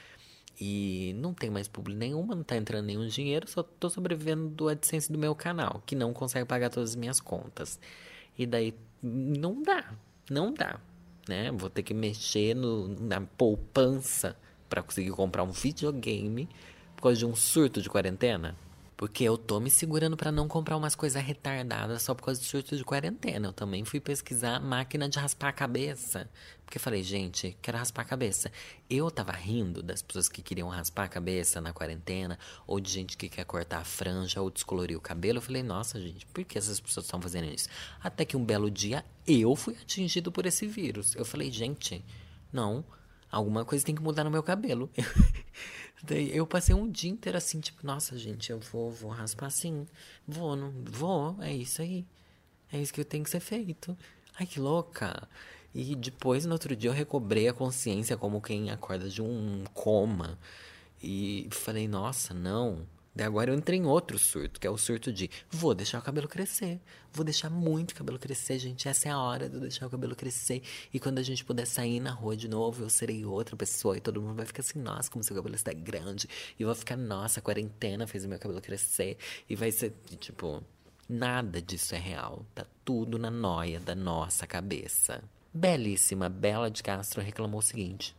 E 0.61 1.15
não 1.17 1.35
tem 1.35 1.51
mais 1.51 1.67
público 1.67 1.99
nenhuma, 1.99 2.35
não 2.35 2.45
tá 2.45 2.57
entrando 2.57 2.87
nenhum 2.87 3.07
dinheiro, 3.09 3.49
só 3.49 3.63
tô 3.63 3.91
sobrevivendo 3.91 4.49
do 4.49 4.69
AdSense 4.69 5.11
do 5.11 5.19
meu 5.19 5.35
canal, 5.35 5.83
que 5.85 5.97
não 5.97 6.13
consegue 6.13 6.47
pagar 6.47 6.71
todas 6.71 6.91
as 6.91 6.97
minhas 6.97 7.21
contas. 7.21 7.81
E 8.39 8.47
daí 8.47 8.75
não 9.03 9.63
dá, 9.63 9.93
não 10.31 10.53
dá, 10.53 10.81
né? 11.29 11.51
Vou 11.53 11.69
ter 11.69 11.83
que 11.83 11.93
mexer 11.93 12.55
no, 12.55 12.89
na 12.89 13.21
poupança 13.21 14.37
para 14.69 14.83
conseguir 14.83 15.11
comprar 15.11 15.43
um 15.43 15.51
videogame 15.51 16.49
por 16.97 17.03
causa 17.03 17.19
de 17.19 17.27
um 17.27 17.35
surto 17.35 17.83
de 17.83 17.89
quarentena. 17.89 18.57
Porque 19.05 19.23
eu 19.23 19.37
tô 19.37 19.61
me 19.61 19.71
segurando 19.71 20.17
para 20.17 20.33
não 20.33 20.49
comprar 20.49 20.79
umas 20.79 20.95
coisas 20.95 21.23
retardadas 21.23 22.01
só 22.01 22.15
por 22.15 22.25
causa 22.25 22.41
do 22.41 22.47
surto 22.47 22.75
de 22.75 22.83
quarentena. 22.83 23.49
Eu 23.49 23.53
também 23.53 23.85
fui 23.85 24.01
pesquisar 24.01 24.59
máquina 24.59 25.11
de 25.11 25.19
raspar 25.19 25.49
a 25.49 25.53
cabeça. 25.53 26.27
Porque 26.65 26.79
falei, 26.79 27.03
gente, 27.03 27.55
quero 27.61 27.77
raspar 27.77 28.01
a 28.01 28.07
cabeça. 28.07 28.51
Eu 28.89 29.11
tava 29.11 29.33
rindo 29.33 29.83
das 29.83 30.01
pessoas 30.01 30.27
que 30.27 30.41
queriam 30.41 30.71
raspar 30.71 31.05
a 31.05 31.09
cabeça 31.09 31.61
na 31.61 31.71
quarentena, 31.71 32.39
ou 32.67 32.81
de 32.81 32.91
gente 32.91 33.15
que 33.19 33.29
quer 33.29 33.45
cortar 33.45 33.81
a 33.81 33.85
franja 33.85 34.41
ou 34.41 34.51
descolorir 34.51 34.97
o 34.97 35.03
cabelo. 35.03 35.37
Eu 35.37 35.43
falei, 35.43 35.63
nossa, 35.63 36.01
gente, 36.01 36.25
por 36.25 36.43
que 36.43 36.57
essas 36.57 36.81
pessoas 36.81 37.05
estão 37.05 37.21
fazendo 37.21 37.53
isso? 37.53 37.69
Até 38.03 38.25
que 38.25 38.39
um 38.39 38.45
belo 38.45 38.71
dia 38.71 39.05
eu 39.27 39.55
fui 39.55 39.75
atingido 39.75 40.33
por 40.33 40.47
esse 40.47 40.67
vírus. 40.67 41.15
Eu 41.15 41.27
falei, 41.27 41.51
gente, 41.51 42.03
não, 42.51 42.83
alguma 43.31 43.67
coisa 43.67 43.85
tem 43.85 43.95
que 43.95 44.03
mudar 44.03 44.25
no 44.25 44.31
meu 44.31 44.43
cabelo. 44.43 44.89
Daí 46.07 46.37
eu 46.37 46.47
passei 46.47 46.75
um 46.75 46.91
dia 46.91 47.11
inteiro 47.11 47.39
assim, 47.39 47.61
tipo, 47.61 47.87
nossa, 47.87 48.19
gente, 48.19 48.51
eu 48.51 48.61
vou, 48.61 48.91
vou 48.91 49.11
raspar 49.11 49.47
assim. 49.47 49.87
Vou, 50.27 50.55
não 50.55 50.71
vou, 50.85 51.37
é 51.41 51.53
isso 51.53 51.81
aí. 51.81 52.05
É 52.71 52.79
isso 52.79 52.93
que 52.93 53.05
tem 53.05 53.23
que 53.23 53.31
ser 53.31 53.41
feito. 53.41 53.97
Ai, 54.39 54.47
que 54.47 54.61
louca. 54.61 55.29
E 55.75 55.97
depois, 55.97 56.45
no 56.45 56.53
outro 56.53 56.77
dia, 56.77 56.91
eu 56.91 56.95
recobrei 56.95 57.49
a 57.49 57.53
consciência 57.55 58.17
como 58.17 58.41
quem 58.43 58.71
acorda 58.71 59.09
de 59.09 59.23
um 59.23 59.65
coma. 59.73 60.39
E 61.03 61.49
falei, 61.51 61.89
nossa, 61.89 62.35
não. 62.35 62.87
Daí 63.15 63.27
agora 63.27 63.53
eu 63.53 63.55
entrei 63.57 63.79
em 63.79 63.85
outro 63.85 64.19
surto, 64.19 64.59
que 64.59 64.67
é 64.67 64.71
o 64.71 64.77
surto 64.77 65.13
de 65.13 65.31
vou 65.49 65.73
deixar 65.73 66.01
o 66.01 66.03
cabelo 66.03 66.27
crescer. 66.27 66.81
Vou 67.13 67.25
deixar 67.25 67.49
muito 67.49 67.93
o 67.93 67.95
cabelo 67.95 68.19
crescer, 68.19 68.59
gente. 68.59 68.89
Essa 68.89 69.09
é 69.09 69.13
a 69.13 69.19
hora 69.19 69.49
de 69.49 69.55
eu 69.55 69.61
deixar 69.61 69.87
o 69.87 69.91
cabelo 69.91 70.17
crescer. 70.17 70.63
E 70.93 70.99
quando 70.99 71.21
a 71.21 71.23
gente 71.23 71.45
puder 71.45 71.65
sair 71.65 72.01
na 72.01 72.11
rua 72.11 72.37
de 72.37 72.49
novo, 72.49 72.83
eu 72.83 72.91
serei 72.91 73.25
outra 73.25 73.55
pessoa. 73.55 73.97
E 73.97 74.01
todo 74.01 74.21
mundo 74.21 74.35
vai 74.35 74.47
ficar 74.47 74.63
assim, 74.63 74.81
nossa, 74.81 75.09
como 75.09 75.23
seu 75.23 75.37
cabelo 75.37 75.55
está 75.55 75.73
grande. 75.73 76.29
E 76.59 76.65
vou 76.65 76.75
ficar, 76.75 76.97
nossa, 76.97 77.39
a 77.39 77.43
quarentena 77.43 78.05
fez 78.07 78.25
o 78.25 78.29
meu 78.29 78.39
cabelo 78.39 78.61
crescer. 78.61 79.17
E 79.49 79.55
vai 79.55 79.71
ser, 79.71 79.95
tipo, 80.19 80.61
nada 81.09 81.63
disso 81.63 81.95
é 81.95 81.99
real. 81.99 82.45
Tá 82.53 82.67
tudo 82.85 83.17
na 83.17 83.31
noia 83.31 83.79
da 83.79 83.95
nossa 83.95 84.45
cabeça. 84.45 85.23
Belíssima 85.53 86.29
Bela 86.29 86.69
de 86.69 86.83
Castro 86.83 87.23
reclamou 87.23 87.61
o 87.61 87.63
seguinte. 87.63 88.17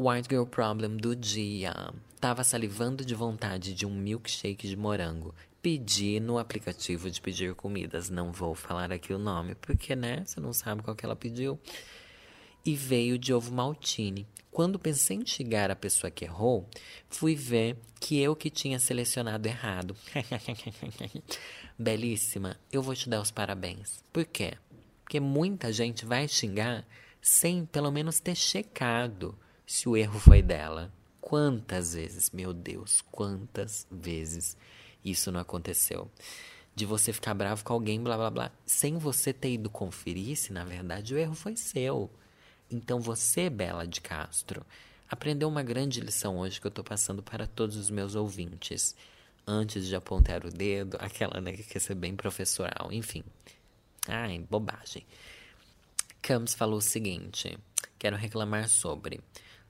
White 0.00 0.28
Girl 0.30 0.44
Problem 0.44 0.96
do 0.96 1.16
dia. 1.16 1.74
Tava 2.20 2.44
salivando 2.44 3.04
de 3.04 3.16
vontade 3.16 3.74
de 3.74 3.84
um 3.84 3.92
milkshake 3.92 4.68
de 4.68 4.76
morango. 4.76 5.34
Pedi 5.60 6.20
no 6.20 6.38
aplicativo 6.38 7.10
de 7.10 7.20
pedir 7.20 7.52
comidas. 7.56 8.08
Não 8.08 8.30
vou 8.30 8.54
falar 8.54 8.92
aqui 8.92 9.12
o 9.12 9.18
nome, 9.18 9.56
porque, 9.56 9.96
né? 9.96 10.22
Você 10.24 10.38
não 10.38 10.52
sabe 10.52 10.82
qual 10.82 10.94
que 10.94 11.04
ela 11.04 11.16
pediu. 11.16 11.58
E 12.64 12.76
veio 12.76 13.18
de 13.18 13.34
ovo 13.34 13.52
maltine. 13.52 14.24
Quando 14.52 14.78
pensei 14.78 15.16
em 15.16 15.26
chegar 15.26 15.68
a 15.68 15.74
pessoa 15.74 16.12
que 16.12 16.24
errou, 16.24 16.68
fui 17.08 17.34
ver 17.34 17.76
que 17.98 18.20
eu 18.20 18.36
que 18.36 18.50
tinha 18.50 18.78
selecionado 18.78 19.48
errado. 19.48 19.96
Belíssima, 21.76 22.56
eu 22.70 22.82
vou 22.82 22.94
te 22.94 23.08
dar 23.08 23.20
os 23.20 23.32
parabéns. 23.32 24.04
Por 24.12 24.24
quê? 24.24 24.52
Porque 25.02 25.18
muita 25.18 25.72
gente 25.72 26.06
vai 26.06 26.28
xingar 26.28 26.86
sem 27.20 27.66
pelo 27.66 27.90
menos 27.90 28.20
ter 28.20 28.36
checado 28.36 29.36
se 29.68 29.86
o 29.86 29.94
erro 29.94 30.18
foi 30.18 30.40
dela. 30.40 30.90
Quantas 31.20 31.92
vezes, 31.92 32.30
meu 32.30 32.54
Deus, 32.54 33.02
quantas 33.12 33.86
vezes 33.90 34.56
isso 35.04 35.30
não 35.30 35.38
aconteceu? 35.38 36.10
De 36.74 36.86
você 36.86 37.12
ficar 37.12 37.34
bravo 37.34 37.62
com 37.62 37.74
alguém, 37.74 38.02
blá 38.02 38.16
blá 38.16 38.30
blá, 38.30 38.52
sem 38.64 38.96
você 38.96 39.30
ter 39.30 39.52
ido 39.52 39.68
conferir 39.68 40.38
se 40.38 40.54
na 40.54 40.64
verdade 40.64 41.14
o 41.14 41.18
erro 41.18 41.34
foi 41.34 41.54
seu. 41.54 42.10
Então 42.70 42.98
você, 42.98 43.50
Bela 43.50 43.86
de 43.86 44.00
Castro, 44.00 44.64
aprendeu 45.06 45.48
uma 45.48 45.62
grande 45.62 46.00
lição 46.00 46.38
hoje 46.38 46.58
que 46.58 46.66
eu 46.66 46.70
estou 46.70 46.84
passando 46.84 47.22
para 47.22 47.46
todos 47.46 47.76
os 47.76 47.90
meus 47.90 48.14
ouvintes. 48.14 48.96
Antes 49.46 49.86
de 49.86 49.94
apontar 49.94 50.46
o 50.46 50.50
dedo, 50.50 50.96
aquela 51.00 51.42
né, 51.42 51.52
que 51.52 51.62
quer 51.62 51.80
ser 51.80 51.94
bem 51.94 52.16
professoral, 52.16 52.90
enfim. 52.90 53.22
Ai, 54.06 54.38
bobagem. 54.50 55.04
Camus 56.22 56.54
falou 56.54 56.78
o 56.78 56.82
seguinte: 56.82 57.58
quero 57.98 58.16
reclamar 58.16 58.66
sobre 58.66 59.20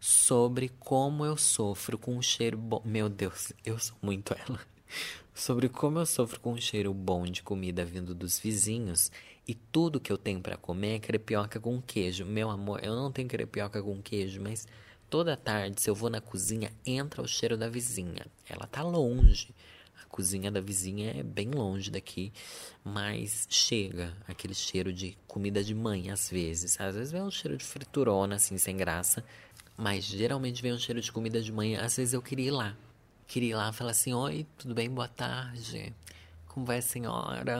sobre 0.00 0.68
como 0.80 1.24
eu 1.24 1.36
sofro 1.36 1.98
com 1.98 2.16
um 2.16 2.22
cheiro 2.22 2.56
bom. 2.56 2.82
Meu 2.84 3.08
Deus, 3.08 3.52
eu 3.64 3.78
sou 3.78 3.96
muito 4.00 4.34
ela. 4.34 4.60
sobre 5.34 5.68
como 5.68 5.98
eu 5.98 6.06
sofro 6.06 6.40
com 6.40 6.52
um 6.52 6.60
cheiro 6.60 6.92
bom 6.92 7.24
de 7.24 7.42
comida 7.42 7.84
vindo 7.84 8.14
dos 8.14 8.38
vizinhos 8.38 9.10
e 9.46 9.54
tudo 9.54 10.00
que 10.00 10.12
eu 10.12 10.18
tenho 10.18 10.40
para 10.40 10.56
comer 10.56 10.96
é 10.96 10.98
crepioca 10.98 11.58
com 11.58 11.80
queijo. 11.80 12.26
Meu 12.26 12.50
amor, 12.50 12.84
eu 12.84 12.94
não 12.94 13.10
tenho 13.10 13.28
crepioca 13.28 13.82
com 13.82 14.02
queijo, 14.02 14.40
mas 14.42 14.66
toda 15.08 15.36
tarde, 15.36 15.80
se 15.80 15.88
eu 15.88 15.94
vou 15.94 16.10
na 16.10 16.20
cozinha, 16.20 16.70
entra 16.84 17.22
o 17.22 17.28
cheiro 17.28 17.56
da 17.56 17.68
vizinha. 17.68 18.26
Ela 18.48 18.66
tá 18.66 18.82
longe. 18.82 19.54
A 20.02 20.06
cozinha 20.06 20.50
da 20.50 20.60
vizinha 20.60 21.12
é 21.18 21.22
bem 21.22 21.50
longe 21.50 21.90
daqui, 21.90 22.32
mas 22.84 23.46
chega 23.48 24.14
aquele 24.26 24.54
cheiro 24.54 24.92
de 24.92 25.16
comida 25.26 25.64
de 25.64 25.74
mãe 25.74 26.10
às 26.10 26.28
vezes. 26.28 26.80
Às 26.80 26.94
vezes 26.94 27.12
vem 27.12 27.22
um 27.22 27.30
cheiro 27.30 27.56
de 27.56 27.64
friturona 27.64 28.36
assim 28.36 28.58
sem 28.58 28.76
graça, 28.76 29.24
mas 29.78 30.04
geralmente 30.04 30.60
vem 30.60 30.74
um 30.74 30.78
cheiro 30.78 31.00
de 31.00 31.10
comida 31.10 31.40
de 31.40 31.50
mãe. 31.50 31.76
Às 31.76 31.96
vezes 31.96 32.12
eu 32.12 32.20
queria 32.20 32.48
ir 32.48 32.50
lá 32.50 32.76
Queria 33.28 33.50
ir 33.50 33.54
lá 33.54 33.70
falar 33.74 33.90
assim: 33.90 34.14
Oi, 34.14 34.46
tudo 34.56 34.74
bem? 34.74 34.88
Boa 34.88 35.06
tarde. 35.06 35.94
Como 36.46 36.64
vai 36.64 36.80
senhora? 36.80 37.58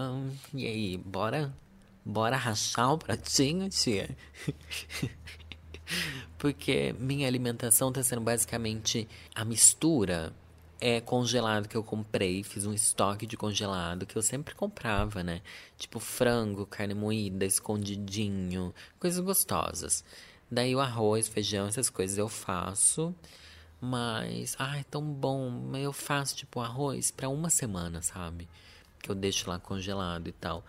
E 0.55 0.66
aí, 0.66 0.97
bora? 0.97 1.55
Bora 2.03 2.39
rachar 2.39 2.95
o 2.95 2.97
pratinho, 2.97 3.69
tia? 3.69 4.16
Porque 6.39 6.95
minha 6.99 7.29
alimentação 7.29 7.93
tá 7.93 8.03
sendo 8.03 8.23
basicamente 8.23 9.07
a 9.35 9.45
mistura 9.45 10.33
é 10.81 11.03
congelado 11.03 11.69
que 11.69 11.77
eu 11.77 11.85
comprei, 11.85 12.43
fiz 12.43 12.64
um 12.64 12.73
estoque 12.73 13.27
de 13.27 13.37
congelado 13.37 14.07
que 14.07 14.16
eu 14.16 14.23
sempre 14.23 14.55
comprava, 14.55 15.23
né? 15.23 15.43
Tipo 15.77 16.01
frango, 16.01 16.64
carne 16.64 16.95
moída, 16.95 17.45
escondidinho, 17.45 18.75
coisas 18.99 19.21
gostosas. 19.21 20.03
Daí 20.51 20.74
o 20.74 20.80
arroz, 20.80 21.28
feijão, 21.28 21.66
essas 21.66 21.90
coisas 21.90 22.16
eu 22.16 22.28
faço. 22.28 23.14
Mas, 23.80 24.57
ai, 24.59 24.84
tão 24.90 25.03
bom. 25.03 25.76
Eu 25.76 25.92
faço 25.92 26.36
tipo 26.36 26.61
arroz 26.61 27.11
para 27.11 27.28
uma 27.28 27.51
semana, 27.51 28.03
sabe? 28.03 28.49
Que 29.01 29.11
eu 29.11 29.14
deixo 29.14 29.49
lá 29.49 29.59
congelado 29.59 30.28
e 30.28 30.32
tal. 30.32 30.64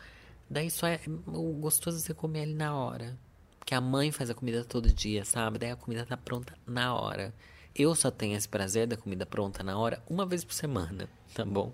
Daí 0.49 0.69
só 0.69 0.87
é 0.87 0.99
o 1.27 1.53
gostoso 1.53 1.97
é 1.97 2.01
você 2.01 2.13
comer 2.13 2.43
ali 2.43 2.53
na 2.53 2.75
hora. 2.75 3.17
Porque 3.59 3.73
a 3.73 3.81
mãe 3.81 4.11
faz 4.11 4.29
a 4.29 4.35
comida 4.35 4.63
todo 4.63 4.91
dia, 4.91 5.23
sabe? 5.25 5.59
Daí 5.59 5.71
a 5.71 5.75
comida 5.75 6.05
tá 6.05 6.17
pronta 6.17 6.53
na 6.67 6.93
hora. 6.93 7.33
Eu 7.75 7.95
só 7.95 8.11
tenho 8.11 8.35
esse 8.35 8.49
prazer 8.49 8.87
da 8.87 8.97
comida 8.97 9.25
pronta 9.25 9.63
na 9.63 9.77
hora 9.77 10.01
uma 10.09 10.25
vez 10.25 10.43
por 10.43 10.53
semana, 10.53 11.09
tá 11.33 11.45
bom? 11.45 11.73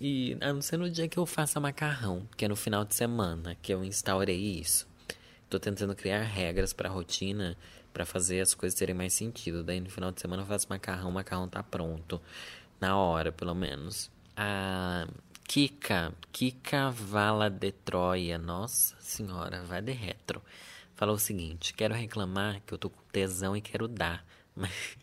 E 0.00 0.36
a 0.40 0.52
não 0.52 0.62
ser 0.62 0.76
no 0.76 0.88
dia 0.88 1.08
que 1.08 1.18
eu 1.18 1.26
faça 1.26 1.58
macarrão, 1.58 2.28
que 2.36 2.44
é 2.44 2.48
no 2.48 2.54
final 2.54 2.84
de 2.84 2.94
semana 2.94 3.56
que 3.60 3.72
eu 3.72 3.84
instaurei 3.84 4.38
isso. 4.38 4.87
Tô 5.48 5.58
tentando 5.58 5.94
criar 5.94 6.22
regras 6.22 6.72
pra 6.72 6.88
rotina 6.88 7.56
para 7.92 8.04
fazer 8.04 8.40
as 8.40 8.54
coisas 8.54 8.78
terem 8.78 8.94
mais 8.94 9.14
sentido. 9.14 9.64
Daí 9.64 9.80
no 9.80 9.88
final 9.90 10.12
de 10.12 10.20
semana 10.20 10.42
eu 10.42 10.46
faço 10.46 10.66
macarrão, 10.68 11.08
o 11.08 11.12
macarrão 11.12 11.48
tá 11.48 11.62
pronto. 11.62 12.20
Na 12.80 12.96
hora, 12.96 13.32
pelo 13.32 13.54
menos. 13.54 14.10
A 14.36 15.08
Kika, 15.48 16.12
Kika 16.30 16.90
Vala 16.90 17.48
de 17.48 17.72
Troia, 17.72 18.36
nossa 18.36 18.94
senhora, 19.00 19.62
vai 19.64 19.80
de 19.80 19.92
retro. 19.92 20.42
Falou 20.94 21.14
o 21.14 21.18
seguinte: 21.18 21.72
quero 21.72 21.94
reclamar 21.94 22.60
que 22.66 22.74
eu 22.74 22.78
tô 22.78 22.90
com 22.90 23.02
tesão 23.10 23.56
e 23.56 23.60
quero 23.60 23.88
dar. 23.88 24.24
Mas, 24.54 24.98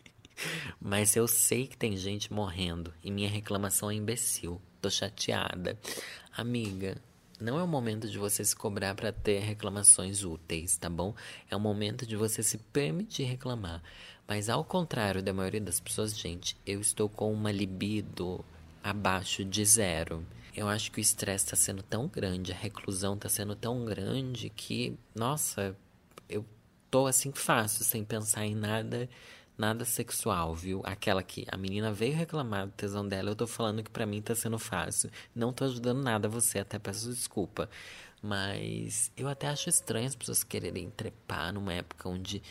mas 0.82 1.16
eu 1.16 1.30
sei 1.30 1.66
que 1.66 1.78
tem 1.78 1.96
gente 1.96 2.34
morrendo 2.34 2.93
e 3.02 3.10
minha 3.10 3.30
reclamação 3.30 3.89
é 3.89 3.93
imbecil. 3.96 4.62
Tô 4.82 4.89
chateada. 4.89 5.80
Amiga, 6.36 7.02
não 7.40 7.60
é 7.60 7.64
o 7.64 7.68
momento 7.68 8.10
de 8.10 8.18
você 8.18 8.44
se 8.44 8.56
cobrar 8.56 8.96
para 8.96 9.12
ter 9.12 9.40
reclamações 9.40 10.24
úteis, 10.24 10.78
tá 10.78 10.90
bom? 10.90 11.14
É 11.50 11.56
o 11.56 11.60
momento 11.60 12.06
de 12.06 12.16
você 12.16 12.42
se 12.42 12.58
permitir 12.58 13.24
reclamar. 13.24 13.82
Mas 14.28 14.50
ao 14.50 14.64
contrário 14.64 15.22
da 15.22 15.34
maioria 15.34 15.62
das 15.62 15.80
pessoas, 15.80 16.18
gente, 16.18 16.58
eu 16.66 16.80
estou 16.80 17.08
com 17.08 17.32
uma 17.32 17.52
libido 17.52 18.44
abaixo 18.84 19.44
de 19.44 19.64
zero. 19.66 20.26
Eu 20.56 20.68
acho 20.68 20.92
que 20.92 21.00
o 21.00 21.02
estresse 21.02 21.46
está 21.46 21.56
sendo 21.56 21.84
tão 21.84 22.08
grande, 22.08 22.52
a 22.52 22.56
reclusão 22.56 23.16
está 23.16 23.28
sendo 23.28 23.56
tão 23.56 23.84
grande 23.84 24.50
que, 24.50 24.98
nossa, 25.14 25.76
eu 26.30 26.46
tô 26.90 27.08
assim 27.08 27.32
fácil, 27.34 27.84
sem 27.84 28.04
pensar 28.04 28.46
em 28.46 28.56
nada 28.56 29.10
nada 29.58 29.86
sexual, 29.86 30.53
viu? 30.53 30.82
Aquela 30.84 31.24
que 31.24 31.45
a 31.51 31.58
menina 31.58 31.91
veio 31.91 32.16
reclamar 32.16 32.68
do 32.68 32.74
tesão 32.74 33.08
dela, 33.08 33.30
eu 33.30 33.36
tô 33.36 33.47
falando 33.47 33.84
que 33.84 33.89
para 33.89 34.06
mim 34.06 34.22
tá 34.22 34.36
sendo 34.36 34.60
fácil. 34.60 35.10
Não 35.34 35.53
tô 35.53 35.66
ajudando 35.66 36.03
nada 36.03 36.28
você, 36.28 36.60
até 36.60 36.78
peço 36.78 37.10
desculpa. 37.10 37.70
Mas 38.22 39.12
eu 39.16 39.28
até 39.28 39.47
acho 39.47 39.70
estranho 39.70 40.08
as 40.08 40.16
pessoas 40.16 40.43
quererem 40.43 40.89
trepar 40.89 41.53
numa 41.53 41.74
época 41.74 42.10
onde 42.10 42.41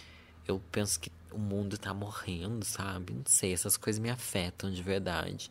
eu 0.47 0.61
penso 0.71 1.01
que 1.01 1.11
o 1.33 1.39
mundo 1.39 1.77
tá 1.77 1.93
morrendo, 1.93 2.65
sabe? 2.65 3.13
Não 3.13 3.25
sei, 3.27 3.53
essas 3.53 3.77
coisas 3.77 4.01
me 4.01 4.11
afetam 4.11 4.71
de 4.71 4.83
verdade. 4.83 5.51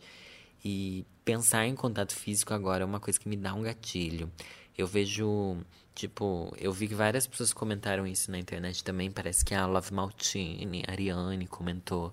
E 0.64 1.04
pensar 1.24 1.66
em 1.66 1.74
contato 1.74 2.14
físico 2.14 2.54
agora 2.54 2.82
é 2.82 2.86
uma 2.86 3.00
coisa 3.00 3.20
que 3.20 3.28
me 3.28 3.36
dá 3.36 3.52
um 3.52 3.62
gatilho. 3.62 4.30
Eu 4.76 4.86
vejo, 4.86 5.58
tipo, 5.94 6.54
eu 6.58 6.72
vi 6.72 6.88
que 6.88 6.94
várias 6.94 7.26
pessoas 7.26 7.52
comentaram 7.52 8.06
isso 8.06 8.30
na 8.30 8.38
internet 8.38 8.82
também. 8.84 9.10
Parece 9.10 9.44
que 9.44 9.54
a 9.54 9.66
Love 9.66 9.92
Maltini, 9.92 10.82
a 10.86 10.92
Ariane, 10.92 11.46
comentou 11.46 12.12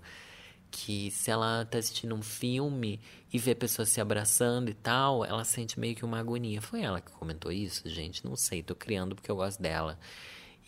que 0.72 1.12
se 1.12 1.30
ela 1.30 1.66
tá 1.66 1.78
assistindo 1.78 2.16
um 2.16 2.22
filme 2.22 3.00
e 3.32 3.38
vê 3.38 3.54
pessoas 3.54 3.90
se 3.90 4.00
abraçando 4.00 4.70
e 4.70 4.74
tal, 4.74 5.26
ela 5.26 5.44
sente 5.44 5.80
meio 5.80 5.96
que 5.96 6.06
uma 6.06 6.20
agonia. 6.20 6.62
Foi 6.62 6.82
ela 6.82 7.02
que 7.02 7.12
comentou 7.12 7.52
isso, 7.52 7.88
gente? 7.90 8.26
Não 8.26 8.36
sei, 8.38 8.64
tô 8.64 8.74
criando 8.74 9.16
porque 9.16 9.30
eu 9.30 9.36
gosto 9.36 9.62
dela. 9.62 10.00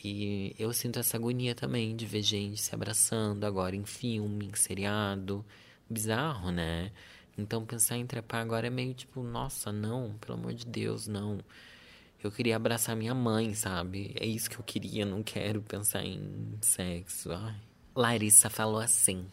E 0.03 0.53
eu 0.59 0.73
sinto 0.73 0.99
essa 0.99 1.15
agonia 1.17 1.55
também 1.55 1.95
de 1.95 2.05
ver 2.05 2.21
gente 2.21 2.59
se 2.61 2.75
abraçando 2.75 3.45
agora 3.45 3.75
em 3.75 3.85
filme, 3.85 4.47
em 4.47 4.55
seriado. 4.55 5.45
Bizarro, 5.89 6.51
né? 6.51 6.91
Então 7.37 7.65
pensar 7.65 7.97
em 7.97 8.05
trepar 8.05 8.41
agora 8.41 8.67
é 8.67 8.69
meio 8.69 8.93
tipo, 8.93 9.23
nossa, 9.23 9.71
não, 9.71 10.13
pelo 10.19 10.37
amor 10.37 10.53
de 10.53 10.65
Deus, 10.65 11.07
não. 11.07 11.39
Eu 12.23 12.31
queria 12.31 12.55
abraçar 12.55 12.95
minha 12.95 13.13
mãe, 13.13 13.53
sabe? 13.53 14.15
É 14.19 14.25
isso 14.25 14.49
que 14.49 14.57
eu 14.57 14.63
queria, 14.63 15.05
não 15.05 15.21
quero 15.21 15.61
pensar 15.61 16.03
em 16.03 16.57
sexo. 16.61 17.31
Ai. 17.31 17.55
Larissa 17.95 18.49
falou 18.49 18.79
assim: 18.79 19.25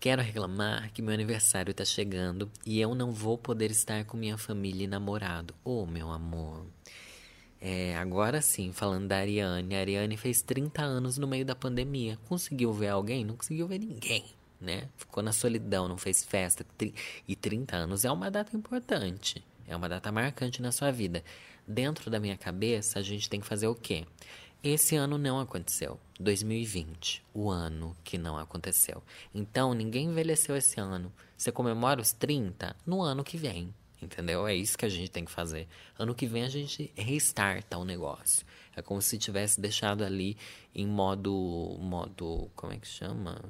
Quero 0.00 0.20
reclamar 0.20 0.92
que 0.92 1.00
meu 1.00 1.14
aniversário 1.14 1.72
tá 1.72 1.84
chegando 1.84 2.50
e 2.66 2.78
eu 2.78 2.94
não 2.94 3.10
vou 3.10 3.38
poder 3.38 3.70
estar 3.70 4.04
com 4.04 4.16
minha 4.16 4.36
família 4.36 4.84
e 4.84 4.86
namorado. 4.86 5.54
Oh, 5.64 5.86
meu 5.86 6.10
amor. 6.10 6.66
É, 7.60 7.96
agora 7.96 8.42
sim, 8.42 8.70
falando 8.72 9.08
da 9.08 9.16
Ariane. 9.16 9.74
A 9.74 9.80
Ariane 9.80 10.18
fez 10.18 10.42
30 10.42 10.82
anos 10.82 11.16
no 11.16 11.26
meio 11.26 11.46
da 11.46 11.54
pandemia. 11.54 12.18
Conseguiu 12.28 12.70
ver 12.70 12.88
alguém? 12.88 13.24
Não 13.24 13.34
conseguiu 13.36 13.66
ver 13.66 13.78
ninguém, 13.78 14.26
né? 14.60 14.90
Ficou 14.98 15.22
na 15.22 15.32
solidão, 15.32 15.88
não 15.88 15.96
fez 15.96 16.22
festa. 16.22 16.66
E 17.26 17.34
30 17.34 17.74
anos 17.74 18.04
é 18.04 18.10
uma 18.12 18.30
data 18.30 18.54
importante. 18.54 19.42
É 19.66 19.74
uma 19.74 19.88
data 19.88 20.12
marcante 20.12 20.60
na 20.60 20.70
sua 20.70 20.90
vida. 20.90 21.24
Dentro 21.66 22.10
da 22.10 22.20
minha 22.20 22.36
cabeça, 22.36 22.98
a 22.98 23.02
gente 23.02 23.28
tem 23.28 23.40
que 23.40 23.46
fazer 23.46 23.66
o 23.66 23.74
quê? 23.74 24.04
Esse 24.62 24.96
ano 24.96 25.16
não 25.16 25.40
aconteceu. 25.40 25.98
2020, 26.20 27.22
o 27.32 27.50
ano 27.50 27.96
que 28.04 28.18
não 28.18 28.38
aconteceu. 28.38 29.02
Então, 29.34 29.72
ninguém 29.72 30.08
envelheceu 30.08 30.56
esse 30.56 30.78
ano. 30.78 31.12
Você 31.36 31.50
comemora 31.50 32.02
os 32.02 32.12
30 32.12 32.76
no 32.86 33.02
ano 33.02 33.24
que 33.24 33.38
vem. 33.38 33.74
Entendeu? 34.00 34.46
É 34.46 34.54
isso 34.54 34.76
que 34.76 34.84
a 34.84 34.88
gente 34.90 35.10
tem 35.10 35.24
que 35.24 35.30
fazer. 35.30 35.66
Ano 35.98 36.14
que 36.14 36.26
vem 36.26 36.44
a 36.44 36.48
gente 36.50 36.92
restarta 36.94 37.78
o 37.78 37.84
negócio. 37.84 38.44
É 38.76 38.82
como 38.82 39.00
se 39.00 39.16
tivesse 39.16 39.58
deixado 39.58 40.04
ali 40.04 40.36
em 40.74 40.86
modo. 40.86 41.78
modo. 41.80 42.50
como 42.54 42.74
é 42.74 42.78
que 42.78 42.86
chama? 42.86 43.40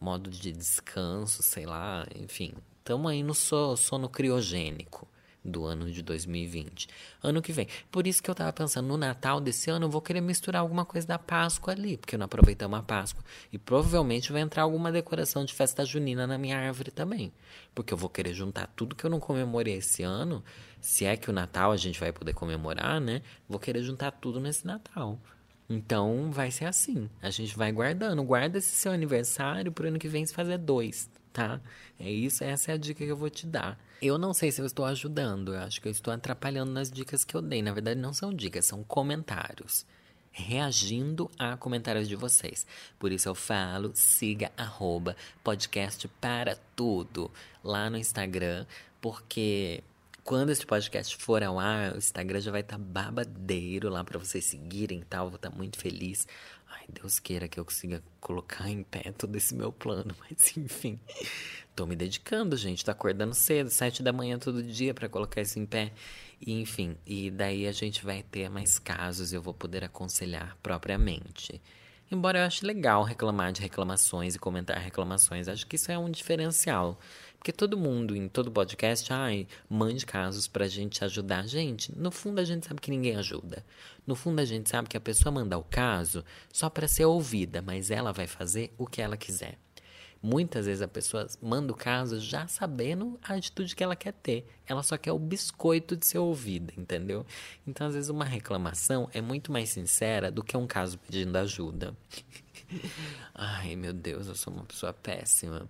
Modo 0.00 0.30
de 0.30 0.52
descanso, 0.52 1.42
sei 1.42 1.66
lá. 1.66 2.06
Enfim. 2.14 2.54
Estamos 2.78 3.10
aí 3.10 3.22
no 3.22 3.34
sono 3.34 4.08
criogênico 4.08 5.06
do 5.44 5.64
ano 5.64 5.90
de 5.90 6.02
2020. 6.02 6.88
Ano 7.22 7.42
que 7.42 7.52
vem. 7.52 7.66
Por 7.90 8.06
isso 8.06 8.22
que 8.22 8.30
eu 8.30 8.34
tava 8.34 8.52
pensando, 8.52 8.86
no 8.86 8.96
Natal 8.96 9.40
desse 9.40 9.70
ano 9.70 9.86
eu 9.86 9.90
vou 9.90 10.00
querer 10.00 10.20
misturar 10.20 10.62
alguma 10.62 10.84
coisa 10.84 11.06
da 11.06 11.18
Páscoa 11.18 11.72
ali, 11.72 11.96
porque 11.96 12.16
não 12.16 12.26
aproveitamos 12.26 12.78
a 12.78 12.82
Páscoa. 12.82 13.24
E 13.52 13.58
provavelmente 13.58 14.32
vai 14.32 14.42
entrar 14.42 14.62
alguma 14.62 14.92
decoração 14.92 15.44
de 15.44 15.52
festa 15.52 15.84
junina 15.84 16.26
na 16.26 16.38
minha 16.38 16.58
árvore 16.58 16.90
também. 16.90 17.32
Porque 17.74 17.92
eu 17.92 17.98
vou 17.98 18.08
querer 18.08 18.34
juntar 18.34 18.66
tudo 18.76 18.94
que 18.94 19.04
eu 19.04 19.10
não 19.10 19.18
comemorei 19.18 19.74
esse 19.74 20.02
ano. 20.02 20.44
Se 20.80 21.04
é 21.04 21.16
que 21.16 21.30
o 21.30 21.32
Natal 21.32 21.72
a 21.72 21.76
gente 21.76 21.98
vai 21.98 22.12
poder 22.12 22.34
comemorar, 22.34 23.00
né? 23.00 23.22
Vou 23.48 23.58
querer 23.58 23.82
juntar 23.82 24.10
tudo 24.12 24.40
nesse 24.40 24.66
Natal. 24.66 25.18
Então 25.68 26.30
vai 26.30 26.50
ser 26.50 26.66
assim. 26.66 27.08
A 27.20 27.30
gente 27.30 27.56
vai 27.56 27.72
guardando. 27.72 28.22
Guarda 28.22 28.58
esse 28.58 28.74
seu 28.74 28.92
aniversário 28.92 29.72
pro 29.72 29.88
ano 29.88 29.98
que 29.98 30.08
vem 30.08 30.26
se 30.26 30.34
fazer 30.34 30.58
dois, 30.58 31.10
tá? 31.32 31.60
É 31.98 32.10
isso, 32.10 32.44
essa 32.44 32.72
é 32.72 32.74
a 32.74 32.76
dica 32.76 33.04
que 33.04 33.10
eu 33.10 33.16
vou 33.16 33.30
te 33.30 33.46
dar. 33.46 33.78
Eu 34.02 34.18
não 34.18 34.34
sei 34.34 34.50
se 34.50 34.60
eu 34.60 34.66
estou 34.66 34.84
ajudando, 34.84 35.54
eu 35.54 35.60
acho 35.60 35.80
que 35.80 35.86
eu 35.86 35.92
estou 35.92 36.12
atrapalhando 36.12 36.72
nas 36.72 36.90
dicas 36.90 37.22
que 37.22 37.36
eu 37.36 37.40
dei. 37.40 37.62
Na 37.62 37.72
verdade, 37.72 38.00
não 38.00 38.12
são 38.12 38.34
dicas, 38.34 38.66
são 38.66 38.82
comentários. 38.82 39.86
Reagindo 40.32 41.30
a 41.38 41.56
comentários 41.56 42.08
de 42.08 42.16
vocês. 42.16 42.66
Por 42.98 43.12
isso 43.12 43.28
eu 43.28 43.34
falo, 43.36 43.92
siga 43.94 44.50
arroba 44.56 45.16
podcast 45.44 46.08
para 46.20 46.58
tudo 46.74 47.30
lá 47.62 47.88
no 47.88 47.96
Instagram, 47.96 48.66
porque 49.00 49.84
Quando 50.24 50.50
esse 50.50 50.64
podcast 50.64 51.16
for 51.16 51.42
ao 51.42 51.58
ar, 51.58 51.94
o 51.94 51.98
Instagram 51.98 52.40
já 52.40 52.52
vai 52.52 52.60
estar 52.60 52.78
tá 52.78 52.82
babadeiro 52.82 53.88
lá 53.88 54.04
para 54.04 54.20
vocês 54.20 54.44
seguirem 54.44 55.00
e 55.00 55.04
tal. 55.04 55.28
Vou 55.28 55.36
estar 55.36 55.50
tá 55.50 55.56
muito 55.56 55.76
feliz. 55.76 56.28
Ai, 56.68 56.84
Deus 56.88 57.18
queira 57.18 57.48
que 57.48 57.58
eu 57.58 57.64
consiga 57.64 58.00
colocar 58.20 58.70
em 58.70 58.84
pé 58.84 59.12
todo 59.18 59.34
esse 59.34 59.52
meu 59.52 59.72
plano, 59.72 60.14
mas 60.22 60.56
enfim. 60.56 61.00
Tô 61.74 61.86
me 61.86 61.96
dedicando, 61.96 62.56
gente. 62.56 62.84
Tô 62.84 62.92
acordando 62.92 63.34
cedo, 63.34 63.68
sete 63.68 64.00
da 64.00 64.12
manhã 64.12 64.38
todo 64.38 64.62
dia 64.62 64.94
para 64.94 65.08
colocar 65.08 65.40
isso 65.40 65.58
em 65.58 65.66
pé. 65.66 65.92
E, 66.40 66.60
enfim, 66.60 66.96
e 67.04 67.28
daí 67.28 67.66
a 67.66 67.72
gente 67.72 68.04
vai 68.04 68.22
ter 68.22 68.48
mais 68.48 68.78
casos 68.78 69.32
e 69.32 69.36
eu 69.36 69.42
vou 69.42 69.52
poder 69.52 69.82
aconselhar 69.82 70.56
propriamente. 70.62 71.60
Embora 72.12 72.40
eu 72.40 72.44
ache 72.44 72.64
legal 72.64 73.02
reclamar 73.02 73.52
de 73.52 73.62
reclamações 73.62 74.34
e 74.34 74.38
comentar 74.38 74.76
reclamações, 74.76 75.48
acho 75.48 75.66
que 75.66 75.76
isso 75.76 75.90
é 75.90 75.98
um 75.98 76.10
diferencial. 76.10 77.00
Porque 77.42 77.50
todo 77.50 77.76
mundo, 77.76 78.14
em 78.14 78.28
todo 78.28 78.52
podcast, 78.52 79.12
ai, 79.12 79.48
mande 79.68 80.06
casos 80.06 80.46
pra 80.46 80.68
gente 80.68 81.04
ajudar. 81.04 81.44
Gente, 81.48 81.92
no 81.98 82.12
fundo 82.12 82.40
a 82.40 82.44
gente 82.44 82.68
sabe 82.68 82.80
que 82.80 82.88
ninguém 82.88 83.16
ajuda. 83.16 83.66
No 84.06 84.14
fundo 84.14 84.40
a 84.40 84.44
gente 84.44 84.70
sabe 84.70 84.88
que 84.88 84.96
a 84.96 85.00
pessoa 85.00 85.32
manda 85.32 85.58
o 85.58 85.64
caso 85.64 86.24
só 86.52 86.70
para 86.70 86.86
ser 86.86 87.04
ouvida, 87.04 87.60
mas 87.60 87.90
ela 87.90 88.12
vai 88.12 88.28
fazer 88.28 88.72
o 88.78 88.86
que 88.86 89.02
ela 89.02 89.16
quiser. 89.16 89.58
Muitas 90.22 90.66
vezes 90.66 90.82
a 90.82 90.86
pessoa 90.86 91.26
manda 91.42 91.72
o 91.72 91.76
caso 91.76 92.20
já 92.20 92.46
sabendo 92.46 93.18
a 93.20 93.34
atitude 93.34 93.74
que 93.74 93.82
ela 93.82 93.96
quer 93.96 94.12
ter. 94.12 94.46
Ela 94.64 94.84
só 94.84 94.96
quer 94.96 95.10
o 95.10 95.18
biscoito 95.18 95.96
de 95.96 96.06
ser 96.06 96.18
ouvida, 96.18 96.72
entendeu? 96.76 97.26
Então, 97.66 97.88
às 97.88 97.94
vezes, 97.94 98.08
uma 98.08 98.24
reclamação 98.24 99.10
é 99.12 99.20
muito 99.20 99.50
mais 99.50 99.68
sincera 99.68 100.30
do 100.30 100.44
que 100.44 100.56
um 100.56 100.68
caso 100.68 100.96
pedindo 100.96 101.36
ajuda. 101.36 101.92
Ai, 103.34 103.74
meu 103.74 103.92
Deus, 103.92 104.28
eu 104.28 104.36
sou 104.36 104.52
uma 104.52 104.62
pessoa 104.62 104.92
péssima. 104.92 105.68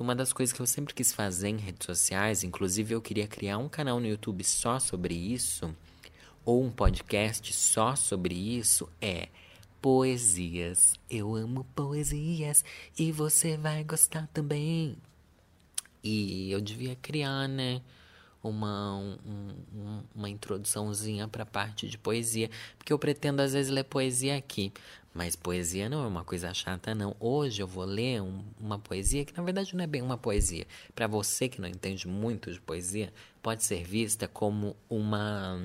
Uma 0.00 0.14
das 0.14 0.32
coisas 0.32 0.50
que 0.50 0.60
eu 0.60 0.66
sempre 0.66 0.94
quis 0.94 1.12
fazer 1.12 1.48
em 1.48 1.58
redes 1.58 1.84
sociais, 1.84 2.42
inclusive 2.42 2.94
eu 2.94 3.02
queria 3.02 3.28
criar 3.28 3.58
um 3.58 3.68
canal 3.68 4.00
no 4.00 4.06
YouTube 4.06 4.42
só 4.42 4.78
sobre 4.78 5.14
isso, 5.14 5.76
ou 6.42 6.64
um 6.64 6.70
podcast 6.70 7.52
só 7.52 7.94
sobre 7.94 8.34
isso, 8.34 8.88
é 8.98 9.28
poesias. 9.78 10.94
Eu 11.08 11.34
amo 11.34 11.64
poesias 11.74 12.64
e 12.98 13.12
você 13.12 13.58
vai 13.58 13.84
gostar 13.84 14.26
também. 14.28 14.96
E 16.02 16.50
eu 16.50 16.62
devia 16.62 16.96
criar, 16.96 17.46
né? 17.46 17.82
Uma, 18.42 18.96
um, 18.96 19.18
um, 19.74 20.02
uma 20.14 20.28
introduçãozinha 20.30 21.28
para 21.28 21.42
a 21.42 21.46
parte 21.46 21.88
de 21.88 21.98
poesia, 21.98 22.50
porque 22.78 22.92
eu 22.92 22.98
pretendo 22.98 23.42
às 23.42 23.52
vezes 23.52 23.70
ler 23.70 23.84
poesia 23.84 24.36
aqui, 24.36 24.72
mas 25.12 25.36
poesia 25.36 25.88
não 25.90 26.04
é 26.04 26.06
uma 26.06 26.24
coisa 26.24 26.54
chata, 26.54 26.94
não. 26.94 27.14
Hoje 27.20 27.62
eu 27.62 27.66
vou 27.66 27.84
ler 27.84 28.22
um, 28.22 28.42
uma 28.58 28.78
poesia 28.78 29.24
que 29.24 29.36
na 29.36 29.42
verdade 29.42 29.76
não 29.76 29.84
é 29.84 29.86
bem 29.86 30.00
uma 30.00 30.16
poesia. 30.16 30.66
Para 30.94 31.06
você 31.06 31.48
que 31.48 31.60
não 31.60 31.68
entende 31.68 32.08
muito 32.08 32.50
de 32.50 32.60
poesia, 32.60 33.12
pode 33.42 33.62
ser 33.64 33.84
vista 33.84 34.26
como 34.26 34.74
uma, 34.88 35.60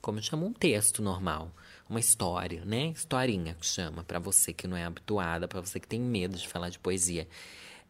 como 0.00 0.20
chama 0.20 0.44
um 0.44 0.52
texto 0.52 1.02
normal 1.02 1.52
uma 1.88 2.00
história, 2.00 2.64
né? 2.66 2.88
Historinha 2.88 3.54
que 3.54 3.64
chama, 3.64 4.04
para 4.04 4.18
você 4.18 4.52
que 4.52 4.66
não 4.66 4.76
é 4.76 4.84
habituada, 4.84 5.48
para 5.48 5.60
você 5.60 5.80
que 5.80 5.88
tem 5.88 5.98
medo 5.98 6.36
de 6.36 6.46
falar 6.46 6.68
de 6.68 6.78
poesia. 6.78 7.26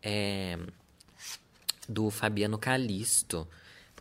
É 0.00 0.56
do 1.88 2.10
Fabiano 2.10 2.58
Calisto. 2.58 3.48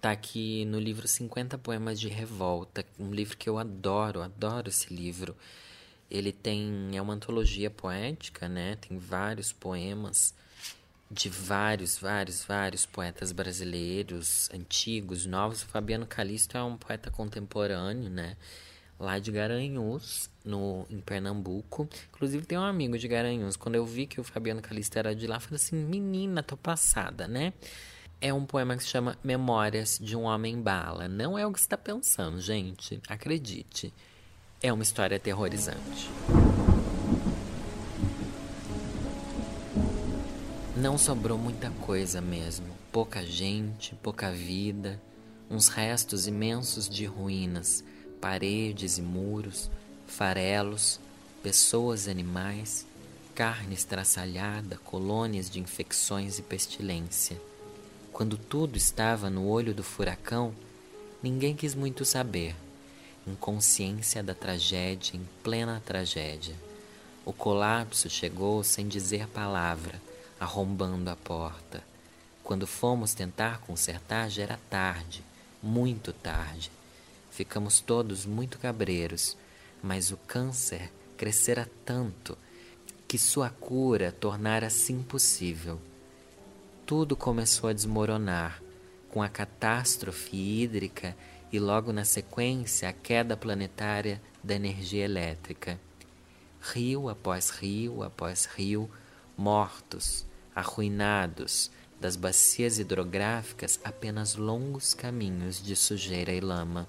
Tá 0.08 0.12
aqui 0.12 0.64
no 0.64 0.80
livro 0.80 1.06
50 1.06 1.58
Poemas 1.58 2.00
de 2.00 2.08
Revolta, 2.08 2.86
um 2.98 3.12
livro 3.12 3.36
que 3.36 3.50
eu 3.50 3.58
adoro, 3.58 4.22
adoro 4.22 4.70
esse 4.70 4.94
livro. 4.94 5.36
Ele 6.10 6.32
tem 6.32 6.92
é 6.94 7.02
uma 7.02 7.14
antologia 7.14 7.70
poética, 7.70 8.48
né? 8.48 8.78
Tem 8.78 8.98
vários 8.98 9.52
poemas 9.52 10.34
de 11.12 11.28
vários, 11.28 11.98
vários, 11.98 12.42
vários 12.42 12.86
poetas 12.86 13.34
brasileiros, 13.34 14.50
antigos, 14.54 15.26
novos. 15.26 15.64
O 15.64 15.68
Fabiano 15.68 16.08
Calisto 16.08 16.58
é 16.58 16.64
um 16.64 16.78
poeta 16.78 17.12
contemporâneo, 17.12 18.10
né? 18.10 18.38
lá 18.98 19.20
de 19.20 19.30
Garanhuns, 19.30 20.30
no, 20.46 20.86
em 20.90 21.02
Pernambuco. 21.02 21.90
Inclusive, 22.14 22.46
tem 22.46 22.58
um 22.58 22.64
amigo 22.64 22.98
de 22.98 23.10
Garanhuns. 23.10 23.58
Quando 23.58 23.76
eu 23.76 23.86
vi 23.86 24.08
que 24.08 24.22
o 24.22 24.24
Fabiano 24.24 24.62
Calista 24.62 25.00
era 25.00 25.14
de 25.14 25.28
lá, 25.28 25.36
eu 25.36 25.42
falei 25.42 25.58
assim: 25.58 25.76
menina, 25.76 26.42
tô 26.42 26.56
passada, 26.56 27.28
né? 27.28 27.52
É 28.20 28.34
um 28.34 28.46
poema 28.46 28.76
que 28.76 28.84
se 28.84 28.90
chama 28.90 29.18
Memórias 29.24 30.00
de 30.02 30.16
um 30.16 30.24
Homem 30.24 30.62
Bala. 30.62 31.08
Não 31.08 31.38
é 31.38 31.46
o 31.46 31.52
que 31.52 31.60
está 31.60 31.78
pensando, 31.78 32.42
gente. 32.42 33.00
Acredite. 33.08 33.94
É 34.62 34.74
uma 34.74 34.84
história 34.84 35.18
aterrorizante. 35.18 36.10
Não 40.76 40.98
sobrou 40.98 41.38
muita 41.38 41.70
coisa 41.70 42.20
mesmo. 42.20 42.68
Pouca 42.92 43.24
gente, 43.24 43.94
pouca 43.96 44.32
vida, 44.32 45.00
uns 45.50 45.68
restos 45.68 46.28
imensos 46.28 46.90
de 46.90 47.06
ruínas 47.06 47.84
paredes 48.20 48.98
e 48.98 49.02
muros, 49.02 49.70
farelos, 50.08 51.00
pessoas 51.44 52.08
e 52.08 52.10
animais, 52.10 52.86
carne 53.36 53.76
estraçalhada, 53.76 54.78
colônias 54.84 55.50
de 55.50 55.60
infecções 55.60 56.40
e 56.40 56.42
pestilência. 56.42 57.40
Quando 58.18 58.36
tudo 58.36 58.78
estava 58.78 59.30
no 59.30 59.48
olho 59.48 59.76
do 59.76 59.84
furacão, 59.84 60.52
ninguém 61.22 61.56
quis 61.56 61.76
muito 61.76 62.04
saber. 62.04 62.56
Inconsciência 63.28 64.24
da 64.24 64.34
tragédia 64.34 65.16
em 65.16 65.24
plena 65.44 65.80
tragédia. 65.86 66.56
O 67.24 67.32
colapso 67.32 68.10
chegou 68.10 68.64
sem 68.64 68.88
dizer 68.88 69.28
palavra, 69.28 70.02
arrombando 70.40 71.12
a 71.12 71.16
porta. 71.16 71.84
Quando 72.44 72.66
fomos 72.66 73.14
tentar 73.14 73.60
consertar, 73.60 74.32
já 74.32 74.42
era 74.42 74.60
tarde, 74.68 75.24
muito 75.62 76.12
tarde. 76.12 76.72
Ficamos 77.30 77.82
todos 77.82 78.26
muito 78.26 78.58
cabreiros, 78.58 79.38
mas 79.84 80.10
o 80.10 80.18
câncer 80.18 80.92
crescera 81.16 81.70
tanto 81.86 82.36
que 83.08 83.20
sua 83.20 83.52
cura 83.52 84.12
tornara-se 84.12 84.92
impossível. 84.92 85.80
Tudo 86.88 87.18
começou 87.18 87.70
a 87.70 87.74
desmoronar 87.74 88.64
com 89.10 89.22
a 89.22 89.28
catástrofe 89.28 90.38
hídrica 90.38 91.18
e 91.52 91.60
logo 91.60 91.92
na 91.92 92.06
sequência 92.06 92.88
a 92.88 92.94
queda 92.94 93.36
planetária 93.36 94.22
da 94.42 94.56
energia 94.56 95.04
elétrica. 95.04 95.78
Rio 96.62 97.10
após 97.10 97.50
rio 97.50 98.04
após 98.04 98.46
rio, 98.46 98.90
mortos, 99.36 100.26
arruinados, 100.56 101.70
das 102.00 102.16
bacias 102.16 102.80
hidrográficas 102.80 103.82
apenas 103.84 104.36
longos 104.36 104.94
caminhos 104.94 105.62
de 105.62 105.76
sujeira 105.76 106.32
e 106.32 106.40
lama. 106.40 106.88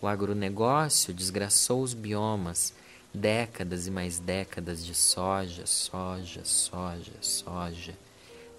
O 0.00 0.08
agronegócio 0.08 1.14
desgraçou 1.14 1.80
os 1.80 1.94
biomas, 1.94 2.74
décadas 3.14 3.86
e 3.86 3.90
mais 3.92 4.18
décadas 4.18 4.84
de 4.84 4.96
soja, 4.96 5.64
soja, 5.64 6.44
soja, 6.44 7.14
soja, 7.20 7.96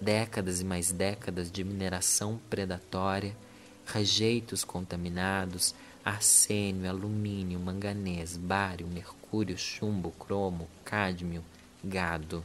décadas 0.00 0.60
e 0.60 0.64
mais 0.64 0.92
décadas 0.92 1.50
de 1.50 1.64
mineração 1.64 2.40
predatória, 2.50 3.36
rejeitos 3.86 4.64
contaminados, 4.64 5.74
arsênio, 6.04 6.88
alumínio, 6.88 7.58
manganês, 7.58 8.36
bário, 8.36 8.86
mercúrio, 8.86 9.56
chumbo, 9.56 10.10
cromo, 10.12 10.68
cádmio, 10.84 11.42
gado, 11.82 12.44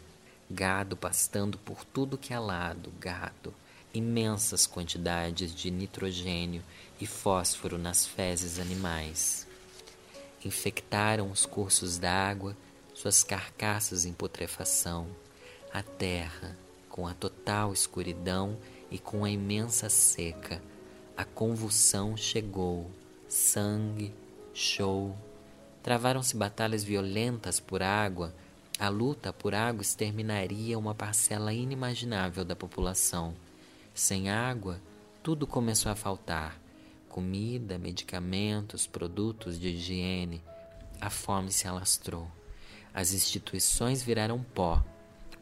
gado 0.50 0.96
pastando 0.96 1.58
por 1.58 1.84
tudo 1.84 2.18
que 2.18 2.34
é 2.34 2.40
lado, 2.40 2.92
gado, 3.00 3.54
imensas 3.94 4.66
quantidades 4.66 5.54
de 5.54 5.70
nitrogênio 5.70 6.64
e 7.02 7.06
fósforo 7.06 7.78
nas 7.78 8.06
fezes 8.06 8.60
animais. 8.60 9.48
Infectaram 10.44 11.30
os 11.30 11.46
cursos 11.46 11.98
d'água, 11.98 12.56
suas 12.94 13.24
carcaças 13.24 14.06
em 14.06 14.14
putrefação, 14.14 15.08
a 15.74 15.84
terra, 15.84 16.58
com 17.00 17.08
a 17.08 17.14
total 17.14 17.72
escuridão 17.72 18.58
e 18.92 19.00
com 19.00 19.24
a 19.24 19.30
imensa 19.30 19.88
seca. 19.88 20.62
A 21.16 21.24
convulsão 21.24 22.18
chegou, 22.18 22.92
sangue, 23.26 24.14
show. 24.54 25.16
Travaram-se 25.82 26.36
batalhas 26.36 26.84
violentas 26.84 27.58
por 27.58 27.82
água. 27.82 28.36
A 28.78 28.90
luta 28.90 29.32
por 29.32 29.56
água 29.56 29.82
exterminaria 29.82 30.78
uma 30.78 30.94
parcela 30.94 31.54
inimaginável 31.54 32.44
da 32.44 32.56
população. 32.56 33.34
Sem 33.94 34.30
água, 34.30 34.82
tudo 35.24 35.48
começou 35.48 35.92
a 35.94 35.96
faltar 35.96 36.60
comida, 37.08 37.78
medicamentos, 37.78 38.86
produtos 38.86 39.58
de 39.58 39.70
higiene, 39.70 40.44
a 41.02 41.10
fome 41.10 41.52
se 41.52 41.68
alastrou. 41.68 42.30
As 42.94 43.14
instituições 43.14 44.04
viraram 44.04 44.44
pó, 44.54 44.84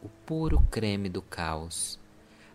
o 0.02 0.08
puro 0.08 0.60
creme 0.70 1.08
do 1.08 1.20
caos. 1.20 1.98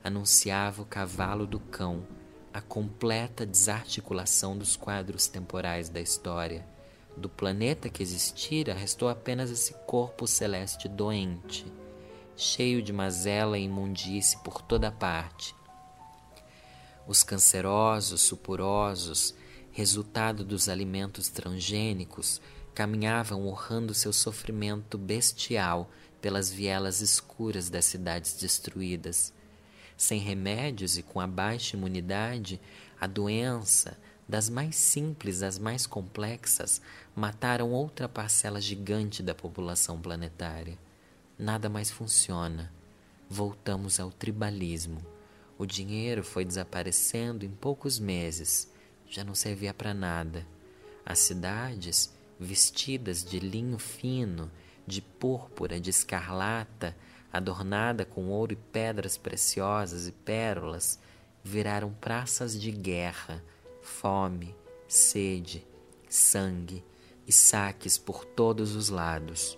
Anunciava 0.04 0.82
o 0.82 0.86
cavalo 0.86 1.46
do 1.46 1.60
cão, 1.60 2.06
a 2.54 2.62
completa 2.62 3.46
desarticulação 3.46 4.58
dos 4.58 4.76
quadros 4.76 5.28
temporais 5.28 5.90
da 5.90 6.00
história. 6.00 6.66
Do 7.16 7.30
planeta 7.30 7.90
que 7.90 8.02
existira, 8.02 8.74
restou 8.74 9.08
apenas 9.08 9.52
esse 9.52 9.74
corpo 9.86 10.26
celeste 10.26 10.88
doente, 10.88 11.66
cheio 12.36 12.82
de 12.82 12.92
mazela 12.92 13.58
e 13.58 13.64
imundície 13.64 14.40
por 14.40 14.62
toda 14.62 14.92
parte 14.92 15.54
Os 17.08 17.22
cancerosos, 17.22 18.22
supurosos, 18.22 19.36
resultado 19.72 20.44
dos 20.44 20.70
alimentos 20.70 21.30
transgênicos, 21.30 22.42
caminhavam 22.74 23.48
honrando 23.48 23.94
seu 23.94 24.12
sofrimento 24.12 24.98
bestial 24.98 25.90
pelas 26.24 26.50
vielas 26.50 27.02
escuras 27.02 27.70
das 27.70 27.84
cidades 27.84 28.36
destruídas. 28.36 29.34
Sem 29.98 30.22
remédios 30.22 30.98
e 30.98 31.04
com 31.04 31.20
a 31.20 31.28
baixa 31.28 31.76
imunidade, 31.76 32.62
a 32.98 33.06
doença, 33.06 33.98
das 34.26 34.48
mais 34.48 34.78
simples 34.78 35.44
às 35.44 35.60
mais 35.60 35.86
complexas, 35.86 36.82
mataram 37.14 37.74
outra 37.74 38.08
parcela 38.08 38.62
gigante 38.62 39.22
da 39.22 39.36
população 39.36 40.00
planetária. 40.00 40.78
Nada 41.38 41.68
mais 41.68 41.92
funciona. 41.92 42.72
Voltamos 43.30 44.00
ao 44.00 44.10
tribalismo. 44.10 45.06
O 45.58 45.66
dinheiro 45.66 46.24
foi 46.24 46.46
desaparecendo 46.46 47.46
em 47.46 47.52
poucos 47.52 48.00
meses, 48.00 48.72
já 49.10 49.26
não 49.26 49.36
servia 49.36 49.74
para 49.74 49.94
nada. 49.94 50.48
As 51.06 51.20
cidades, 51.20 52.14
vestidas 52.40 53.26
de 53.26 53.42
linho 53.42 53.78
fino, 53.78 54.50
de 54.86 55.02
púrpura, 55.02 55.80
de 55.80 55.90
escarlata, 55.90 56.96
adornada 57.32 58.06
com 58.06 58.30
ouro 58.30 58.54
e 58.54 58.56
pedras 58.56 59.18
preciosas 59.18 60.08
e 60.08 60.12
pérolas, 60.12 61.00
viraram 61.44 61.92
praças 61.94 62.60
de 62.60 62.72
guerra, 62.72 63.44
fome, 63.82 64.56
sede, 64.88 65.66
sangue 66.08 66.84
e 67.28 67.32
saques 67.32 67.98
por 67.98 68.24
todos 68.24 68.76
os 68.76 68.90
lados. 68.90 69.58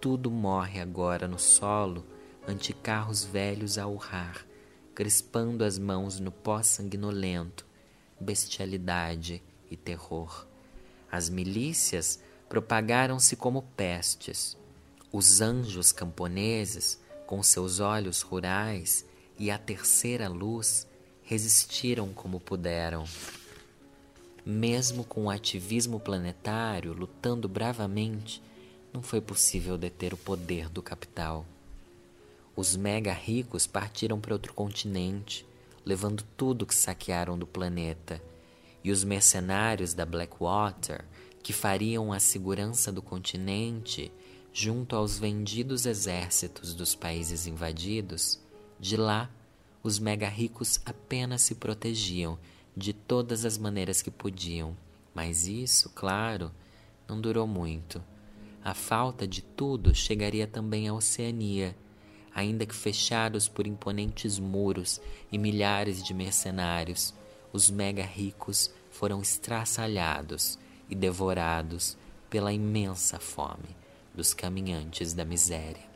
Tudo 0.00 0.30
morre 0.30 0.80
agora 0.80 1.28
no 1.28 1.38
solo 1.38 2.04
ante 2.46 2.72
carros 2.72 3.24
velhos 3.24 3.78
a 3.78 3.86
urrar, 3.86 4.44
crispando 4.94 5.64
as 5.64 5.78
mãos 5.78 6.18
no 6.18 6.32
pó 6.32 6.62
sanguinolento, 6.62 7.64
bestialidade 8.18 9.42
e 9.70 9.76
terror. 9.76 10.46
As 11.10 11.28
milícias 11.28 12.20
propagaram-se 12.52 13.34
como 13.34 13.62
pestes. 13.62 14.58
Os 15.10 15.40
anjos 15.40 15.90
camponeses, 15.90 17.00
com 17.26 17.42
seus 17.42 17.80
olhos 17.80 18.20
rurais 18.20 19.06
e 19.38 19.50
a 19.50 19.56
terceira 19.56 20.28
luz, 20.28 20.86
resistiram 21.22 22.12
como 22.12 22.38
puderam. 22.38 23.04
Mesmo 24.44 25.02
com 25.02 25.24
o 25.24 25.30
ativismo 25.30 25.98
planetário 25.98 26.92
lutando 26.92 27.48
bravamente, 27.48 28.42
não 28.92 29.00
foi 29.00 29.22
possível 29.22 29.78
deter 29.78 30.12
o 30.12 30.18
poder 30.18 30.68
do 30.68 30.82
capital. 30.82 31.46
Os 32.54 32.76
mega 32.76 33.14
ricos 33.14 33.66
partiram 33.66 34.20
para 34.20 34.34
outro 34.34 34.52
continente, 34.52 35.46
levando 35.86 36.22
tudo 36.36 36.66
que 36.66 36.74
saquearam 36.74 37.38
do 37.38 37.46
planeta, 37.46 38.22
e 38.84 38.92
os 38.92 39.04
mercenários 39.04 39.94
da 39.94 40.04
Blackwater, 40.04 41.02
que 41.42 41.52
fariam 41.52 42.12
a 42.12 42.20
segurança 42.20 42.92
do 42.92 43.02
continente 43.02 44.12
junto 44.52 44.94
aos 44.94 45.18
vendidos 45.18 45.86
exércitos 45.86 46.74
dos 46.74 46.94
países 46.94 47.46
invadidos, 47.46 48.38
de 48.78 48.96
lá 48.96 49.30
os 49.82 49.98
mega 49.98 50.28
ricos 50.28 50.80
apenas 50.84 51.42
se 51.42 51.56
protegiam 51.56 52.38
de 52.76 52.92
todas 52.92 53.44
as 53.44 53.58
maneiras 53.58 54.00
que 54.00 54.10
podiam, 54.10 54.76
mas 55.14 55.46
isso, 55.46 55.90
claro, 55.90 56.52
não 57.08 57.20
durou 57.20 57.46
muito. 57.46 58.02
A 58.62 58.74
falta 58.74 59.26
de 59.26 59.42
tudo 59.42 59.94
chegaria 59.94 60.46
também 60.46 60.86
à 60.86 60.94
Oceania, 60.94 61.76
ainda 62.34 62.64
que 62.64 62.74
fechados 62.74 63.48
por 63.48 63.66
imponentes 63.66 64.38
muros 64.38 65.00
e 65.32 65.38
milhares 65.38 66.02
de 66.02 66.14
mercenários, 66.14 67.12
os 67.52 67.68
mega 67.68 68.04
ricos 68.04 68.70
foram 68.90 69.20
estraçalhados 69.20 70.58
e 70.92 70.94
devorados 70.94 71.96
pela 72.28 72.52
imensa 72.52 73.18
fome 73.18 73.74
dos 74.14 74.34
caminhantes 74.34 75.14
da 75.14 75.24
miséria. 75.24 75.90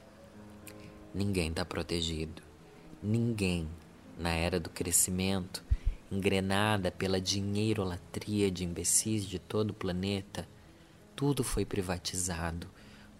Ninguém 1.15 1.51
está 1.51 1.67
protegido. 1.67 2.43
Ninguém, 3.03 3.69
na 4.19 4.31
era 4.31 4.59
do 4.59 4.71
crescimento, 4.71 5.63
engrenada 6.11 6.91
pela 6.91 7.21
dinheirolatria 7.21 8.51
de 8.51 8.65
imbecis 8.65 9.27
de 9.27 9.39
todo 9.39 9.73
o 9.73 9.75
planeta, 9.75 10.49
tudo 11.15 11.45
foi 11.45 11.67
privatizado, 11.67 12.67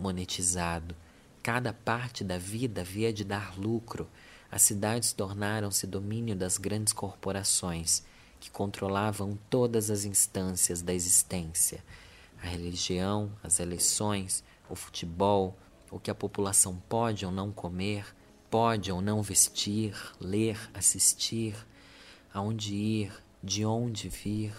monetizado, 0.01 0.97
cada 1.43 1.75
parte 1.75 2.25
da 2.25 2.39
vida 2.39 2.81
havia 2.81 3.13
de 3.13 3.23
dar 3.23 3.59
lucro. 3.59 4.09
As 4.51 4.63
cidades 4.63 5.13
tornaram-se 5.13 5.87
domínio 5.87 6.35
das 6.35 6.57
grandes 6.57 6.95
corporações 6.95 8.03
que 8.41 8.51
controlavam 8.51 9.39
todas 9.49 9.91
as 9.91 10.05
instâncias 10.05 10.83
da 10.83 10.93
existência: 10.93 11.83
a 12.43 12.47
religião, 12.47 13.31
as 13.43 13.61
eleições, 13.61 14.45
o 14.69 14.75
futebol, 14.75 15.57
o 15.91 15.99
que 15.99 16.11
a 16.11 16.15
população 16.15 16.81
pode 16.89 17.25
ou 17.25 17.33
não 17.33 17.53
comer, 17.53 18.05
pode 18.51 18.91
ou 18.91 19.01
não 19.01 19.23
vestir, 19.23 19.95
ler, 20.21 20.59
assistir 20.75 21.55
aonde 22.33 22.75
ir, 22.75 23.13
de 23.43 23.65
onde 23.65 24.09
vir, 24.09 24.53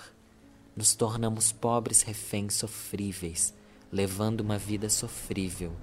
nos 0.76 0.96
tornamos 0.96 1.52
pobres 1.52 2.02
reféns 2.02 2.56
sofríveis, 2.56 3.54
levando 3.92 4.42
uma 4.42 4.58
vida 4.58 4.90
sofrível, 4.90 5.76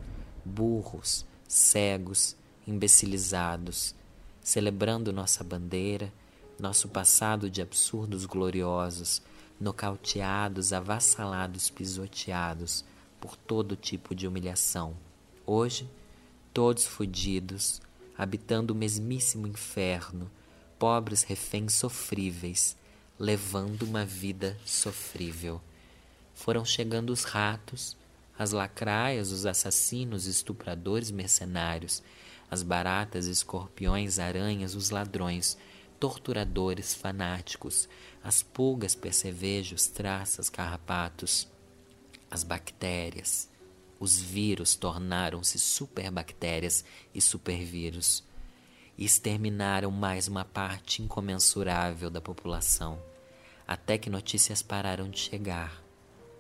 burros, 0.45 1.25
cegos, 1.47 2.37
imbecilizados, 2.67 3.95
celebrando 4.41 5.13
nossa 5.13 5.45
bandeira, 5.45 6.13
nosso 6.59 6.89
passado 6.89 7.51
de 7.51 7.61
absurdos 7.61 8.27
gloriosos, 8.27 9.23
nocauteados, 9.61 10.73
avassalados, 10.73 11.71
pisoteados 11.71 12.85
por 13.21 13.37
todo 13.37 13.77
tipo 13.77 14.15
de 14.15 14.27
humilhação. 14.27 14.97
Hoje, 15.47 15.89
todos 16.53 16.87
fudidos, 16.87 17.81
habitando 18.17 18.73
o 18.73 18.77
mesmíssimo 18.77 19.47
inferno, 19.47 20.31
pobres 20.79 21.23
reféns 21.23 21.75
sofríveis, 21.75 22.77
levando 23.19 23.83
uma 23.83 24.05
vida 24.05 24.57
sofrível. 24.65 25.61
Foram 26.35 26.65
chegando 26.65 27.11
os 27.11 27.25
ratos, 27.25 27.97
as 28.39 28.51
lacraias, 28.51 29.31
os 29.31 29.47
assassinos, 29.47 30.27
estupradores, 30.27 31.11
mercenários, 31.11 32.03
as 32.51 32.63
baratas, 32.63 33.27
escorpiões, 33.27 34.19
aranhas, 34.19 34.75
os 34.75 34.91
ladrões, 34.91 35.57
torturadores, 36.05 36.93
fanáticos, 36.93 37.89
as 38.23 38.43
pulgas, 38.43 38.95
percevejos, 38.95 39.87
traças, 39.87 40.51
carrapatos, 40.51 41.49
as 42.31 42.45
bactérias. 42.45 43.49
Os 43.99 44.21
vírus 44.21 44.75
tornaram-se 44.77 45.59
superbactérias 45.59 46.85
e 47.15 47.23
supervírus 47.23 48.23
e 48.99 49.07
exterminaram 49.07 49.91
mais 49.91 50.29
uma 50.29 50.45
parte 50.45 51.01
incomensurável 51.01 52.11
da 52.11 52.21
população, 52.21 53.03
até 53.67 53.97
que 53.97 54.11
notícias 54.11 54.61
pararam 54.61 55.09
de 55.09 55.19
chegar, 55.19 55.83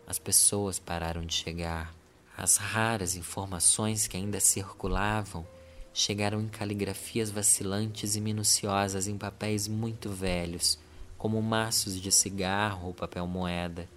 as 0.07 0.19
pessoas 0.19 0.79
pararam 0.79 1.25
de 1.25 1.33
chegar, 1.33 1.95
as 2.37 2.59
raras 2.59 3.17
informações 3.17 4.07
que 4.07 4.19
ainda 4.19 4.41
circulavam 4.41 5.47
chegaram 5.95 6.42
em 6.42 6.49
caligrafias 6.49 7.30
vacilantes 7.30 8.16
e 8.16 8.20
minuciosas 8.20 9.07
em 9.09 9.16
papéis 9.16 9.66
muito 9.66 10.11
velhos, 10.11 10.78
como 11.16 11.40
maços 11.40 11.99
de 11.99 12.12
cigarro 12.12 12.88
ou 12.88 12.92
papel 12.92 13.26
moeda, 13.26 13.88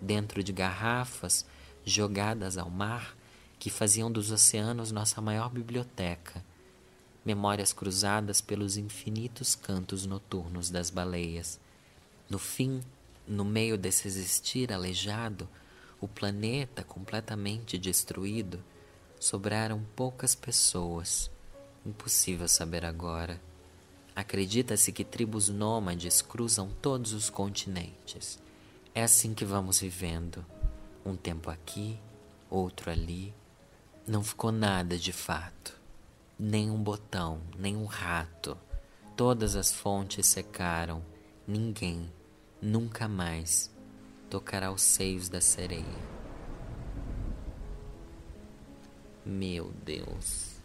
dentro 0.00 0.44
de 0.44 0.52
garrafas 0.52 1.44
jogadas 1.84 2.56
ao 2.56 2.70
mar 2.70 3.16
que 3.58 3.70
faziam 3.70 4.12
dos 4.12 4.30
oceanos 4.30 4.92
nossa 4.92 5.20
maior 5.20 5.50
biblioteca 5.50 6.44
memórias 7.28 7.74
cruzadas 7.74 8.40
pelos 8.40 8.78
infinitos 8.78 9.54
cantos 9.54 10.06
noturnos 10.06 10.70
das 10.70 10.88
baleias. 10.88 11.60
No 12.26 12.38
fim, 12.38 12.80
no 13.26 13.44
meio 13.44 13.76
desse 13.76 14.08
existir 14.08 14.72
aleijado, 14.72 15.46
o 16.00 16.08
planeta 16.08 16.82
completamente 16.82 17.76
destruído, 17.76 18.64
sobraram 19.20 19.84
poucas 19.94 20.34
pessoas. 20.34 21.30
Impossível 21.88 22.46
saber 22.46 22.84
agora. 22.84 23.40
Acredita-se 24.14 24.92
que 24.92 25.04
tribos 25.04 25.48
nômades 25.48 26.20
cruzam 26.20 26.70
todos 26.82 27.12
os 27.12 27.30
continentes. 27.30 28.38
É 28.94 29.02
assim 29.02 29.32
que 29.32 29.44
vamos 29.44 29.80
vivendo. 29.80 30.44
Um 31.04 31.16
tempo 31.16 31.50
aqui, 31.50 31.98
outro 32.50 32.90
ali. 32.90 33.34
Não 34.06 34.22
ficou 34.22 34.52
nada 34.52 34.98
de 34.98 35.12
fato 35.12 35.78
nem 36.38 36.70
um 36.70 36.80
botão, 36.80 37.40
nem 37.58 37.76
um 37.76 37.84
rato. 37.84 38.56
Todas 39.16 39.56
as 39.56 39.72
fontes 39.72 40.26
secaram, 40.26 41.02
ninguém, 41.46 42.08
nunca 42.62 43.08
mais, 43.08 43.74
tocará 44.30 44.70
os 44.70 44.82
seios 44.82 45.28
da 45.28 45.40
sereia. 45.40 45.84
Meu 49.26 49.72
Deus. 49.84 50.57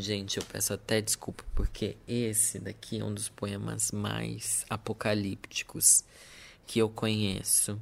Gente, 0.00 0.38
eu 0.38 0.44
peço 0.44 0.72
até 0.72 1.00
desculpa 1.00 1.44
porque 1.54 1.96
esse 2.08 2.58
daqui 2.58 2.98
é 2.98 3.04
um 3.04 3.14
dos 3.14 3.28
poemas 3.28 3.92
mais 3.92 4.66
apocalípticos 4.68 6.04
que 6.66 6.80
eu 6.80 6.88
conheço. 6.88 7.80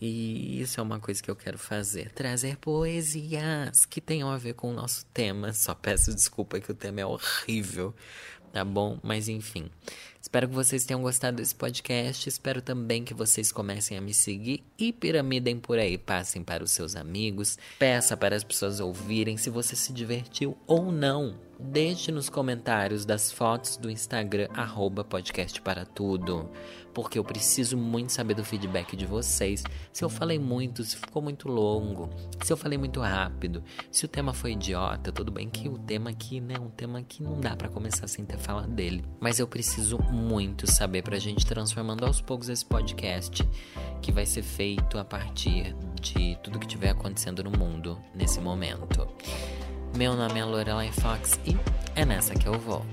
E 0.00 0.60
isso 0.60 0.78
é 0.78 0.82
uma 0.82 1.00
coisa 1.00 1.20
que 1.20 1.30
eu 1.30 1.34
quero 1.34 1.58
fazer: 1.58 2.12
trazer 2.12 2.56
poesias 2.58 3.84
que 3.84 4.00
tenham 4.00 4.30
a 4.30 4.38
ver 4.38 4.54
com 4.54 4.70
o 4.70 4.72
nosso 4.72 5.04
tema. 5.06 5.52
Só 5.52 5.74
peço 5.74 6.14
desculpa 6.14 6.60
que 6.60 6.70
o 6.70 6.74
tema 6.74 7.00
é 7.00 7.06
horrível, 7.06 7.92
tá 8.52 8.64
bom? 8.64 9.00
Mas 9.02 9.28
enfim. 9.28 9.68
Espero 10.22 10.48
que 10.48 10.54
vocês 10.54 10.84
tenham 10.84 11.02
gostado 11.02 11.38
desse 11.38 11.52
podcast. 11.52 12.28
Espero 12.28 12.62
também 12.62 13.02
que 13.02 13.12
vocês 13.12 13.50
comecem 13.50 13.98
a 13.98 14.00
me 14.00 14.14
seguir 14.14 14.62
e 14.78 14.92
piramidem 14.92 15.58
por 15.58 15.80
aí. 15.80 15.98
Passem 15.98 16.44
para 16.44 16.62
os 16.62 16.70
seus 16.70 16.94
amigos, 16.94 17.58
peça 17.76 18.16
para 18.16 18.36
as 18.36 18.44
pessoas 18.44 18.78
ouvirem 18.78 19.36
se 19.36 19.50
você 19.50 19.74
se 19.74 19.92
divertiu 19.92 20.56
ou 20.64 20.92
não. 20.92 21.36
Deixe 21.64 22.10
nos 22.10 22.28
comentários 22.28 23.04
das 23.04 23.30
fotos 23.30 23.76
do 23.76 23.88
Instagram, 23.88 24.48
arroba 24.52 25.04
podcast 25.04 25.60
para 25.60 25.84
tudo. 25.84 26.50
Porque 26.92 27.18
eu 27.18 27.24
preciso 27.24 27.76
muito 27.76 28.12
saber 28.12 28.34
do 28.34 28.44
feedback 28.44 28.96
de 28.96 29.06
vocês. 29.06 29.62
Se 29.92 30.04
eu 30.04 30.10
falei 30.10 30.38
muito, 30.38 30.82
se 30.82 30.96
ficou 30.96 31.22
muito 31.22 31.48
longo, 31.48 32.10
se 32.42 32.52
eu 32.52 32.56
falei 32.56 32.76
muito 32.76 33.00
rápido, 33.00 33.62
se 33.90 34.04
o 34.04 34.08
tema 34.08 34.34
foi 34.34 34.52
idiota, 34.52 35.12
tudo 35.12 35.30
bem 35.30 35.48
que 35.48 35.68
o 35.68 35.78
tema 35.78 36.10
aqui, 36.10 36.40
né, 36.40 36.58
um 36.58 36.68
tema 36.68 37.00
que 37.02 37.22
não 37.22 37.40
dá 37.40 37.56
para 37.56 37.68
começar 37.68 38.08
sem 38.08 38.24
ter 38.24 38.38
falado 38.38 38.70
dele. 38.70 39.04
Mas 39.20 39.38
eu 39.38 39.46
preciso 39.46 39.96
muito 40.12 40.70
saber 40.70 41.02
pra 41.02 41.18
gente 41.18 41.46
transformando 41.46 42.04
aos 42.04 42.20
poucos 42.20 42.48
esse 42.48 42.64
podcast 42.64 43.48
que 44.00 44.12
vai 44.12 44.26
ser 44.26 44.42
feito 44.42 44.98
a 44.98 45.04
partir 45.04 45.74
de 46.00 46.36
tudo 46.42 46.58
que 46.58 46.66
estiver 46.66 46.90
acontecendo 46.90 47.42
no 47.42 47.50
mundo 47.50 47.98
nesse 48.14 48.40
momento. 48.40 49.08
Meu 49.96 50.14
nome 50.14 50.38
é 50.38 50.44
Lorelai 50.44 50.92
Fox 50.92 51.40
e 51.46 51.56
é 51.94 52.04
nessa 52.04 52.34
que 52.34 52.46
eu 52.46 52.58
vou. 52.58 52.84